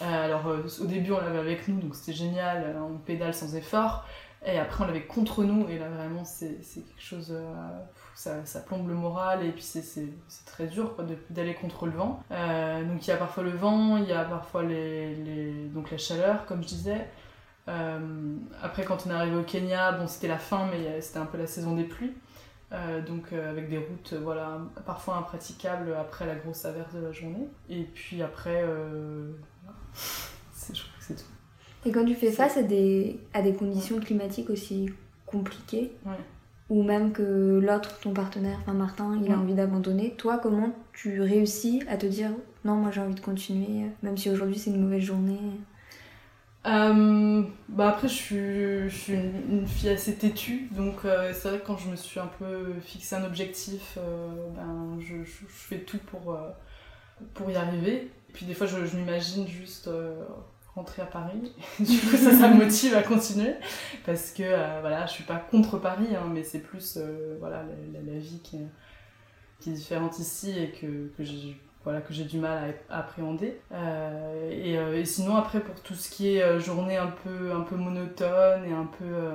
alors 0.00 0.44
au 0.46 0.86
début 0.86 1.12
on 1.12 1.20
l'avait 1.20 1.38
avec 1.38 1.68
nous, 1.68 1.80
donc 1.80 1.94
c'était 1.94 2.16
génial, 2.16 2.76
on 2.80 2.98
pédale 2.98 3.34
sans 3.34 3.54
effort. 3.54 4.04
Et 4.46 4.56
après, 4.58 4.84
on 4.84 4.86
l'avait 4.86 5.02
contre 5.02 5.42
nous, 5.42 5.68
et 5.68 5.78
là, 5.78 5.88
vraiment, 5.88 6.24
c'est 6.24 6.60
quelque 6.74 7.02
chose. 7.02 7.32
Euh, 7.32 7.52
ça, 8.14 8.44
ça, 8.44 8.60
plombe 8.60 8.88
le 8.88 8.94
moral, 8.94 9.44
et 9.44 9.50
puis 9.50 9.62
c'est 9.62 10.08
très 10.46 10.66
dur 10.66 10.96
d'aller 11.30 11.54
contre 11.54 11.86
le 11.86 11.92
vent. 11.92 12.22
Euh, 12.30 12.84
donc, 12.84 13.06
il 13.06 13.10
y 13.10 13.12
a 13.12 13.16
parfois 13.16 13.42
le 13.42 13.50
vent, 13.50 13.96
il 13.96 14.08
y 14.08 14.12
a 14.12 14.24
parfois 14.24 14.62
les, 14.62 15.14
donc 15.74 15.90
la 15.90 15.98
chaleur, 15.98 16.46
comme 16.46 16.62
je 16.62 16.68
disais. 16.68 17.08
Euh, 17.68 18.36
après, 18.62 18.84
quand 18.84 19.04
on 19.06 19.10
est 19.10 19.14
arrivé 19.14 19.36
au 19.36 19.42
Kenya, 19.42 19.92
bon, 19.92 20.06
c'était 20.06 20.28
la 20.28 20.38
fin, 20.38 20.66
mais 20.70 21.00
c'était 21.00 21.18
un 21.18 21.26
peu 21.26 21.38
la 21.38 21.46
saison 21.46 21.74
des 21.74 21.84
pluies. 21.84 22.14
donc, 23.06 23.32
avec 23.32 23.68
des 23.68 23.78
routes, 23.78 24.14
voilà, 24.22 24.58
parfois 24.84 25.16
impraticables 25.16 25.94
après 25.98 26.26
la 26.26 26.34
grosse 26.34 26.64
averse 26.64 26.94
de 26.94 27.00
la 27.00 27.12
journée. 27.12 27.48
Et 27.68 27.84
puis 27.84 28.22
après, 28.22 28.64
je 29.94 30.80
crois 30.80 30.98
que 30.98 31.04
c'est 31.04 31.16
tout. 31.16 31.30
Et 31.86 31.92
quand 31.92 32.04
tu 32.04 32.14
fais 32.14 32.32
face 32.32 32.56
à 32.56 32.62
des, 32.62 33.20
à 33.32 33.42
des 33.42 33.54
conditions 33.54 34.00
climatiques 34.00 34.50
aussi 34.50 34.90
compliquées, 35.26 35.92
ou 36.70 36.82
même 36.82 37.12
que 37.12 37.60
l'autre, 37.62 37.98
ton 38.00 38.12
partenaire, 38.12 38.58
enfin 38.62 38.74
Martin, 38.74 39.18
il 39.22 39.32
a 39.32 39.38
envie 39.38 39.54
d'abandonner, 39.54 40.14
toi, 40.16 40.38
comment 40.38 40.74
tu 40.92 41.20
réussis 41.20 41.82
à 41.88 41.96
te 41.96 42.06
dire 42.06 42.30
non, 42.64 42.74
moi 42.74 42.90
j'ai 42.90 43.00
envie 43.00 43.14
de 43.14 43.20
continuer, 43.20 43.86
même 44.02 44.16
si 44.16 44.28
aujourd'hui 44.30 44.58
c'est 44.58 44.70
une 44.70 44.82
mauvaise 44.82 45.02
journée? 45.02 45.38
Euh, 46.68 47.42
bah 47.68 47.88
après, 47.90 48.08
je 48.08 48.14
suis, 48.14 48.88
je 48.88 48.96
suis 48.96 49.12
une, 49.14 49.66
fille 49.66 49.90
assez 49.90 50.14
têtue, 50.16 50.68
donc 50.72 51.04
euh, 51.04 51.32
c'est 51.32 51.48
vrai 51.48 51.58
que 51.60 51.66
quand 51.66 51.76
je 51.76 51.88
me 51.88 51.96
suis 51.96 52.20
un 52.20 52.30
peu 52.38 52.74
fixé 52.80 53.16
un 53.16 53.24
objectif, 53.24 53.96
euh, 53.96 54.28
ben, 54.54 54.98
je, 55.00 55.24
je, 55.24 55.46
fais 55.48 55.78
tout 55.78 55.98
pour, 55.98 56.38
pour 57.34 57.50
y 57.50 57.56
arriver. 57.56 58.10
Puis 58.32 58.46
des 58.46 58.54
fois, 58.54 58.66
je, 58.66 58.84
je 58.84 58.96
m'imagine 58.96 59.46
juste 59.46 59.90
rentrer 60.74 61.02
à 61.02 61.06
Paris. 61.06 61.52
du 61.80 61.98
coup, 61.98 62.16
ça, 62.16 62.32
ça 62.32 62.48
me 62.48 62.56
motive 62.56 62.94
à 62.94 63.02
continuer. 63.02 63.54
Parce 64.04 64.30
que, 64.30 64.80
voilà, 64.80 65.06
je 65.06 65.12
suis 65.12 65.24
pas 65.24 65.36
contre 65.36 65.78
Paris, 65.78 66.14
hein, 66.14 66.30
mais 66.32 66.42
c'est 66.42 66.60
plus, 66.60 66.98
voilà, 67.40 67.64
la, 67.92 68.18
vie 68.18 68.40
qui, 68.42 68.58
qui, 69.60 69.70
est 69.70 69.74
différente 69.74 70.18
ici 70.18 70.58
et 70.58 70.70
que, 70.70 71.08
que 71.16 71.24
j'ai 71.24 71.56
voilà, 71.84 72.00
que 72.00 72.12
j'ai 72.12 72.24
du 72.24 72.38
mal 72.38 72.74
à, 72.88 72.98
appréhender. 72.98 73.60
Euh, 73.72 74.50
et, 74.50 75.00
et, 75.00 75.04
sinon, 75.04 75.36
après, 75.36 75.60
pour 75.60 75.80
tout 75.82 75.94
ce 75.94 76.10
qui 76.10 76.36
est 76.36 76.60
journée 76.60 76.96
un 76.96 77.08
peu, 77.08 77.52
un 77.52 77.62
peu 77.62 77.76
monotone 77.76 78.64
et 78.64 78.72
un 78.72 78.86
peu, 78.86 79.32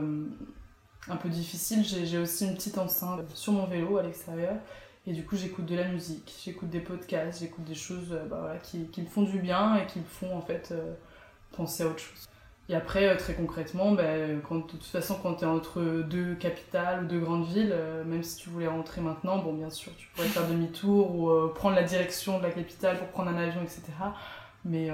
un 1.09 1.15
peu 1.15 1.29
difficile, 1.29 1.83
j'ai 1.83 2.17
aussi 2.17 2.47
une 2.47 2.55
petite 2.55 2.77
enceinte 2.77 3.21
sur 3.33 3.53
mon 3.53 3.65
vélo 3.65 3.97
à 3.97 4.03
l'extérieur. 4.03 4.55
Et 5.05 5.13
du 5.13 5.25
coup, 5.25 5.35
j'écoute 5.35 5.65
de 5.65 5.75
la 5.75 5.87
musique, 5.87 6.33
j'écoute 6.43 6.69
des 6.69 6.79
podcasts, 6.79 7.41
j'écoute 7.41 7.65
des 7.65 7.75
choses 7.75 8.17
bah, 8.29 8.55
qui, 8.63 8.87
qui, 8.87 9.01
me 9.01 9.07
font 9.07 9.23
du 9.23 9.39
bien 9.39 9.75
et 9.75 9.85
qui 9.85 9.99
me 9.99 10.05
font 10.05 10.35
en 10.37 10.41
fait 10.41 10.73
penser 11.51 11.83
à 11.83 11.87
autre 11.87 11.99
chose. 11.99 12.27
Et 12.69 12.75
après, 12.75 13.09
euh, 13.09 13.17
très 13.17 13.33
concrètement, 13.33 13.91
ben, 13.91 14.41
quand, 14.47 14.55
de 14.55 14.61
toute 14.63 14.85
façon, 14.85 15.17
quand 15.21 15.35
tu 15.35 15.43
es 15.43 15.47
entre 15.47 15.81
deux 15.81 16.35
capitales 16.35 17.03
ou 17.03 17.07
deux 17.07 17.19
grandes 17.19 17.45
villes, 17.45 17.73
euh, 17.73 18.05
même 18.05 18.23
si 18.23 18.37
tu 18.37 18.49
voulais 18.49 18.67
rentrer 18.67 19.01
maintenant, 19.01 19.39
bon, 19.39 19.53
bien 19.53 19.69
sûr, 19.69 19.91
tu 19.97 20.07
pourrais 20.09 20.27
faire 20.27 20.47
demi-tour 20.47 21.13
ou 21.13 21.29
euh, 21.29 21.51
prendre 21.53 21.75
la 21.75 21.83
direction 21.83 22.37
de 22.37 22.43
la 22.43 22.51
capitale 22.51 22.97
pour 22.97 23.07
prendre 23.07 23.31
un 23.31 23.37
avion, 23.37 23.61
etc. 23.61 23.83
Mais 24.65 24.89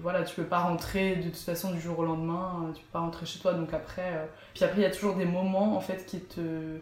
voilà, 0.00 0.22
tu 0.22 0.36
peux 0.36 0.44
pas 0.44 0.60
rentrer 0.60 1.16
de 1.16 1.24
toute 1.24 1.36
façon 1.36 1.72
du 1.72 1.80
jour 1.80 1.98
au 1.98 2.04
lendemain, 2.04 2.70
tu 2.76 2.80
peux 2.80 2.92
pas 2.92 3.00
rentrer 3.00 3.26
chez 3.26 3.40
toi. 3.40 3.52
Donc 3.52 3.74
après, 3.74 4.28
puis 4.54 4.62
après, 4.62 4.78
il 4.78 4.82
y 4.82 4.86
a 4.86 4.90
toujours 4.92 5.16
des 5.16 5.24
moments 5.24 5.76
en 5.76 5.80
fait 5.80 6.06
qui 6.06 6.20
te 6.20 6.78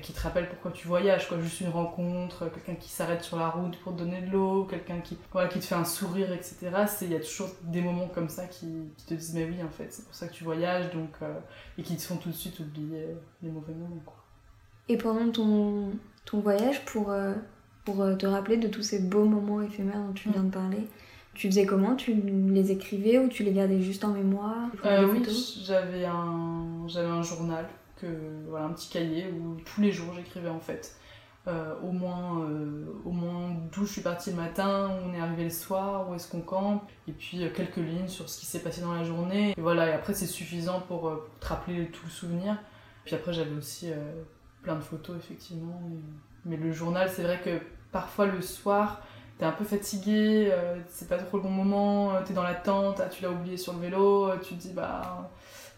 qui 0.00 0.12
te 0.12 0.20
rappelle 0.20 0.48
pourquoi 0.48 0.70
tu 0.70 0.88
voyages, 0.88 1.28
quoi. 1.28 1.38
Juste 1.40 1.60
une 1.60 1.68
rencontre, 1.68 2.50
quelqu'un 2.50 2.74
qui 2.74 2.88
s'arrête 2.88 3.22
sur 3.22 3.36
la 3.36 3.48
route 3.50 3.76
pour 3.78 3.94
te 3.94 3.98
donner 3.98 4.22
de 4.22 4.30
l'eau, 4.30 4.64
quelqu'un 4.64 5.00
qui, 5.00 5.18
voilà, 5.32 5.48
qui 5.48 5.58
te 5.60 5.64
fait 5.64 5.74
un 5.74 5.84
sourire, 5.84 6.32
etc. 6.32 6.70
Il 7.02 7.10
y 7.10 7.16
a 7.16 7.20
toujours 7.20 7.48
des 7.62 7.80
moments 7.80 8.08
comme 8.08 8.28
ça 8.28 8.46
qui, 8.46 8.66
te 9.06 9.14
disent, 9.14 9.34
mais 9.34 9.44
oui, 9.44 9.62
en 9.62 9.70
fait, 9.70 9.88
c'est 9.90 10.04
pour 10.04 10.14
ça 10.14 10.28
que 10.28 10.32
tu 10.32 10.44
voyages, 10.44 10.90
donc, 10.92 11.10
euh, 11.22 11.34
et 11.76 11.82
qui 11.82 11.96
te 11.96 12.02
font 12.02 12.16
tout 12.16 12.30
de 12.30 12.34
suite 12.34 12.58
oublier 12.60 13.06
les 13.42 13.50
mauvais 13.50 13.74
moments, 13.74 14.02
quoi. 14.04 14.16
Et 14.88 14.96
pendant 14.96 15.30
ton, 15.30 15.92
ton 16.24 16.40
voyage, 16.40 16.84
pour, 16.86 17.10
euh, 17.10 17.34
pour 17.84 18.02
euh, 18.02 18.16
te 18.16 18.26
rappeler 18.26 18.56
de 18.56 18.68
tous 18.68 18.82
ces 18.82 18.98
beaux 18.98 19.24
moments 19.24 19.60
éphémères 19.60 20.00
dont 20.00 20.12
tu 20.12 20.30
viens 20.30 20.42
de 20.42 20.50
parler, 20.50 20.88
tu 21.34 21.48
faisais 21.48 21.64
comment? 21.64 21.96
Tu 21.96 22.14
les 22.14 22.72
écrivais 22.72 23.18
ou 23.18 23.28
tu 23.28 23.42
les 23.42 23.52
gardais 23.52 23.80
juste 23.80 24.04
en 24.04 24.12
mémoire? 24.12 24.68
Oui, 24.84 25.22
j'avais 25.64 26.04
un, 26.04 26.86
j'avais 26.88 27.08
un 27.08 27.22
journal 27.22 27.66
voilà, 28.48 28.66
un 28.66 28.72
petit 28.72 28.90
cahier 28.90 29.26
où 29.30 29.56
tous 29.64 29.80
les 29.80 29.92
jours 29.92 30.12
j'écrivais 30.14 30.48
en 30.48 30.60
fait. 30.60 30.96
Euh, 31.48 31.74
au 31.82 31.90
moins 31.90 32.44
euh, 32.44 32.84
au 33.04 33.10
moins 33.10 33.50
d'où 33.72 33.84
je 33.84 33.90
suis 33.94 34.00
partie 34.00 34.30
le 34.30 34.36
matin, 34.36 34.90
où 34.90 35.08
on 35.08 35.12
est 35.12 35.20
arrivé 35.20 35.42
le 35.42 35.50
soir, 35.50 36.08
où 36.08 36.14
est-ce 36.14 36.30
qu'on 36.30 36.40
campe, 36.40 36.88
et 37.08 37.12
puis 37.12 37.42
euh, 37.42 37.48
quelques 37.52 37.78
lignes 37.78 38.06
sur 38.06 38.28
ce 38.28 38.38
qui 38.38 38.46
s'est 38.46 38.60
passé 38.60 38.80
dans 38.80 38.94
la 38.94 39.02
journée. 39.02 39.50
Et 39.56 39.60
voilà, 39.60 39.88
et 39.88 39.92
après 39.92 40.14
c'est 40.14 40.26
suffisant 40.26 40.80
pour, 40.82 41.12
te 41.40 41.46
rappeler 41.46 41.86
tout 41.90 42.04
le 42.04 42.10
souvenir. 42.10 42.56
Puis 43.04 43.16
après 43.16 43.32
j'avais 43.32 43.56
aussi 43.56 43.90
plein 44.62 44.76
de 44.76 44.80
photos 44.82 45.16
effectivement. 45.16 45.82
Mais 46.44 46.56
le 46.56 46.70
journal, 46.70 47.10
c'est 47.10 47.24
vrai 47.24 47.40
que 47.44 47.58
parfois 47.90 48.26
le 48.26 48.40
soir, 48.40 49.02
t'es 49.38 49.44
un 49.44 49.50
peu 49.50 49.64
fatigué, 49.64 50.52
c'est 50.88 51.08
pas 51.08 51.18
trop 51.18 51.38
le 51.38 51.42
bon 51.42 51.50
moment, 51.50 52.22
t'es 52.24 52.34
dans 52.34 52.44
la 52.44 52.54
tente, 52.54 53.00
ah, 53.00 53.08
tu 53.08 53.24
l'as 53.24 53.30
oublié 53.32 53.56
sur 53.56 53.72
le 53.72 53.80
vélo, 53.80 54.30
tu 54.44 54.54
te 54.54 54.60
dis 54.60 54.72
bah 54.72 55.32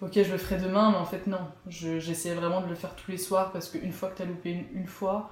ok, 0.04 0.22
je 0.22 0.32
le 0.32 0.38
ferai 0.38 0.60
demain, 0.60 0.90
mais 0.90 0.96
en 0.96 1.04
fait, 1.04 1.26
non. 1.26 1.40
J'essayais 1.66 2.34
vraiment 2.34 2.60
de 2.60 2.68
le 2.68 2.74
faire 2.74 2.94
tous 2.94 3.10
les 3.10 3.18
soirs 3.18 3.52
parce 3.52 3.68
qu'une 3.68 3.92
fois 3.92 4.10
que 4.10 4.16
tu 4.16 4.22
as 4.22 4.26
loupé 4.26 4.66
une, 4.72 4.86
fois, 4.86 5.30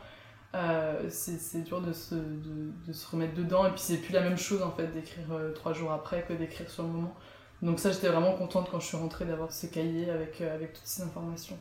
euh, 0.55 1.09
c'est 1.09 1.63
dur 1.63 1.81
de 1.81 1.93
se, 1.93 2.15
de, 2.15 2.93
se, 2.93 3.11
remettre 3.11 3.35
dedans. 3.35 3.67
Et 3.67 3.71
puis, 3.71 3.81
c'est 3.81 3.99
plus 3.99 4.13
la 4.13 4.23
même 4.23 4.39
chose 4.39 4.63
en 4.63 4.71
fait 4.71 4.87
d'écrire 4.89 5.27
euh, 5.33 5.53
trois 5.53 5.73
jours 5.73 5.93
après 5.93 6.23
que 6.23 6.33
d'écrire 6.33 6.71
sur 6.71 6.85
le 6.85 6.89
moment. 6.89 7.15
Donc, 7.61 7.79
ça, 7.79 7.93
j'étais 7.93 8.09
vraiment 8.09 8.33
contente 8.33 8.69
quand 8.71 8.81
je 8.81 8.87
suis 8.87 8.97
rentrée 8.97 9.25
d'avoir 9.25 9.53
ce 9.53 9.67
cahier 9.67 10.11
avec, 10.11 10.41
euh, 10.41 10.55
avec 10.55 10.73
toutes 10.73 10.87
ces 10.87 11.03
informations. 11.03 11.59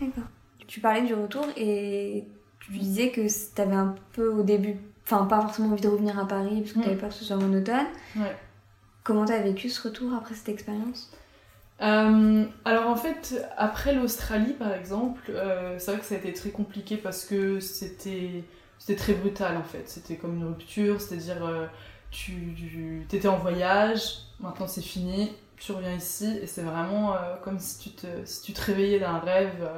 D'accord. 0.00 0.24
Tu 0.66 0.80
parlais 0.80 1.02
du 1.02 1.14
retour 1.14 1.46
et 1.56 2.24
tu 2.60 2.72
disais 2.72 3.10
que 3.10 3.26
tu 3.26 3.60
avais 3.60 3.74
un 3.74 3.96
peu 4.12 4.28
au 4.28 4.42
début, 4.42 4.76
enfin, 5.04 5.24
pas 5.26 5.40
forcément 5.40 5.70
envie 5.70 5.82
de 5.82 5.88
revenir 5.88 6.18
à 6.18 6.26
Paris 6.26 6.60
parce 6.60 6.72
que 6.72 6.78
tu 6.78 6.86
n'avais 6.86 7.00
pas 7.00 7.08
que 7.08 7.14
ce 7.14 7.24
soit 7.24 7.36
monotone. 7.36 7.86
Ouais. 8.16 8.36
Comment 9.02 9.24
tu 9.24 9.32
as 9.32 9.42
vécu 9.42 9.68
ce 9.68 9.88
retour 9.88 10.14
après 10.14 10.34
cette 10.36 10.48
expérience? 10.48 11.12
Euh, 11.82 12.44
alors 12.64 12.86
en 12.88 12.96
fait, 12.96 13.44
après 13.56 13.94
l'Australie 13.94 14.52
par 14.52 14.72
exemple, 14.72 15.22
euh, 15.30 15.76
c'est 15.78 15.90
vrai 15.90 16.00
que 16.00 16.06
ça 16.06 16.14
a 16.14 16.18
été 16.18 16.32
très 16.32 16.50
compliqué 16.50 16.96
parce 16.96 17.24
que 17.24 17.58
c'était 17.58 18.44
très 18.96 19.14
brutal 19.14 19.56
en 19.56 19.64
fait. 19.64 19.88
C'était 19.88 20.16
comme 20.16 20.36
une 20.36 20.44
rupture, 20.44 21.00
c'est-à-dire 21.00 21.44
euh, 21.44 21.66
tu, 22.10 23.04
étais 23.12 23.26
en 23.26 23.36
voyage, 23.36 24.18
maintenant 24.38 24.68
c'est 24.68 24.82
fini, 24.82 25.32
tu 25.56 25.72
reviens 25.72 25.94
ici 25.94 26.38
et 26.40 26.46
c'est 26.46 26.62
vraiment 26.62 27.14
comme 27.42 27.58
si 27.58 27.78
tu, 27.78 27.90
te, 27.90 28.06
si 28.24 28.42
tu 28.42 28.52
te 28.52 28.62
réveillais 28.62 29.00
d'un 29.00 29.18
rêve. 29.18 29.68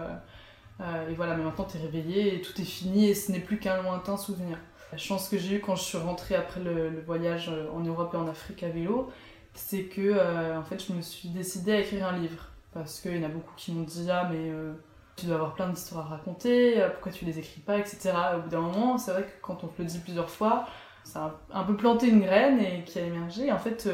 et 0.80 1.14
voilà, 1.14 1.36
mais 1.36 1.44
maintenant 1.44 1.64
tu 1.64 1.78
es 1.78 1.80
réveillé 1.80 2.34
et 2.34 2.40
tout 2.42 2.60
est 2.60 2.64
fini 2.64 3.08
et 3.08 3.14
ce 3.14 3.32
n'est 3.32 3.40
plus 3.40 3.58
qu'un 3.58 3.82
lointain 3.82 4.16
souvenir. 4.16 4.58
La 4.92 4.98
chance 4.98 5.28
que 5.28 5.38
j'ai 5.38 5.56
eue 5.56 5.60
quand 5.60 5.76
je 5.76 5.82
suis 5.82 5.98
rentrée 5.98 6.34
après 6.34 6.60
le 6.60 7.02
voyage 7.06 7.50
en 7.74 7.80
Europe 7.80 8.12
et 8.14 8.16
en 8.16 8.28
Afrique 8.28 8.62
à 8.62 8.68
vélo, 8.68 9.10
c'est 9.54 9.84
que 9.84 10.00
euh, 10.00 10.58
en 10.58 10.62
fait 10.62 10.84
je 10.86 10.92
me 10.92 11.00
suis 11.00 11.28
décidée 11.28 11.72
à 11.72 11.80
écrire 11.80 12.06
un 12.06 12.18
livre. 12.18 12.50
Parce 12.72 13.00
qu'il 13.00 13.16
y 13.16 13.20
en 13.20 13.28
a 13.28 13.30
beaucoup 13.30 13.54
qui 13.56 13.72
m'ont 13.72 13.84
dit 13.84 14.08
ah 14.10 14.28
mais 14.30 14.50
euh, 14.50 14.72
tu 15.16 15.26
dois 15.26 15.36
avoir 15.36 15.54
plein 15.54 15.68
d'histoires 15.68 16.06
à 16.06 16.16
raconter 16.16 16.82
euh, 16.82 16.90
pourquoi 16.90 17.12
tu 17.12 17.24
les 17.24 17.38
écris 17.38 17.60
pas 17.60 17.78
etc 17.78 18.12
au 18.36 18.40
bout 18.40 18.48
d'un 18.48 18.62
moment 18.62 18.98
c'est 18.98 19.12
vrai 19.12 19.22
que 19.22 19.30
quand 19.42 19.62
on 19.62 19.68
te 19.68 19.80
le 19.80 19.86
dit 19.86 20.00
plusieurs 20.00 20.28
fois 20.28 20.66
ça 21.04 21.38
a 21.52 21.60
un 21.60 21.62
peu 21.62 21.76
planté 21.76 22.08
une 22.08 22.20
graine 22.20 22.58
et 22.58 22.82
qui 22.82 22.98
a 22.98 23.02
émergé. 23.02 23.52
En 23.52 23.58
fait 23.58 23.88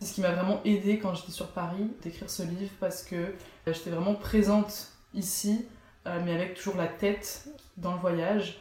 c'est 0.00 0.06
ce 0.06 0.14
qui 0.14 0.20
m'a 0.20 0.32
vraiment 0.32 0.60
aidé 0.64 0.98
quand 0.98 1.14
j'étais 1.14 1.30
sur 1.30 1.48
Paris 1.48 1.88
d'écrire 2.02 2.28
ce 2.28 2.42
livre 2.42 2.72
parce 2.80 3.04
que 3.04 3.34
j'étais 3.66 3.90
vraiment 3.90 4.14
présente 4.14 4.88
ici 5.14 5.66
mais 6.04 6.34
avec 6.34 6.54
toujours 6.54 6.76
la 6.76 6.88
tête 6.88 7.46
dans 7.76 7.92
le 7.92 8.00
voyage. 8.00 8.58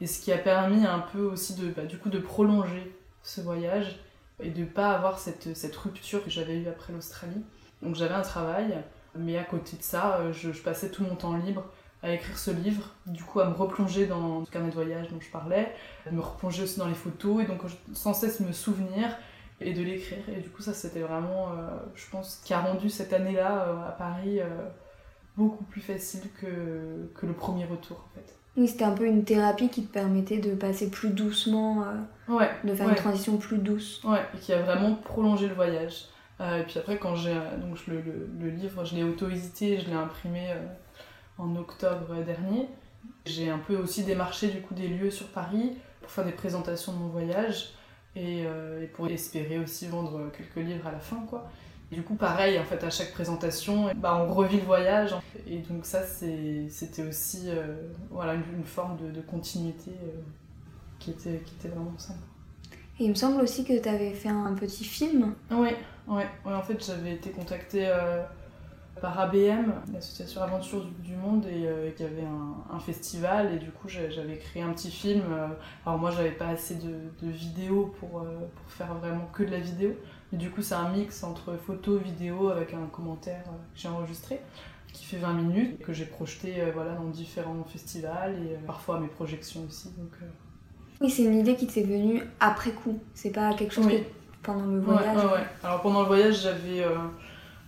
Et 0.00 0.06
ce 0.06 0.20
qui 0.20 0.32
a 0.32 0.38
permis 0.38 0.84
un 0.86 0.98
peu 0.98 1.20
aussi 1.20 1.54
de 1.54 1.68
bah, 1.68 1.84
du 1.84 1.98
coup 1.98 2.08
de 2.08 2.18
prolonger 2.18 2.96
ce 3.22 3.40
voyage 3.42 4.00
et 4.42 4.50
de 4.50 4.64
pas 4.64 4.92
avoir 4.92 5.18
cette, 5.18 5.56
cette 5.56 5.76
rupture 5.76 6.24
que 6.24 6.30
j'avais 6.30 6.56
eue 6.56 6.68
après 6.68 6.92
l'Australie. 6.92 7.44
Donc 7.82 7.94
j'avais 7.94 8.14
un 8.14 8.22
travail, 8.22 8.76
mais 9.14 9.38
à 9.38 9.44
côté 9.44 9.76
de 9.76 9.82
ça, 9.82 10.18
euh, 10.18 10.32
je, 10.32 10.50
passais 10.50 10.90
tout 10.90 11.02
mon 11.02 11.16
temps 11.16 11.36
libre 11.36 11.64
à 12.02 12.12
écrire 12.12 12.38
ce 12.38 12.50
livre, 12.50 12.94
du 13.06 13.22
coup 13.22 13.40
à 13.40 13.46
me 13.48 13.54
replonger 13.54 14.06
dans 14.06 14.44
ce 14.44 14.50
carnet 14.50 14.70
de 14.70 14.74
voyage 14.74 15.08
dont 15.08 15.20
je 15.20 15.30
parlais, 15.30 15.74
à 16.06 16.10
me 16.10 16.20
replonger 16.20 16.62
aussi 16.62 16.78
dans 16.78 16.88
les 16.88 16.94
photos 16.94 17.42
et 17.42 17.46
donc 17.46 17.60
sans 17.92 18.14
cesse 18.14 18.40
me 18.40 18.52
souvenir 18.52 19.18
et 19.60 19.74
de 19.74 19.82
l'écrire. 19.82 20.26
Et 20.30 20.40
du 20.40 20.48
coup 20.48 20.62
ça 20.62 20.72
c'était 20.72 21.00
vraiment, 21.00 21.52
euh, 21.52 21.68
je 21.94 22.08
pense, 22.10 22.40
qui 22.42 22.54
a 22.54 22.60
rendu 22.60 22.88
cette 22.88 23.12
année-là 23.12 23.66
euh, 23.66 23.88
à 23.88 23.92
Paris 23.92 24.40
beaucoup 25.36 25.64
plus 25.64 25.80
facile 25.80 26.22
que, 26.40 27.10
que 27.14 27.26
le 27.26 27.32
premier 27.32 27.66
retour 27.66 27.98
en 27.98 28.14
fait. 28.14 28.39
Oui, 28.60 28.68
c'était 28.68 28.84
un 28.84 28.92
peu 28.92 29.06
une 29.06 29.24
thérapie 29.24 29.68
qui 29.68 29.82
te 29.82 29.92
permettait 29.92 30.38
de 30.38 30.54
passer 30.54 30.90
plus 30.90 31.08
doucement, 31.10 31.84
ouais, 32.28 32.50
de 32.62 32.74
faire 32.74 32.88
une 32.88 32.94
transition 32.94 33.36
plus 33.38 33.58
douce. 33.58 34.04
Ouais, 34.04 34.20
et 34.34 34.38
qui 34.38 34.52
a 34.52 34.62
vraiment 34.62 34.94
prolongé 34.94 35.48
le 35.48 35.54
voyage. 35.54 36.04
et 36.40 36.62
puis 36.62 36.78
après, 36.78 36.98
quand 36.98 37.16
j'ai 37.16 37.34
donc 37.58 37.86
le, 37.86 38.02
le, 38.02 38.28
le, 38.38 38.50
livre, 38.50 38.84
je 38.84 38.94
l'ai 38.94 39.02
auto-édité, 39.02 39.80
je 39.80 39.86
l'ai 39.86 39.96
imprimé 39.96 40.52
en 41.38 41.56
octobre 41.56 42.22
dernier. 42.24 42.68
J'ai 43.26 43.50
un 43.50 43.58
peu 43.58 43.76
aussi 43.76 44.04
démarché 44.04 44.48
du 44.48 44.60
coup 44.60 44.74
des 44.74 44.88
lieux 44.88 45.10
sur 45.10 45.26
Paris 45.28 45.72
pour 46.00 46.10
faire 46.10 46.24
des 46.24 46.32
présentations 46.32 46.92
de 46.92 46.98
mon 46.98 47.08
voyage 47.08 47.70
et, 48.16 48.44
euh, 48.46 48.86
pour 48.94 49.08
espérer 49.08 49.58
aussi 49.58 49.86
vendre 49.86 50.30
quelques 50.36 50.66
livres 50.66 50.86
à 50.86 50.92
la 50.92 51.00
fin 51.00 51.24
quoi. 51.28 51.48
Du 51.90 52.02
coup 52.02 52.14
pareil 52.14 52.58
en 52.58 52.64
fait 52.64 52.82
à 52.84 52.90
chaque 52.90 53.12
présentation 53.12 53.90
bah, 53.96 54.24
on 54.26 54.32
revit 54.32 54.56
le 54.56 54.64
voyage 54.64 55.14
et 55.46 55.58
donc 55.58 55.84
ça 55.84 56.02
c'était 56.04 57.02
aussi 57.02 57.44
euh, 57.46 57.74
voilà 58.10 58.34
une, 58.34 58.64
forme 58.64 58.96
de, 59.12 59.20
continuité 59.20 59.90
euh, 59.90 60.20
qui, 60.98 61.10
était, 61.10 61.42
qui 61.44 61.54
était 61.58 61.68
vraiment 61.68 61.98
sympa. 61.98 62.20
Et 62.98 63.04
il 63.04 63.10
me 63.10 63.14
semble 63.14 63.40
aussi 63.40 63.64
que 63.64 63.80
tu 63.80 63.88
avais 63.88 64.12
fait 64.12 64.28
un 64.28 64.54
petit 64.54 64.84
film. 64.84 65.34
Oui, 65.50 65.70
ouais, 66.06 66.26
ouais, 66.44 66.54
en 66.54 66.62
fait 66.62 66.84
j'avais 66.84 67.14
été 67.14 67.30
contactée 67.30 67.90
par 69.00 69.18
ABM, 69.18 69.72
l'association 69.92 70.42
Aventure 70.42 70.84
du, 71.02 71.14
Monde, 71.14 71.46
et 71.46 71.66
euh, 71.66 71.90
qui 71.90 72.04
avait 72.04 72.24
un, 72.70 72.78
festival. 72.78 73.54
Et 73.54 73.58
du 73.58 73.70
coup, 73.70 73.88
j'avais 73.88 74.36
créé 74.36 74.62
un 74.62 74.72
petit 74.72 74.90
film. 74.90 75.22
Euh, 75.32 75.48
alors, 75.84 75.98
moi, 75.98 76.10
j'avais 76.10 76.30
pas 76.30 76.48
assez 76.48 76.76
de, 76.76 77.30
vidéos 77.30 77.94
pour, 77.98 78.20
euh, 78.20 78.38
pour, 78.54 78.70
faire 78.70 78.94
vraiment 78.94 79.28
que 79.32 79.42
de 79.42 79.50
la 79.50 79.60
vidéo. 79.60 79.94
Mais 80.32 80.38
du 80.38 80.50
coup, 80.50 80.62
c'est 80.62 80.74
un 80.74 80.90
mix 80.90 81.24
entre 81.24 81.56
photo, 81.56 81.98
vidéo 81.98 82.50
avec 82.50 82.74
un 82.74 82.86
commentaire 82.86 83.44
que 83.44 83.80
j'ai 83.80 83.88
enregistré 83.88 84.40
qui 84.92 85.04
fait 85.04 85.18
20 85.18 85.32
minutes, 85.34 85.82
que 85.82 85.92
j'ai 85.92 86.04
projeté 86.04 86.64
voilà, 86.74 86.94
dans 86.94 87.06
différents 87.06 87.62
festivals 87.64 88.34
et 88.34 88.56
parfois 88.66 88.98
mes 88.98 89.06
projections 89.06 89.60
aussi. 89.68 89.88
Donc, 89.96 90.10
Oui, 91.00 91.10
c'est 91.10 91.22
une 91.22 91.38
idée 91.38 91.54
qui 91.54 91.68
t'est 91.68 91.82
venue 91.82 92.22
après 92.40 92.72
coup. 92.72 92.98
C'est 93.14 93.30
pas 93.30 93.54
quelque 93.54 93.72
chose 93.72 93.86
que 93.86 94.02
pendant 94.42 94.66
le 94.66 94.80
voyage. 94.80 95.16
Ouais, 95.16 95.32
ouais, 95.32 95.46
Alors 95.62 95.80
pendant 95.82 96.00
le 96.00 96.06
voyage, 96.08 96.42
j'avais 96.42 96.84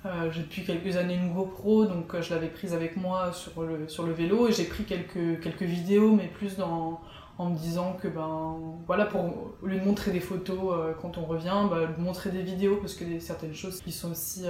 euh, 0.05 0.31
j'ai 0.33 0.41
depuis 0.43 0.65
quelques 0.65 0.97
années 0.97 1.15
une 1.15 1.33
GoPro, 1.33 1.87
donc 1.87 2.13
euh, 2.15 2.23
je 2.23 2.35
l'avais 2.35 2.49
prise 2.49 2.75
avec 2.75 2.97
moi 2.97 3.33
sur 3.33 3.63
le, 3.63 3.89
sur 3.89 4.05
le 4.05 4.13
vélo 4.13 4.49
et 4.49 4.53
j'ai 4.53 4.65
pris 4.65 4.83
quelques, 4.83 5.41
quelques 5.41 5.63
vidéos, 5.63 6.13
mais 6.13 6.27
plus 6.27 6.57
dans, 6.57 7.01
en 7.39 7.51
me 7.51 7.57
disant 7.57 7.97
que, 8.01 8.09
ben, 8.09 8.57
voilà, 8.87 9.07
pour, 9.07 9.55
au 9.63 9.67
lieu 9.67 9.79
de 9.79 9.85
montrer 9.85 10.11
des 10.11 10.21
photos 10.21 10.59
euh, 10.73 10.93
quand 11.01 11.19
on 11.19 11.25
revient, 11.25 11.67
bah, 11.71 11.89
montrer 11.99 12.31
des 12.31 12.43
vidéos 12.43 12.77
parce 12.77 12.95
que 12.95 13.05
y 13.05 13.17
a 13.17 13.21
certaines 13.21 13.55
choses 13.55 13.81
qui 13.81 13.93
sont 13.93 14.11
aussi 14.11 14.45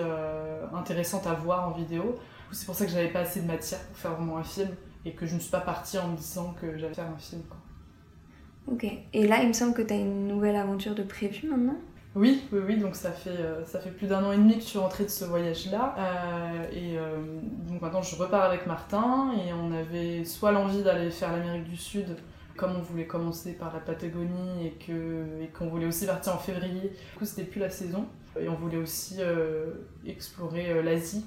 intéressantes 0.75 1.27
à 1.27 1.35
voir 1.35 1.69
en 1.69 1.73
vidéo. 1.73 2.17
C'est 2.51 2.67
pour 2.67 2.75
ça 2.75 2.85
que 2.85 2.91
j'avais 2.91 3.09
pas 3.09 3.21
assez 3.21 3.41
de 3.41 3.47
matière 3.47 3.81
pour 3.81 3.97
faire 3.97 4.15
vraiment 4.15 4.37
un 4.37 4.45
film 4.45 4.69
et 5.05 5.13
que 5.13 5.27
je 5.27 5.35
ne 5.35 5.41
suis 5.41 5.51
pas 5.51 5.61
partie 5.61 5.99
en 5.99 6.09
me 6.09 6.17
disant 6.17 6.55
que 6.61 6.77
j'allais 6.77 6.95
faire 6.95 7.09
un 7.09 7.19
film. 7.19 7.43
Quoi. 7.49 7.59
Ok, 8.75 8.87
et 9.13 9.27
là 9.27 9.43
il 9.43 9.49
me 9.49 9.53
semble 9.53 9.75
que 9.75 9.83
tu 9.83 9.93
as 9.93 9.97
une 9.97 10.29
nouvelle 10.29 10.57
aventure 10.57 10.95
de 10.95 11.03
prévu 11.03 11.49
maintenant? 11.49 11.77
Oui, 12.15 12.43
oui, 12.53 12.61
oui, 12.67 12.77
donc 12.77 12.95
ça 12.95 13.11
fait, 13.11 13.31
euh, 13.31 13.65
ça 13.65 13.81
fait 13.81 13.91
plus 13.91 14.07
d'un 14.07 14.23
an 14.23 14.33
et 14.33 14.37
demi 14.37 14.57
que 14.57 14.61
je 14.61 14.67
suis 14.67 14.79
rentrée 14.79 15.05
de 15.05 15.09
ce 15.09 15.25
voyage-là. 15.25 15.95
Euh, 15.99 16.65
et 16.71 16.99
euh, 16.99 17.17
donc 17.69 17.81
maintenant 17.81 18.03
je 18.03 18.15
repars 18.17 18.43
avec 18.43 18.67
Martin 18.67 19.33
et 19.33 19.53
on 19.55 19.73
avait 19.73 20.25
soit 20.25 20.53
l'envie 20.53 20.83
d'aller 20.83 21.11
faire 21.11 21.33
l'Amérique 21.33 21.65
du 21.65 21.77
Sud, 21.77 22.17
comme 22.57 22.77
on 22.77 22.83
voulait 22.83 23.07
commencer 23.07 23.53
par 23.53 23.73
la 23.73 23.81
Patagonie 23.81 24.67
et 24.67 24.79
qu'on 24.85 25.47
qu'on 25.59 25.71
voulait 25.71 25.87
aussi 25.87 26.07
partir 26.07 26.35
en 26.35 26.39
février. 26.39 26.81
Du 26.81 27.19
coup, 27.19 27.25
c'était 27.25 27.45
plus 27.45 27.61
la 27.61 27.71
saison. 27.71 28.07
Et 28.41 28.49
on 28.49 28.55
voulait 28.55 28.79
aussi 28.79 29.19
explorer 30.07 30.83
l'Asie. 30.83 31.27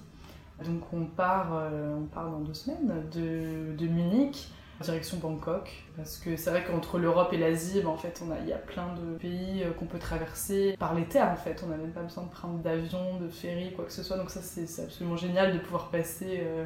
Donc 0.65 0.91
on 0.91 1.05
part, 1.05 1.69
on 1.71 2.05
part 2.05 2.31
dans 2.31 2.39
deux 2.39 2.55
semaines 2.55 3.03
de, 3.11 3.75
de 3.77 3.87
Munich 3.87 4.49
direction 4.83 5.17
Bangkok. 5.17 5.71
Parce 5.95 6.17
que 6.17 6.35
c'est 6.35 6.49
vrai 6.49 6.63
qu'entre 6.63 6.97
l'Europe 6.99 7.31
et 7.33 7.37
l'Asie, 7.37 7.81
ben, 7.81 7.89
en 7.89 7.97
fait, 7.97 8.21
on 8.25 8.31
a, 8.31 8.39
il 8.39 8.47
y 8.47 8.53
a 8.53 8.57
plein 8.57 8.93
de 8.95 9.17
pays 9.17 9.63
euh, 9.63 9.71
qu'on 9.71 9.85
peut 9.85 9.99
traverser 9.99 10.75
par 10.77 10.93
les 10.93 11.05
terres, 11.05 11.31
en 11.31 11.35
fait. 11.35 11.61
On 11.65 11.69
n'a 11.69 11.77
même 11.77 11.91
pas 11.91 12.01
besoin 12.01 12.23
de 12.23 12.29
prendre 12.29 12.59
d'avion, 12.59 13.17
de 13.19 13.29
ferry, 13.29 13.71
quoi 13.73 13.85
que 13.85 13.93
ce 13.93 14.03
soit. 14.03 14.17
Donc 14.17 14.29
ça, 14.29 14.41
c'est 14.41 14.83
absolument 14.83 15.15
génial 15.15 15.53
de 15.53 15.59
pouvoir 15.59 15.89
passer 15.89 16.41
euh, 16.41 16.65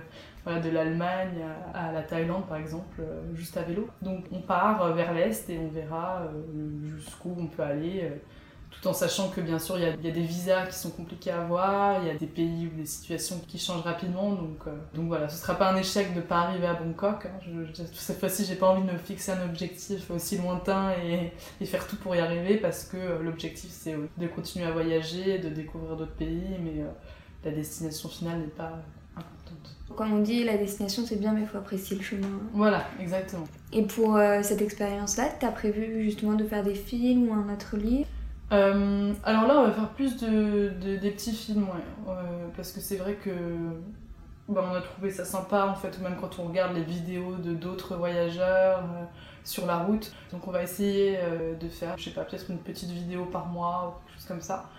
de 0.57 0.69
l'Allemagne 0.69 1.45
à, 1.73 1.91
la 1.91 2.01
Thaïlande, 2.01 2.47
par 2.47 2.57
exemple, 2.57 3.01
euh, 3.01 3.21
juste 3.35 3.57
à 3.57 3.61
vélo. 3.61 3.87
Donc 4.01 4.25
on 4.31 4.41
part 4.41 4.93
vers 4.93 5.13
l'Est 5.13 5.49
et 5.49 5.59
on 5.59 5.67
verra 5.67 6.23
jusqu'où 6.83 7.35
on 7.37 7.47
peut 7.47 7.63
aller 7.63 8.11
tout 8.71 8.87
en 8.87 8.93
sachant 8.93 9.29
que 9.29 9.41
bien 9.41 9.59
sûr 9.59 9.77
il 9.77 9.83
y, 9.83 9.87
a, 9.87 10.11
des 10.11 10.21
visas 10.21 10.67
qui 10.67 10.75
sont 10.75 10.91
compliqués 10.91 11.31
à 11.31 11.41
avoir, 11.41 12.01
il 12.01 12.07
y 12.07 12.11
a 12.11 12.15
des 12.15 12.27
pays 12.27 12.67
ou 12.67 12.77
des 12.77 12.85
situations 12.85 13.41
qui 13.47 13.57
changent 13.57 13.83
rapidement, 13.83 14.33
donc, 14.33 14.59
euh, 14.67 14.71
donc 14.93 15.07
voilà, 15.07 15.27
ce 15.27 15.37
sera 15.37 15.55
pas 15.55 15.71
un 15.71 15.75
échec 15.75 16.13
de 16.13 16.21
pas 16.21 16.41
arriver 16.41 16.67
à 16.67 16.75
Bangkok. 16.75 17.25
Hein. 17.25 17.65
cette 17.93 18.19
fois-ci, 18.19 18.45
j'ai 18.45 18.55
pas 18.55 18.69
envie 18.69 18.85
de 18.85 18.91
me 18.91 18.97
fixer 18.97 19.31
un 19.31 19.43
objectif 19.43 20.09
aussi 20.11 20.37
lointain 20.37 20.91
et, 20.91 21.65
faire 21.65 21.87
tout 21.87 21.97
pour 21.97 22.15
y 22.15 22.19
arriver 22.19 22.57
parce 22.57 22.83
que 22.83 22.97
euh, 22.97 23.23
l'objectif 23.23 23.69
c'est 23.71 23.95
de 24.17 24.27
continuer 24.27 24.65
à 24.65 24.71
voyager, 24.71 25.39
de 25.39 25.49
découvrir 25.49 25.95
d'autres 25.95 26.15
pays, 26.15 26.57
mais 26.59 26.81
euh, 26.81 26.89
la 27.43 27.51
destination 27.51 28.09
finale 28.09 28.39
n'est 28.39 28.47
pas. 28.47 28.79
Comme 29.95 30.13
on 30.13 30.19
dit, 30.19 30.43
la 30.43 30.57
destination 30.57 31.03
c'est 31.05 31.19
bien, 31.19 31.33
mais 31.33 31.41
il 31.41 31.47
faut 31.47 31.57
apprécier 31.57 31.97
le 31.97 32.03
chemin. 32.03 32.27
Voilà, 32.53 32.85
exactement. 32.99 33.45
Et 33.73 33.83
pour 33.83 34.17
cette 34.43 34.61
expérience-là, 34.61 35.29
tu 35.39 35.45
as 35.45 35.51
prévu 35.51 36.03
justement 36.03 36.33
de 36.33 36.43
faire 36.45 36.63
des 36.63 36.75
films 36.75 37.29
ou 37.29 37.33
un 37.33 37.53
autre 37.53 37.75
livre? 37.75 38.07
Euh, 38.51 39.13
alors 39.23 39.47
là, 39.47 39.59
on 39.59 39.67
va 39.67 39.71
faire 39.71 39.89
plus 39.89 40.17
de, 40.17 40.69
des 40.97 41.11
petits 41.11 41.33
films, 41.33 41.63
ouais. 41.63 42.09
Euh, 42.09 42.47
parce 42.55 42.71
que 42.71 42.79
c'est 42.79 42.97
vrai 42.97 43.15
que 43.15 43.29
bah, 44.47 44.67
on 44.71 44.75
a 44.75 44.81
trouvé 44.81 45.11
ça 45.11 45.25
sympa, 45.25 45.65
en 45.65 45.75
fait, 45.75 45.99
même 46.01 46.15
quand 46.19 46.39
on 46.39 46.47
regarde 46.47 46.75
les 46.75 46.83
vidéos 46.83 47.35
de 47.35 47.53
d'autres 47.53 47.95
voyageurs 47.95 48.79
euh, 48.79 49.03
sur 49.43 49.65
la 49.65 49.77
route. 49.77 50.11
Donc 50.31 50.47
on 50.47 50.51
va 50.51 50.63
essayer 50.63 51.17
de 51.59 51.69
faire, 51.69 51.97
je 51.97 52.05
sais 52.05 52.11
pas, 52.11 52.23
peut-être 52.23 52.49
une 52.49 52.59
petite 52.59 52.89
vidéo 52.89 53.25
par 53.25 53.45
mois 53.47 53.87
ou 53.87 54.07
quelque 54.07 54.19
chose 54.19 54.27
comme 54.27 54.41
ça, 54.41 54.69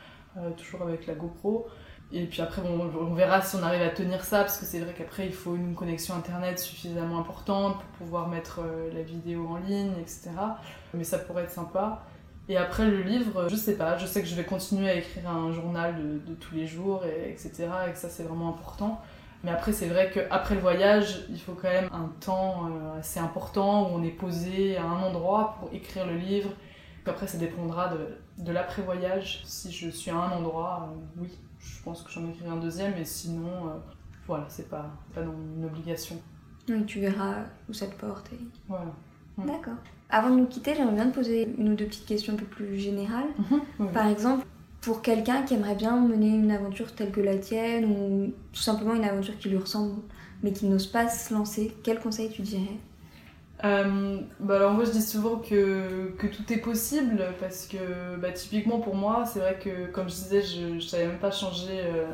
toujours 0.56 0.82
avec 0.82 1.06
la 1.06 1.14
GoPro. 1.14 1.66
Et 2.12 2.24
puis 2.26 2.42
après, 2.42 2.62
bon, 2.62 2.90
on 3.00 3.14
verra 3.14 3.40
si 3.40 3.54
on 3.56 3.62
arrive 3.62 3.82
à 3.82 3.90
tenir 3.90 4.24
ça, 4.24 4.40
parce 4.40 4.58
que 4.58 4.64
c'est 4.64 4.80
vrai 4.80 4.94
qu'après, 4.96 5.26
il 5.26 5.32
faut 5.32 5.54
une 5.54 5.74
connexion 5.74 6.14
internet 6.14 6.58
suffisamment 6.58 7.20
importante 7.20 7.76
pour 7.76 8.06
pouvoir 8.06 8.28
mettre 8.28 8.60
la 8.92 9.02
vidéo 9.02 9.46
en 9.48 9.58
ligne, 9.58 9.92
etc. 10.00 10.30
Mais 10.92 11.04
ça 11.04 11.18
pourrait 11.18 11.44
être 11.44 11.52
sympa. 11.52 12.02
Et 12.50 12.56
après 12.56 12.84
le 12.84 13.02
livre, 13.02 13.46
je 13.48 13.54
sais 13.54 13.76
pas, 13.76 13.96
je 13.96 14.06
sais 14.06 14.20
que 14.22 14.26
je 14.26 14.34
vais 14.34 14.42
continuer 14.42 14.90
à 14.90 14.94
écrire 14.94 15.30
un 15.30 15.52
journal 15.52 15.94
de, 16.26 16.34
tous 16.34 16.56
les 16.56 16.66
jours, 16.66 17.04
et, 17.04 17.30
etc. 17.30 17.68
Et 17.88 17.92
que 17.92 17.98
ça 17.98 18.08
c'est 18.08 18.24
vraiment 18.24 18.48
important. 18.48 19.00
Mais 19.44 19.52
après 19.52 19.72
c'est 19.72 19.86
vrai 19.86 20.10
qu'après 20.12 20.56
le 20.56 20.60
voyage, 20.60 21.26
il 21.30 21.40
faut 21.40 21.52
quand 21.52 21.68
même 21.68 21.88
un 21.92 22.10
temps 22.18 22.66
euh, 22.66 22.98
assez 22.98 23.20
important 23.20 23.84
où 23.84 23.94
on 23.94 24.02
est 24.02 24.10
posé 24.10 24.76
à 24.76 24.82
un 24.82 25.00
endroit 25.00 25.58
pour 25.60 25.72
écrire 25.72 26.06
le 26.06 26.16
livre. 26.16 26.50
Après 27.06 27.28
ça 27.28 27.38
dépendra 27.38 27.88
de, 27.88 28.18
de 28.44 28.52
l'après-voyage. 28.52 29.42
Si 29.44 29.70
je 29.70 29.88
suis 29.88 30.10
à 30.10 30.16
un 30.16 30.32
endroit, 30.32 30.90
euh, 30.90 31.22
oui, 31.22 31.38
je 31.60 31.82
pense 31.82 32.02
que 32.02 32.10
j'en 32.10 32.28
écrirai 32.28 32.50
un 32.50 32.56
deuxième, 32.56 32.94
et 32.96 33.04
sinon, 33.04 33.68
euh, 33.68 33.78
voilà, 34.26 34.46
c'est 34.48 34.68
pas, 34.68 34.90
pas 35.14 35.22
une 35.22 35.64
obligation. 35.64 36.16
Oui, 36.68 36.84
tu 36.86 37.00
verras 37.00 37.44
où 37.68 37.72
ça 37.72 37.86
te 37.86 37.94
porte. 37.94 38.30
Voilà. 38.68 38.92
Mm. 39.36 39.46
D'accord. 39.46 39.74
Avant 40.08 40.30
de 40.30 40.40
nous 40.40 40.46
quitter, 40.46 40.74
j'aimerais 40.74 40.94
bien 40.94 41.10
te 41.10 41.14
poser 41.14 41.48
une 41.56 41.70
ou 41.70 41.74
deux 41.74 41.86
petites 41.86 42.06
questions 42.06 42.32
un 42.32 42.36
peu 42.36 42.44
plus 42.44 42.76
générales. 42.76 43.28
Mhm. 43.78 43.92
Par 43.92 44.08
exemple, 44.08 44.44
pour 44.80 45.02
quelqu'un 45.02 45.42
qui 45.42 45.54
aimerait 45.54 45.76
bien 45.76 46.00
mener 46.00 46.28
une 46.28 46.50
aventure 46.50 46.92
telle 46.94 47.12
que 47.12 47.20
la 47.20 47.38
tienne, 47.38 47.84
ou 47.84 48.32
tout 48.52 48.60
simplement 48.60 48.94
une 48.94 49.04
aventure 49.04 49.38
qui 49.38 49.48
lui 49.48 49.56
ressemble, 49.56 50.00
mais 50.42 50.52
qui 50.52 50.66
n'ose 50.66 50.86
pas 50.86 51.08
se 51.08 51.32
lancer, 51.32 51.76
quel 51.84 52.00
conseil 52.00 52.30
tu 52.30 52.42
dirais? 52.42 52.78
Euh, 53.64 54.20
bah 54.38 54.56
alors 54.56 54.72
moi 54.72 54.84
je 54.84 54.90
dis 54.90 55.02
souvent 55.02 55.36
que, 55.36 56.14
que 56.18 56.26
tout 56.26 56.50
est 56.50 56.58
possible 56.58 57.22
parce 57.38 57.66
que 57.66 58.16
bah, 58.16 58.32
typiquement 58.32 58.80
pour 58.80 58.94
moi 58.94 59.24
c'est 59.26 59.40
vrai 59.40 59.58
que 59.62 59.90
comme 59.90 60.08
je 60.08 60.14
disais 60.14 60.42
je, 60.42 60.74
ne 60.74 60.80
savais 60.80 61.06
même 61.06 61.18
pas 61.18 61.30
changer 61.30 61.80
euh, 61.84 62.06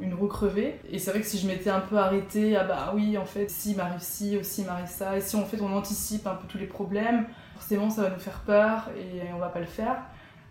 une 0.00 0.14
roue 0.14 0.26
crevée. 0.26 0.80
Et 0.90 0.98
c'est 0.98 1.10
vrai 1.10 1.20
que 1.20 1.26
si 1.26 1.38
je 1.38 1.46
m'étais 1.46 1.70
un 1.70 1.80
peu 1.80 1.96
arrêtée, 1.98 2.56
ah 2.56 2.64
bah 2.64 2.92
oui, 2.94 3.18
en 3.18 3.24
fait, 3.24 3.50
si 3.50 3.74
m'arrive 3.74 4.00
ci, 4.00 4.36
aussi 4.36 4.64
m'arrive 4.64 4.88
ça, 4.88 5.16
et 5.16 5.20
si 5.20 5.36
en 5.36 5.44
fait 5.44 5.60
on 5.60 5.72
anticipe 5.72 6.26
un 6.26 6.34
peu 6.34 6.46
tous 6.48 6.58
les 6.58 6.66
problèmes, 6.66 7.26
forcément 7.54 7.90
ça 7.90 8.02
va 8.02 8.10
nous 8.10 8.18
faire 8.18 8.40
peur 8.40 8.88
et 8.96 9.32
on 9.32 9.38
va 9.38 9.48
pas 9.48 9.60
le 9.60 9.66
faire. 9.66 9.96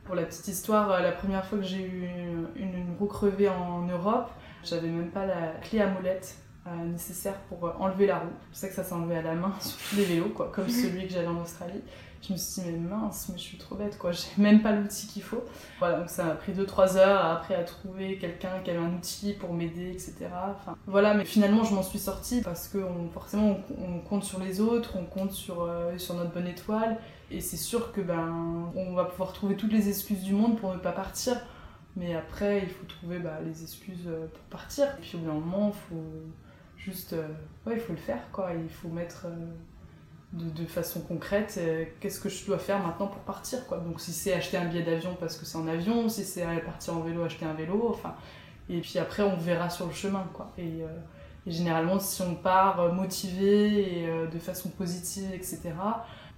Pour 0.05 0.15
la 0.15 0.23
petite 0.23 0.47
histoire, 0.47 0.91
euh, 0.91 1.01
la 1.01 1.11
première 1.11 1.45
fois 1.45 1.57
que 1.57 1.65
j'ai 1.65 1.81
eu 1.81 2.07
une, 2.55 2.95
roue 2.97 3.07
crevée 3.07 3.49
en 3.49 3.81
Europe, 3.81 4.29
j'avais 4.63 4.87
même 4.87 5.11
pas 5.11 5.25
la 5.25 5.53
clé 5.61 5.81
à 5.81 5.87
molette 5.87 6.37
euh, 6.67 6.85
nécessaire 6.85 7.35
pour 7.49 7.65
euh, 7.65 7.73
enlever 7.79 8.07
la 8.07 8.19
roue. 8.19 8.33
Je 8.51 8.57
sais 8.57 8.69
que 8.69 8.75
ça 8.75 8.83
s'est 8.83 8.93
enlevé 8.93 9.17
à 9.17 9.21
la 9.21 9.35
main 9.35 9.53
sur 9.59 9.77
tous 9.77 9.95
les 9.95 10.05
vélos, 10.05 10.29
quoi, 10.29 10.51
comme 10.53 10.69
celui 10.69 11.07
que 11.07 11.13
j'avais 11.13 11.27
en 11.27 11.41
Australie. 11.41 11.81
Je 12.21 12.33
me 12.33 12.37
suis 12.37 12.61
dit, 12.61 12.71
mais 12.71 12.89
mince, 12.89 13.29
mais 13.31 13.37
je 13.37 13.43
suis 13.43 13.57
trop 13.57 13.75
bête, 13.75 13.97
quoi. 13.97 14.11
J'ai 14.13 14.27
même 14.37 14.61
pas 14.61 14.71
l'outil 14.71 15.07
qu'il 15.07 15.23
faut. 15.23 15.43
Voilà, 15.79 15.99
donc 15.99 16.09
ça 16.09 16.25
m'a 16.25 16.35
pris 16.35 16.51
2-3 16.51 16.97
heures 16.97 17.25
après 17.25 17.55
à 17.55 17.63
trouver 17.63 18.17
quelqu'un 18.17 18.59
qui 18.63 18.71
avait 18.71 18.79
un 18.79 18.93
outil 18.93 19.33
pour 19.33 19.53
m'aider, 19.53 19.91
etc. 19.91 20.15
Enfin, 20.31 20.75
voilà, 20.87 21.13
mais 21.13 21.25
finalement, 21.25 21.63
je 21.63 21.73
m'en 21.73 21.83
suis 21.83 21.99
sortie 21.99 22.41
parce 22.41 22.67
que 22.67 22.79
forcément, 23.13 23.57
on, 23.77 23.99
compte 23.99 24.23
sur 24.23 24.39
les 24.39 24.61
autres, 24.61 24.97
on 24.97 25.05
compte 25.05 25.31
sur, 25.31 25.63
euh, 25.63 25.97
sur 25.97 26.15
notre 26.15 26.31
bonne 26.31 26.47
étoile. 26.47 26.97
Et 27.29 27.41
c'est 27.41 27.57
sûr 27.57 27.91
que 27.91 28.01
ben, 28.01 28.71
on 28.75 28.93
va 28.93 29.05
pouvoir 29.05 29.33
trouver 29.33 29.55
toutes 29.55 29.73
les 29.73 29.89
excuses 29.89 30.23
du 30.23 30.33
monde 30.33 30.57
pour 30.57 30.73
ne 30.73 30.79
pas 30.79 30.93
partir. 30.93 31.37
Mais 31.97 32.15
après, 32.15 32.59
il 32.59 32.69
faut 32.69 32.85
trouver 32.85 33.19
bah, 33.19 33.39
les 33.43 33.63
excuses 33.63 34.07
euh, 34.07 34.27
pour 34.27 34.43
partir. 34.59 34.85
Et 34.85 35.01
puis 35.01 35.15
au 35.15 35.19
bout 35.19 35.27
d'un 35.27 35.33
moment, 35.33 35.73
il 35.73 35.89
faut 35.89 36.03
juste. 36.87 37.13
Euh, 37.13 37.27
ouais, 37.65 37.75
il 37.75 37.79
faut 37.79 37.93
le 37.93 37.99
faire, 37.99 38.31
quoi. 38.31 38.51
Il 38.53 38.69
faut 38.69 38.89
mettre 38.89 39.27
de, 40.33 40.65
façon 40.65 41.01
concrète 41.01 41.55
euh, 41.57 41.85
qu'est-ce 41.99 42.19
que 42.19 42.29
je 42.29 42.45
dois 42.45 42.59
faire 42.59 42.79
maintenant 42.83 43.07
pour 43.07 43.21
partir 43.21 43.65
quoi 43.65 43.77
donc 43.77 44.01
si 44.01 44.11
c'est 44.11 44.33
acheter 44.33 44.57
un 44.57 44.65
billet 44.65 44.83
d'avion 44.83 45.15
parce 45.19 45.37
que 45.37 45.45
c'est 45.45 45.57
en 45.57 45.67
avion 45.67 46.09
si 46.09 46.25
c'est 46.25 46.45
partir 46.65 46.95
en 46.95 46.99
vélo 46.99 47.23
acheter 47.23 47.45
un 47.45 47.53
vélo 47.53 47.87
enfin 47.89 48.15
et 48.69 48.81
puis 48.81 48.99
après 48.99 49.23
on 49.23 49.37
verra 49.37 49.69
sur 49.69 49.87
le 49.87 49.93
chemin 49.93 50.27
quoi 50.33 50.51
et, 50.57 50.83
euh, 50.83 50.87
généralement 51.47 51.97
si 51.97 52.21
on 52.21 52.35
part 52.35 52.81
euh, 52.81 52.91
motivé 52.91 54.01
et 54.01 54.27
de 54.27 54.39
façon 54.39 54.69
positive 54.69 55.33
etc 55.33 55.73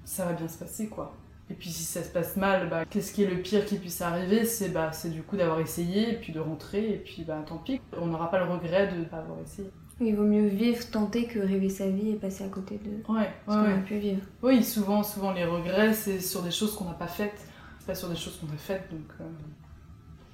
ça 0.05 0.25
va 0.25 0.33
bien 0.33 0.47
se 0.47 0.59
passer 0.59 0.87
quoi 0.87 1.15
et 1.51 1.55
puis 1.55 1.71
si 1.71 1.81
ça 1.81 2.03
se 2.03 2.09
passe 2.09 2.37
mal, 2.37 2.69
bah, 2.69 2.85
qu'est-ce 2.85 3.11
qui 3.11 3.23
est 3.23 3.27
le 3.27 3.41
pire 3.41 3.65
qui 3.65 3.79
puisse 3.79 4.01
arriver? 4.01 4.45
C'est 4.45 4.69
bah, 4.69 4.91
du 5.05 5.23
coup 5.23 5.35
d'avoir 5.35 5.59
essayé, 5.59 6.13
puis 6.13 6.31
de 6.31 6.39
rentrer, 6.39 6.91
et 6.91 6.97
puis 6.97 7.23
bah, 7.23 7.43
tant 7.43 7.57
pis. 7.57 7.81
On 7.99 8.05
n'aura 8.05 8.29
pas 8.29 8.37
le 8.37 8.51
regret 8.51 8.93
de 8.93 9.03
pas 9.05 9.17
avoir 9.17 9.39
essayé. 9.39 9.67
Il 10.01 10.15
vaut 10.15 10.23
mieux 10.23 10.47
vivre, 10.47 10.85
tenter 10.91 11.25
que 11.25 11.39
rêver 11.39 11.69
sa 11.69 11.89
vie 11.89 12.11
et 12.11 12.15
passer 12.15 12.45
à 12.45 12.47
côté 12.47 12.79
de 12.83 13.13
ouais, 13.13 13.29
ce 13.47 13.51
qu'on 13.51 13.73
a 13.73 13.77
pu 13.77 13.97
vivre. 13.97 14.21
Oui, 14.41 14.63
souvent, 14.63 15.03
souvent 15.03 15.33
les 15.33 15.45
regrets, 15.45 15.93
c'est 15.93 16.21
sur 16.21 16.41
des 16.41 16.51
choses 16.51 16.75
qu'on 16.75 16.85
n'a 16.85 16.93
pas 16.93 17.07
faites, 17.07 17.45
pas 17.85 17.95
sur 17.95 18.07
des 18.07 18.15
choses 18.15 18.39
qu'on 18.39 18.53
a 18.53 18.57
faites, 18.57 18.89
donc 18.91 19.07
euh, 19.19 19.25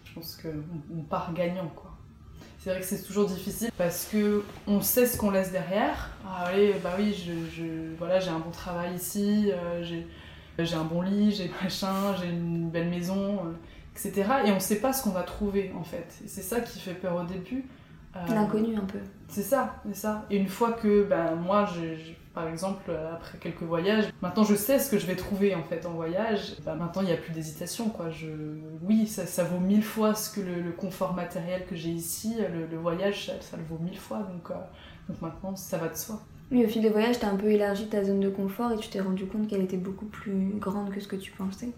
je 0.04 0.14
pense 0.14 0.38
qu'on 0.38 0.98
on 0.98 1.02
part 1.02 1.34
gagnant, 1.34 1.72
quoi. 1.76 1.96
C'est 2.60 2.72
vrai 2.72 2.80
que 2.80 2.86
c'est 2.86 3.04
toujours 3.04 3.28
difficile 3.28 3.70
parce 3.78 4.08
que 4.12 4.44
on 4.66 4.82
sait 4.82 5.06
ce 5.06 5.18
qu'on 5.18 5.30
laisse 5.30 5.52
derrière. 5.52 6.10
Ah 6.28 6.50
oui, 6.52 6.72
bah 6.84 6.96
oui, 6.98 7.14
je, 7.14 7.96
voilà, 8.00 8.20
j'ai 8.20 8.32
un 8.32 8.40
bon 8.40 8.50
travail 8.50 8.96
ici, 8.96 9.52
euh, 9.52 9.84
j'ai 9.84 10.76
un 10.76 10.84
bon 10.84 11.02
lit, 11.02 11.32
j'ai 11.32 11.52
machin, 11.64 12.16
j'ai 12.20 12.30
une 12.30 12.70
belle 12.70 12.90
maison, 12.90 13.40
euh, 13.46 13.52
etc. 13.96 14.28
Et 14.46 14.52
on 14.52 14.60
sait 14.60 14.80
pas 14.80 14.94
ce 14.94 15.04
qu'on 15.04 15.12
va 15.12 15.22
trouver 15.22 15.72
en 15.78 15.84
fait. 15.84 16.22
Et 16.24 16.28
c'est 16.28 16.42
ça 16.42 16.60
qui 16.60 16.80
fait 16.80 16.96
peur 16.96 17.16
au 17.16 17.24
début 17.24 17.66
L'inconnu 18.30 18.76
un 18.76 18.86
peu. 18.86 19.00
C'est 19.28 19.42
ça, 19.42 19.76
c'est 19.86 19.96
ça. 19.96 20.26
Et 20.30 20.38
une 20.38 20.48
fois 20.48 20.72
que, 20.72 21.04
ben, 21.04 21.36
moi, 21.36 21.68
par 22.34 22.48
exemple, 22.48 22.92
après 23.14 23.38
quelques 23.40 23.64
voyages, 23.64 24.06
maintenant 24.22 24.44
je 24.44 24.56
sais 24.56 24.80
ce 24.80 24.90
que 24.90 24.98
je 24.98 25.06
vais 25.06 25.16
trouver 25.16 25.56
en 25.56 25.64
fait 25.64 25.86
en 25.86 25.92
voyage. 25.92 26.56
Ben, 26.66 26.76
maintenant 26.76 27.02
il 27.02 27.08
n'y 27.08 27.14
a 27.14 27.18
plus 27.18 27.34
d'hésitation, 27.34 27.90
quoi. 27.90 28.10
Je... 28.10 28.28
Oui, 28.84 29.08
ça, 29.08 29.26
ça, 29.26 29.44
vaut 29.44 29.60
mille 29.60 29.84
fois 29.84 30.16
ce 30.16 30.34
que 30.34 30.42
le, 30.42 30.72
confort 30.72 31.14
matériel 31.14 31.66
que 31.66 31.76
j'ai 31.76 31.90
ici. 31.90 32.36
Le, 32.72 32.78
voyage, 32.78 33.32
ça, 33.42 33.58
le 33.58 33.64
vaut 33.64 33.80
mille 33.82 33.98
fois. 33.98 34.20
Donc, 34.20 34.52
euh, 34.52 34.54
donc 35.10 35.22
maintenant, 35.22 35.56
ça 35.56 35.78
va 35.78 35.88
de 35.90 35.96
soi. 35.96 36.22
Oui, 36.52 36.64
au 36.64 36.68
fil 36.68 36.82
des 36.82 36.90
voyages, 36.90 37.20
tu 37.20 37.26
as 37.26 37.30
un 37.30 37.36
peu 37.36 37.48
élargi 37.48 37.88
ta 37.88 38.04
zone 38.04 38.20
de 38.20 38.30
confort 38.30 38.72
et 38.72 38.78
tu 38.78 38.90
t'es 38.90 39.02
rendu 39.02 39.26
compte 39.26 39.48
qu'elle 39.48 39.64
était 39.64 39.78
beaucoup 39.78 40.06
plus 40.06 40.54
grande 40.60 40.92
que 40.92 41.00
ce 41.00 41.08
que 41.08 41.16
tu 41.16 41.32
pensais. 41.32 41.70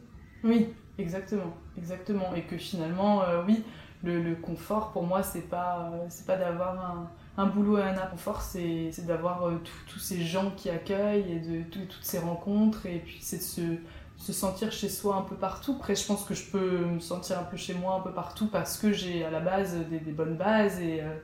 Oui, 0.44 0.70
exactement, 0.98 1.56
exactement. 1.78 2.34
Et 2.36 2.42
que 2.42 2.58
finalement, 2.58 3.22
euh, 3.24 3.44
oui, 3.48 3.64
le, 4.04 4.36
confort 4.36 4.92
pour 4.92 5.04
moi 5.04 5.24
c'est 5.24 5.50
pas 5.50 5.92
c'est 6.10 6.26
pas 6.26 6.38
d'avoir 6.38 7.10
un, 7.38 7.46
boulot 7.48 7.78
et 7.78 7.84
un 7.84 7.94
confort 7.94 8.42
c'est 8.42 8.92
d'avoir 9.06 9.48
euh, 9.48 9.62
tous 9.88 10.00
ces 10.00 10.22
gens 10.22 10.52
qui 10.56 10.70
accueillent 10.70 11.32
et 11.32 11.40
de, 11.40 11.64
toutes 11.64 11.98
ces 12.02 12.20
rencontres 12.20 12.86
et 12.86 13.00
puis 13.00 13.18
c'est 13.22 13.38
de 13.38 13.78
se, 14.18 14.34
sentir 14.34 14.72
chez 14.72 14.90
soi 14.90 15.16
un 15.16 15.22
peu 15.22 15.36
partout. 15.36 15.76
Après 15.80 15.96
je 15.96 16.06
pense 16.06 16.24
que 16.26 16.34
je 16.34 16.50
peux 16.50 16.86
me 16.86 17.00
sentir 17.00 17.40
un 17.40 17.44
peu 17.44 17.58
chez 17.58 17.74
moi 17.74 17.96
un 17.96 18.02
peu 18.02 18.12
partout 18.12 18.48
parce 18.48 18.78
que 18.78 18.92
j'ai 18.92 19.24
à 19.26 19.32
la 19.32 19.40
base 19.40 19.76
des, 19.90 20.00
bonnes 20.12 20.38
bases 20.38 20.80
et, 20.80 21.02
euh, 21.02 21.16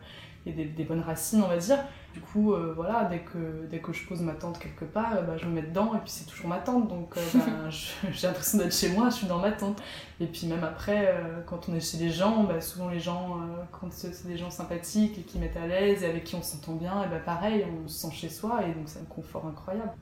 et 0.46 0.52
des, 0.52 0.84
bonnes 0.84 1.02
racines, 1.02 1.42
on 1.42 1.48
va 1.48 1.58
dire. 1.58 1.78
Du 2.14 2.20
coup, 2.20 2.54
euh, 2.54 2.74
voilà, 2.76 3.06
dès 3.06 3.20
que, 3.20 3.66
dès 3.72 3.80
que 3.80 3.92
je 3.94 4.06
pose 4.06 4.22
ma 4.22 4.34
tente 4.34 4.60
quelque 4.60 4.86
part, 4.86 5.14
bah, 5.26 5.38
je 5.38 5.46
me 5.46 5.52
mets 5.52 5.62
dedans 5.64 5.96
et 5.96 6.00
puis 6.00 6.12
c'est 6.12 6.26
toujours 6.26 6.48
ma 6.48 6.60
tente. 6.60 6.88
Donc 6.88 7.16
euh, 7.18 7.22
bah, 7.34 7.70
j'ai 8.12 8.28
l'impression 8.28 8.58
d'être 8.58 8.76
chez 8.76 8.90
moi, 8.90 9.10
je 9.10 9.16
suis 9.16 9.28
dans 9.28 9.40
ma 9.40 9.52
tente. 9.52 9.82
Et 10.20 10.28
puis 10.28 10.48
même 10.48 10.64
après, 10.64 11.08
euh, 11.08 11.42
quand 11.46 11.70
on 11.70 11.76
est 11.76 11.80
chez 11.80 11.98
les 11.98 12.10
gens, 12.10 12.44
bah, 12.44 12.62
souvent 12.62 12.90
les 12.90 13.00
gens, 13.00 13.40
quand 13.72 13.92
c'est 13.92 14.28
des 14.28 14.38
gens 14.38 14.50
sympathiques 14.50 15.18
et 15.18 15.22
qui 15.22 15.40
mettent 15.40 15.58
à 15.58 15.66
l'aise 15.66 16.04
et 16.04 16.08
avec 16.08 16.26
qui 16.26 16.36
on 16.36 16.44
s'entend 16.44 16.74
bien, 16.74 17.04
et 17.04 17.08
bah, 17.08 17.20
pareil, 17.20 17.66
on 17.84 17.88
se 17.88 18.08
sent 18.08 18.14
chez 18.14 18.30
soi 18.30 18.64
et 18.64 18.74
donc 18.74 18.84
c'est 18.88 19.00
un 19.00 19.06
confort 19.06 19.48
incroyable. 19.48 19.94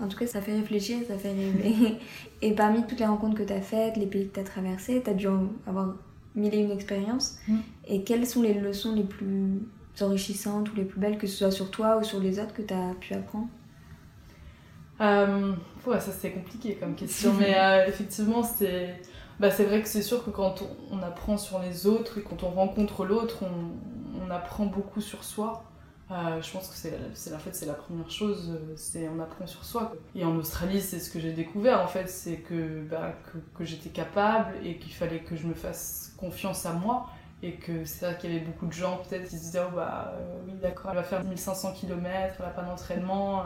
En 0.00 0.08
tout 0.08 0.18
cas, 0.18 0.26
ça 0.26 0.40
fait 0.40 0.56
réfléchir, 0.56 0.98
ça 1.06 1.16
fait 1.16 1.32
rêver. 1.32 1.98
et 2.42 2.54
parmi 2.54 2.84
toutes 2.86 2.98
les 2.98 3.06
rencontres 3.06 3.36
que 3.36 3.42
tu 3.42 3.52
as 3.52 3.60
faites, 3.60 3.96
les 3.96 4.06
pays 4.06 4.28
que 4.28 4.34
tu 4.34 4.40
as 4.40 4.44
traversés, 4.44 5.02
tu 5.04 5.10
as 5.10 5.14
dû 5.14 5.28
avoir 5.66 5.94
mille 6.34 6.54
et 6.54 6.58
une 6.58 6.70
expériences. 6.70 7.38
Mmh. 7.46 7.56
Et 7.88 8.02
quelles 8.02 8.26
sont 8.26 8.42
les 8.42 8.54
leçons 8.54 8.94
les 8.94 9.04
plus 9.04 9.60
enrichissantes 10.00 10.72
ou 10.72 10.76
les 10.76 10.84
plus 10.84 10.98
belles, 10.98 11.18
que 11.18 11.26
ce 11.26 11.36
soit 11.38 11.50
sur 11.50 11.70
toi 11.70 11.98
ou 11.98 12.04
sur 12.04 12.20
les 12.20 12.38
autres 12.38 12.54
que 12.54 12.62
tu 12.62 12.72
as 12.72 12.94
pu 12.94 13.14
apprendre 13.14 13.48
euh, 15.00 15.52
ouais, 15.86 16.00
Ça 16.00 16.12
c'est 16.12 16.30
compliqué 16.30 16.76
comme 16.76 16.94
question, 16.94 17.34
mais 17.34 17.58
euh, 17.58 17.84
effectivement 17.88 18.42
c'est 18.42 19.00
bah, 19.38 19.48
vrai 19.48 19.82
que 19.82 19.88
c'est 19.88 20.02
sûr 20.02 20.24
que 20.24 20.30
quand 20.30 20.62
on, 20.90 21.02
apprend 21.02 21.36
sur 21.36 21.58
les 21.58 21.86
autres 21.86 22.18
et 22.18 22.22
quand 22.22 22.42
on 22.44 22.50
rencontre 22.50 23.04
l'autre, 23.04 23.42
on, 23.42 24.22
on, 24.24 24.30
apprend 24.30 24.66
beaucoup 24.66 25.00
sur 25.00 25.24
soi. 25.24 25.64
Euh, 26.10 26.42
je 26.42 26.52
pense 26.52 26.68
que 26.68 26.76
c'est 26.76 27.34
en 27.34 27.38
fait 27.38 27.54
c'est 27.54 27.66
la 27.66 27.72
première 27.72 28.10
chose, 28.10 28.58
c'est 28.76 29.08
on 29.08 29.18
apprend 29.20 29.46
sur 29.46 29.64
soi. 29.64 29.92
Et 30.14 30.24
en 30.24 30.36
Australie, 30.36 30.80
c'est 30.80 31.00
ce 31.00 31.10
que 31.10 31.18
j'ai 31.18 31.32
découvert 31.32 31.80
en 31.80 31.88
fait, 31.88 32.08
c'est 32.08 32.36
que, 32.36 32.82
bah, 32.82 33.14
que, 33.32 33.38
que 33.58 33.64
j'étais 33.64 33.88
capable 33.88 34.54
et 34.64 34.76
qu'il 34.76 34.92
fallait 34.92 35.20
que 35.20 35.36
je 35.36 35.46
me 35.46 35.54
fasse 35.54 36.14
confiance 36.18 36.66
à 36.66 36.74
moi 36.74 37.08
et 37.42 37.54
que 37.54 37.84
c'est 37.84 38.06
vrai 38.06 38.16
qu'il 38.18 38.32
y 38.32 38.36
avait 38.36 38.44
beaucoup 38.44 38.66
de 38.66 38.72
gens 38.72 38.98
peut-être 38.98 39.28
qui 39.28 39.36
se 39.36 39.42
disaient 39.42 39.62
oh 39.66 39.74
bah 39.74 40.14
euh, 40.14 40.40
oui 40.46 40.52
d'accord 40.60 40.92
elle 40.92 40.96
va 40.96 41.02
faire 41.02 41.24
1500 41.24 41.72
km, 41.72 42.34
elle 42.38 42.46
n'a 42.46 42.52
pas 42.52 42.62
d'entraînement, 42.62 43.40
euh, 43.40 43.44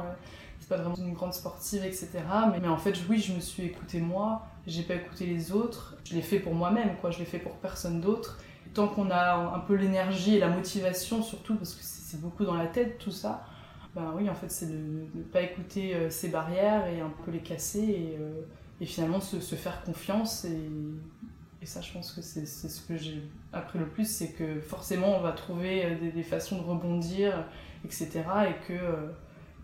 c'est 0.61 0.69
pas 0.69 0.77
vraiment 0.77 0.97
une 0.97 1.15
grande 1.15 1.33
sportive 1.33 1.85
etc. 1.85 2.11
Mais, 2.61 2.69
en 2.69 2.77
fait 2.77 2.95
oui 3.09 3.19
je 3.19 3.33
me 3.33 3.41
suis 3.41 3.65
écoutée 3.65 4.01
moi, 4.01 4.47
j'ai 4.67 4.83
pas 4.83 4.95
écouté 4.95 5.27
les 5.27 5.53
autres, 5.53 5.97
je 6.05 6.15
l'ai 6.15 6.23
fait 6.23 6.39
pour 6.39 6.55
moi-même 6.55 6.97
quoi, 7.01 7.11
je 7.11 7.19
l'ai 7.19 7.25
fait 7.25 7.39
pour 7.39 7.57
personne 7.57 8.01
d'autre. 8.01 8.39
Tant 8.75 8.89
qu'on 8.89 9.11
a 9.11 9.35
un 9.35 9.61
peu 9.61 9.75
l'énergie 9.75 10.37
et 10.37 10.39
la 10.39 10.51
motivation 10.51 11.23
surtout 11.23 11.55
parce 11.55 11.73
que 11.73 11.83
c'est 11.83 12.21
beaucoup 12.21 12.45
dans 12.45 12.57
la 12.57 12.67
tête 12.67 12.99
tout 12.99 13.11
ça, 13.11 13.47
ben 13.95 14.13
oui 14.15 14.29
en 14.29 14.35
fait 14.35 14.51
c'est 14.51 14.67
de 14.67 15.07
ne 15.15 15.23
pas 15.23 15.41
écouter 15.41 15.95
euh, 15.95 16.11
ces 16.11 16.29
barrières 16.29 16.87
et 16.87 17.01
un 17.01 17.13
peu 17.25 17.31
les 17.31 17.41
casser 17.41 17.81
et, 17.81 18.19
et 18.83 18.85
finalement 18.85 19.21
se, 19.21 19.41
se 19.41 19.55
faire 19.55 19.83
confiance 19.85 20.45
et 20.45 20.71
et 21.67 21.69
ça, 21.69 21.81
je 21.81 21.93
pense 21.93 22.13
que 22.13 22.23
c'est 22.23 22.47
ce 22.47 22.81
que 22.81 22.97
j'ai 22.97 23.21
appris 23.53 23.81
le 23.81 23.89
plus, 23.89 24.09
c'est 24.09 24.29
que 24.29 24.61
forcément, 24.61 25.19
on 25.19 25.21
va 25.21 25.33
trouver 25.33 25.85
euh, 25.85 26.13
des, 26.15 26.23
façons 26.23 26.59
de 26.59 26.63
rebondir, 26.63 27.45
etc. 27.85 28.09
Et 28.49 28.69
que, 28.69 28.73
euh, 28.73 29.09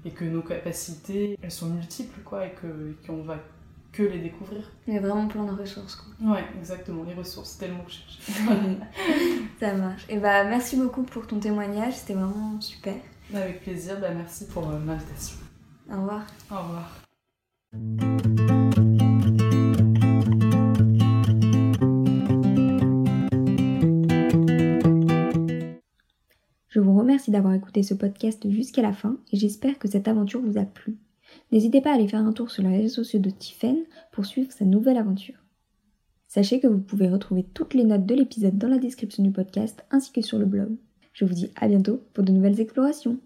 et 0.05 0.11
que 0.11 0.24
nos 0.24 0.42
capacités, 0.42 1.38
elles 1.40 1.53
sont 1.53 1.68
multiples, 1.68 2.18
quoi, 2.24 2.46
et 2.46 2.55
qu'on 3.07 3.22
va 3.22 3.38
que 3.92 4.03
les 4.03 4.18
découvrir. 4.18 4.68
Il 4.88 4.94
y 4.94 4.96
a 4.96 5.00
vraiment 5.00 5.28
plein 5.28 5.44
de 5.44 5.53
ressources, 5.53 5.94
quoi. 5.94 6.32
Ouais, 6.32 6.44
exactement, 6.59 7.05
les 7.05 7.14
ressources, 7.14 7.50
c'est 7.50 7.66
tellement 7.66 7.84
que 7.84 7.92
je 7.92 7.98
cherche. 7.98 8.48
ça 9.61 9.74
marche. 9.74 10.05
Et 10.09 10.18
bah, 10.18 10.42
merci 10.42 10.76
beaucoup 10.76 11.05
pour 11.05 11.28
ton 11.28 11.38
témoignage, 11.38 11.94
c'était 11.94 12.14
vraiment 12.14 12.61
super. 12.61 12.96
Avec 13.32 13.62
plaisir, 13.62 14.00
bah, 14.00 14.11
merci 14.12 14.48
pour 14.48 14.68
euh, 14.68 14.80
l'invitation. 14.84 15.36
Au 15.88 16.00
revoir. 16.00 16.22
Au 16.50 16.57
revoir. 16.57 18.22
Remercie 27.12 27.30
d'avoir 27.30 27.52
écouté 27.52 27.82
ce 27.82 27.92
podcast 27.92 28.48
jusqu'à 28.48 28.80
la 28.80 28.94
fin 28.94 29.18
et 29.30 29.36
j'espère 29.36 29.78
que 29.78 29.86
cette 29.86 30.08
aventure 30.08 30.40
vous 30.40 30.56
a 30.56 30.64
plu. 30.64 30.96
N'hésitez 31.50 31.82
pas 31.82 31.90
à 31.90 31.94
aller 31.94 32.08
faire 32.08 32.24
un 32.24 32.32
tour 32.32 32.50
sur 32.50 32.62
les 32.62 32.70
réseaux 32.70 33.04
sociaux 33.04 33.18
de 33.18 33.28
Tiffen 33.28 33.84
pour 34.12 34.24
suivre 34.24 34.50
sa 34.50 34.64
nouvelle 34.64 34.96
aventure. 34.96 35.34
Sachez 36.26 36.58
que 36.58 36.66
vous 36.66 36.80
pouvez 36.80 37.10
retrouver 37.10 37.42
toutes 37.42 37.74
les 37.74 37.84
notes 37.84 38.06
de 38.06 38.14
l'épisode 38.14 38.56
dans 38.56 38.68
la 38.68 38.78
description 38.78 39.22
du 39.22 39.30
podcast 39.30 39.84
ainsi 39.90 40.10
que 40.10 40.22
sur 40.22 40.38
le 40.38 40.46
blog. 40.46 40.74
Je 41.12 41.26
vous 41.26 41.34
dis 41.34 41.50
à 41.54 41.68
bientôt 41.68 42.02
pour 42.14 42.24
de 42.24 42.32
nouvelles 42.32 42.60
explorations. 42.60 43.18